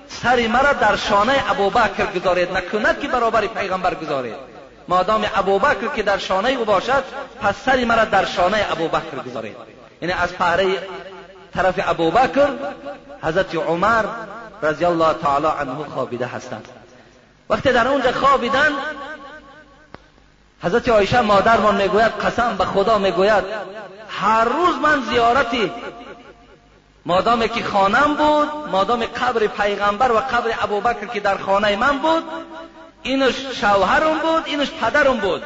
سر 0.07 0.47
مرا 0.47 0.73
در 0.73 0.95
شانه 0.95 1.43
ابوبکر 1.49 2.05
گذارید 2.05 2.51
نکند 2.51 2.99
که 2.99 3.07
برابر 3.07 3.47
پیغمبر 3.47 3.93
گذارید. 3.93 4.35
مادام 4.87 5.25
ابوبکر 5.35 5.87
که 5.95 6.03
در 6.03 6.17
شانه 6.17 6.49
او 6.49 6.65
باشد 6.65 7.03
پس 7.41 7.55
سر 7.65 7.85
مرا 7.85 8.05
در 8.05 8.25
شانه 8.25 8.65
ابوبکر 8.71 9.29
گذارید. 9.29 9.55
یعنی 10.01 10.13
از 10.13 10.33
پهره 10.33 10.77
طرف 11.53 11.79
ابوبکر 11.87 12.49
حضرت 13.23 13.55
عمر 13.55 14.05
رضی 14.61 14.85
الله 14.85 15.13
تعالی 15.13 15.47
عنه 15.47 15.85
خوابیده 15.93 16.25
هستند. 16.25 16.67
وقتی 17.49 17.71
در 17.71 17.87
اونجا 17.87 18.11
خوابیدن 18.11 18.71
حضرت 20.63 20.89
عایشه 20.89 21.21
مادرمان 21.21 21.75
می‌گوید 21.75 22.11
قسم 22.11 22.55
به 22.57 22.65
خدا 22.65 22.97
می‌گوید 22.97 23.43
هر 24.09 24.43
روز 24.43 24.75
من 24.75 25.03
زیارتی 25.09 25.71
مادام 27.05 27.47
که 27.47 27.63
خانم 27.63 28.13
بود 28.13 28.69
مادام 28.71 29.05
قبر 29.05 29.47
پیغمبر 29.47 30.11
و 30.11 30.19
قبر 30.19 30.53
ابوبکر 30.61 31.05
که 31.05 31.19
در 31.19 31.37
خانه 31.37 31.75
من 31.75 31.97
بود 31.97 32.23
اینش 33.03 33.35
شوهرم 33.61 34.17
بود 34.19 34.43
اینش 34.45 34.71
پدرم 34.71 35.17
بود. 35.17 35.43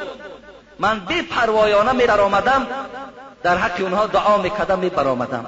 من 0.80 1.00
بی 1.00 1.22
پروایانه 1.22 1.92
می 1.92 2.04
در 2.04 2.22
آمدم 2.22 2.68
در 3.44 3.58
حق 3.58 3.82
اونها 3.82 4.08
دعا 4.08 4.38
می‌کردم 4.38 4.80
می 4.80 4.90
برآمدم. 4.90 5.46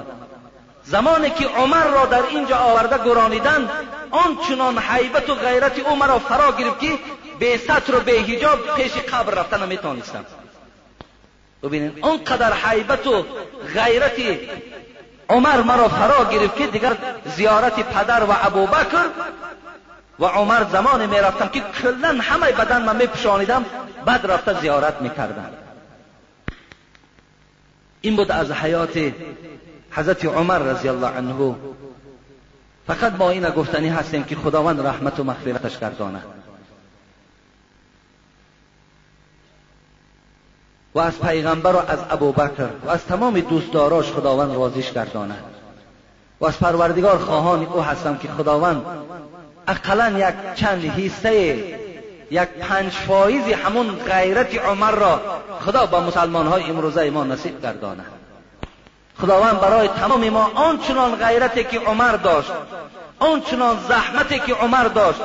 زمانی 0.84 1.30
که 1.30 1.46
عمر 1.46 1.84
را 1.84 2.06
در 2.06 2.22
اینجا 2.30 2.56
آورده 2.56 3.04
گرانیدن 3.04 3.70
آنچنان 4.10 4.78
حیبت 4.78 5.30
و 5.30 5.34
غیرت 5.34 5.78
او 5.78 5.96
مرا 5.96 6.18
فرا 6.18 6.52
گرفت 6.52 6.80
که 6.80 6.98
به 7.38 7.56
سطر 7.56 7.96
و 7.96 8.00
به 8.00 8.12
حجاب 8.12 8.74
پیش 8.76 8.92
قبر 8.92 9.34
رفتن 9.34 9.62
نمی‌تونستم 9.62 10.24
ببینید 11.62 11.98
آنقدر 12.02 12.52
حیبت 12.52 13.06
و 13.06 13.24
غیرت 13.74 14.18
عمر 15.30 15.62
مرا 15.62 15.88
فرا 15.88 16.24
گرفت 16.24 16.56
که 16.56 16.66
دیگر 16.66 16.96
زیارت 17.36 17.74
پدر 17.74 18.24
و 18.24 18.34
ابوبکر 18.42 19.06
و 20.18 20.24
عمر 20.24 20.64
زمان 20.64 21.06
می 21.06 21.16
رفتم 21.16 21.48
که 21.48 21.60
کلا 21.60 22.18
همه 22.20 22.52
بدن 22.52 22.82
من 22.82 22.96
می 22.96 23.06
پشانیدم 23.06 23.64
بعد 24.04 24.26
رفته 24.26 24.60
زیارت 24.60 25.02
می 25.02 25.10
کردم 25.10 25.50
این 28.00 28.16
بود 28.16 28.32
از 28.32 28.52
حیات 28.52 29.12
حضرت 29.90 30.24
عمر 30.24 30.58
رضی 30.58 30.88
الله 30.88 31.08
عنه. 31.08 31.54
فقط 32.86 33.12
ما 33.12 33.30
این 33.30 33.50
گفتنی 33.50 33.88
هستیم 33.88 34.24
که 34.24 34.36
خداوند 34.36 34.86
رحمت 34.86 35.20
و 35.20 35.24
مغفرتش 35.24 35.78
گردانه 35.78 36.22
و 40.94 40.98
از 40.98 41.20
پیغمبر 41.20 41.72
و 41.72 41.78
از 41.88 41.98
ابوبکر 42.10 42.68
و 42.86 42.90
از 42.90 43.04
تمام 43.04 43.40
دوستداراش 43.40 44.12
خداوند 44.12 44.54
راضیش 44.54 44.92
گردانه 44.92 45.34
و 46.40 46.46
از 46.46 46.58
پروردگار 46.58 47.18
خواهان 47.18 47.64
او 47.64 47.82
هستم 47.82 48.16
که 48.16 48.28
خداوند 48.28 48.82
اقلا 49.68 50.28
یک 50.28 50.34
چند 50.54 50.84
حصه 50.84 51.56
یک 52.30 52.48
پنج 52.48 52.92
فایزی 52.92 53.52
همون 53.52 53.90
غیرت 53.90 54.64
عمر 54.64 54.90
را 54.90 55.20
خدا 55.60 55.86
با 55.86 56.00
مسلمان 56.00 56.46
های 56.46 56.62
امروزه 56.62 57.10
ما 57.10 57.24
نصیب 57.24 57.62
گردانه 57.62 58.04
خداوند 59.20 59.60
برای 59.60 59.88
تمام 59.88 60.28
ما 60.28 60.50
آنچنان 60.54 61.14
غیرتی 61.14 61.64
که 61.64 61.78
عمر 61.78 62.12
داشت 62.12 62.50
آنچنان 63.18 63.78
زحمتی 63.88 64.38
که 64.38 64.54
عمر 64.54 64.84
داشت 64.84 65.20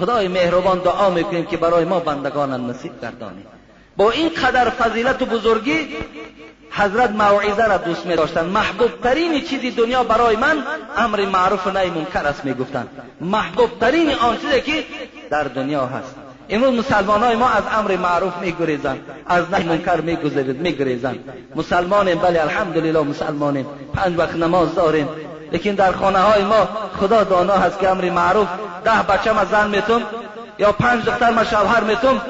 خدای 0.00 0.28
مهربان 0.28 0.78
دعا 0.78 1.10
می‌کنیم 1.10 1.46
که 1.46 1.56
برای 1.56 1.84
ما 1.84 2.00
بندگان 2.00 2.70
نصیب 2.70 3.00
گردانی 3.02 3.46
با 3.96 4.10
این 4.10 4.28
قدر 4.28 4.70
فضیلت 4.70 5.22
و 5.22 5.26
بزرگی 5.26 5.88
حضرت 6.70 7.10
موعظه 7.10 7.64
را 7.64 7.76
دوست 7.76 8.06
می 8.06 8.16
داشتن 8.16 8.44
محبوب 8.44 8.90
ترین 9.02 9.44
چیزی 9.44 9.70
دنیا 9.70 10.04
برای 10.04 10.36
من 10.36 10.62
امر 10.96 11.26
معروف 11.26 11.66
و 11.66 11.70
نهی 11.70 11.90
منکر 11.90 12.26
است 12.26 12.44
می 12.44 12.54
گفتن 12.54 12.86
محبوب 13.20 13.70
ترین 13.80 14.14
آن 14.14 14.36
چیزی 14.36 14.60
که 14.60 14.84
در 15.30 15.44
دنیا 15.44 15.86
هست. 15.86 16.14
امروز 16.48 16.74
مسلمان 16.74 17.22
های 17.22 17.36
ما 17.36 17.48
از 17.48 17.62
امر 17.78 17.96
معروف 17.96 18.32
می 18.40 18.52
گریزن 18.52 18.98
از 19.26 19.50
نهی 19.50 19.68
منکر 19.68 20.00
می 20.00 20.16
گذارید 20.16 20.60
می 20.60 20.72
گریزن 20.72 21.18
مسلمانیم 21.56 22.18
بله 22.18 22.42
الحمدلله 22.42 23.00
مسلمانیم. 23.00 23.66
پنج 23.94 24.18
وقت 24.18 24.36
نماز 24.36 24.74
داریم. 24.74 25.08
لیکن 25.52 25.70
در 25.70 25.92
خانه 25.92 26.18
های 26.18 26.44
ما 26.44 26.68
خدا 27.00 27.24
دانا 27.24 27.54
هست 27.54 27.78
که 27.80 27.88
امر 27.88 28.10
معروف 28.10 28.48
ده 28.84 29.02
بچه 29.08 29.32
ما 29.32 29.44
زن 29.44 29.70
میتون 29.70 30.02
یا 30.58 30.72
پنج 30.72 31.04
دختر 31.04 31.30
ما 31.30 31.44
شوهر 31.44 31.84
میتون 31.84 32.20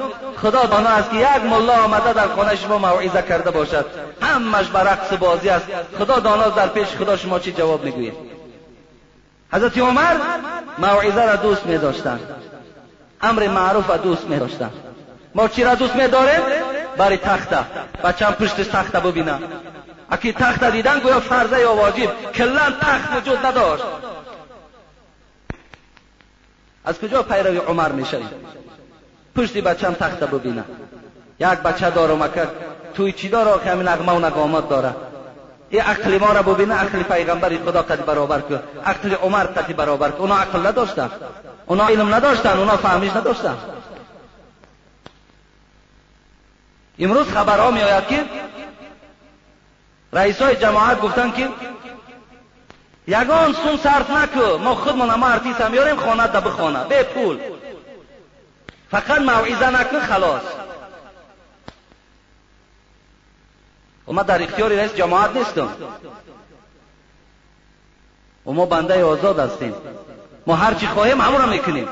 خدا 0.41 0.65
دانا 0.65 0.89
است 0.89 1.09
که 1.09 1.17
یک 1.17 1.43
ملا 1.49 1.83
آمده 1.83 2.13
در 2.13 2.27
خانه 2.27 2.55
شما 2.55 2.77
موعظه 2.77 3.21
کرده 3.21 3.51
باشد. 3.51 3.85
همش 4.21 4.65
بر 4.65 4.83
رقص 4.83 5.13
بازی 5.13 5.49
است. 5.49 5.65
خدا 5.99 6.19
دانا 6.19 6.49
در 6.49 6.67
پیش 6.67 6.87
خدا 6.87 7.17
شما 7.17 7.39
چی 7.39 7.51
جواب 7.51 7.83
می‌گویید 7.83 8.13
حضرت 9.53 9.77
عمر 9.77 10.15
موعظه 10.77 11.25
را 11.25 11.35
دوست 11.35 11.65
می 11.65 11.77
داشتن 11.77 12.19
امر 13.21 13.47
معروف 13.47 13.89
را 13.89 13.97
دوست 13.97 14.23
می 14.23 14.39
داشتن 14.39 14.69
ما 15.35 15.47
چی 15.47 15.63
را 15.63 15.75
دوست 15.75 15.95
می 15.95 16.07
داریم 16.07 16.41
برای 16.97 17.17
تخته. 17.17 17.57
بچم 18.03 18.31
پشت 18.31 18.61
تخته 18.61 18.99
ببینم. 18.99 19.41
اکی 20.11 20.33
تخت 20.33 20.63
دیدن 20.63 20.99
گویا 20.99 21.19
فرضه 21.19 21.59
یا 21.59 21.75
واجب. 21.75 22.31
کلن 22.31 22.73
تخت 22.81 23.15
وجود 23.15 23.45
نداشت. 23.45 23.83
از 26.85 26.99
کجا 26.99 27.23
پیروی 27.23 27.57
عمر 27.57 27.89
می‌شوید 27.91 28.55
پشتی 29.35 29.61
بچم 29.61 29.93
تخت 29.93 30.19
ببینم 30.19 30.65
یک 31.39 31.49
بچه 31.49 31.89
دارم 31.89 32.21
اکر 32.21 32.47
توی 32.93 33.11
چی 33.11 33.29
داره 33.29 33.63
که 33.63 33.71
همین 33.71 33.87
اغمه 33.87 34.11
و 34.11 34.19
نقامات 34.19 34.69
داره. 34.69 34.95
این 35.69 35.81
عقل 35.81 36.17
ما 36.17 36.31
را 36.31 36.41
ببینه 36.41 36.75
عقل 36.75 37.03
پیغمبر 37.03 37.57
خدا 37.57 37.81
قد 37.81 38.05
برابر 38.05 38.41
که 38.41 38.59
عقل 38.85 39.13
عمر 39.13 39.43
قد 39.43 39.75
برابر 39.75 40.11
که 40.11 40.19
اونا 40.19 40.35
عقل 40.35 40.67
نداشتن. 40.67 41.09
اونا 41.65 41.87
علم 41.87 42.13
نداشتن 42.13 42.57
اونا 42.57 42.77
فهمیش 42.77 43.11
نداشتن. 43.15 43.57
امروز 46.99 47.27
خبرها 47.27 47.71
می 47.71 47.81
آید 47.81 48.07
که 48.07 48.25
رئیس 50.13 50.41
های 50.41 50.55
جماعت 50.55 51.01
گفتن 51.01 51.31
که 51.31 51.49
یگان 53.07 53.53
سون 53.53 53.77
صرف 53.77 54.11
نکو. 54.11 54.57
ما 54.57 54.75
خودمون 54.75 55.13
ما 55.13 55.27
ارتیس 55.27 55.61
هم 55.61 55.73
یاریم 55.73 55.95
خانه 55.95 56.27
ده 56.27 56.39
بخانه 56.39 56.83
به 56.83 57.03
پول. 57.03 57.39
فقط 58.95 59.21
موعظه 59.21 59.69
نکن 59.69 59.99
خلاص. 59.99 60.41
و 64.07 64.13
ما 64.13 64.23
در 64.23 64.43
اختیار 64.43 64.71
رئیس 64.71 64.93
جماعت 64.93 65.35
نیستم. 65.35 65.69
و 68.45 68.51
ما 68.51 68.65
بنده 68.65 69.03
آزاد 69.03 69.39
هستیم. 69.39 69.73
ما 70.47 70.55
هر 70.55 70.73
چی 70.73 70.87
خواهیم 70.87 71.21
همون 71.21 71.41
را 71.41 71.47
می‌کنیم. 71.47 71.87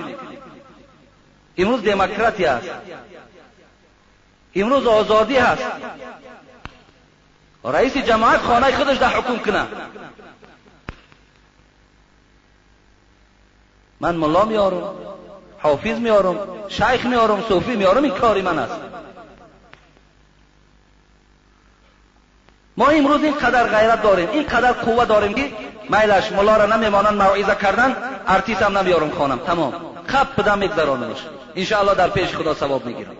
امروز 1.57 1.83
دموکراتی 1.83 2.45
است. 2.45 2.69
امروز 4.55 4.87
آزادی 4.87 5.37
هست. 5.37 5.63
رئیس 7.63 7.97
جماعت 7.97 8.41
خانه 8.41 8.77
خودش 8.77 8.97
در 8.97 9.09
حکم 9.09 9.37
کنه. 9.37 9.65
من 13.99 14.15
ملا 14.15 14.45
میارم 14.45 14.95
حافظ 15.63 15.99
میارم 15.99 16.35
شیخ 16.67 17.05
میارم 17.05 17.43
صوفی 17.47 17.75
میارم 17.75 18.03
این 18.03 18.13
کاری 18.13 18.41
من 18.41 18.59
است. 18.59 18.75
ما 22.77 22.87
امروز 22.87 23.23
این 23.23 23.33
قدر 23.33 23.63
غیرت 23.63 24.01
داریم 24.03 24.29
این 24.29 24.43
قدر 24.43 24.71
قوه 24.71 25.05
داریم 25.05 25.33
که 25.33 25.51
میلش 25.89 26.31
ملا 26.31 26.57
را 26.57 26.75
نمیمانند 26.75 27.13
موعظه 27.13 27.55
کردن 27.55 27.95
ارتیس 28.27 28.61
هم 28.61 28.77
نمیارم 28.77 29.11
خانم. 29.11 29.37
تمام. 29.37 29.73
خب 30.07 30.41
بدم 30.41 30.57
میگذرانمش 30.57 31.17
انشاءالله 31.55 31.95
در 31.95 32.09
پیش 32.09 32.35
خدا 32.35 32.53
ثواب 32.53 32.85
می‌گیرم. 32.85 33.15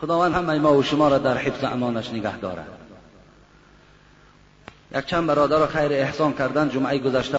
خداوند 0.00 0.34
همه 0.34 0.58
ما 0.58 0.74
و 0.74 0.82
شما 0.82 1.08
را 1.08 1.18
در 1.18 1.36
حفظ 1.36 1.64
امانش 1.64 2.10
نگه 2.10 2.36
دارد. 2.36 2.75
یک 4.98 5.06
چند 5.06 5.26
برادر 5.26 5.58
را 5.58 5.66
خیر 5.66 5.92
احسان 5.92 6.32
کردن 6.32 6.68
جمعه 6.68 6.98
گذشته 6.98 7.34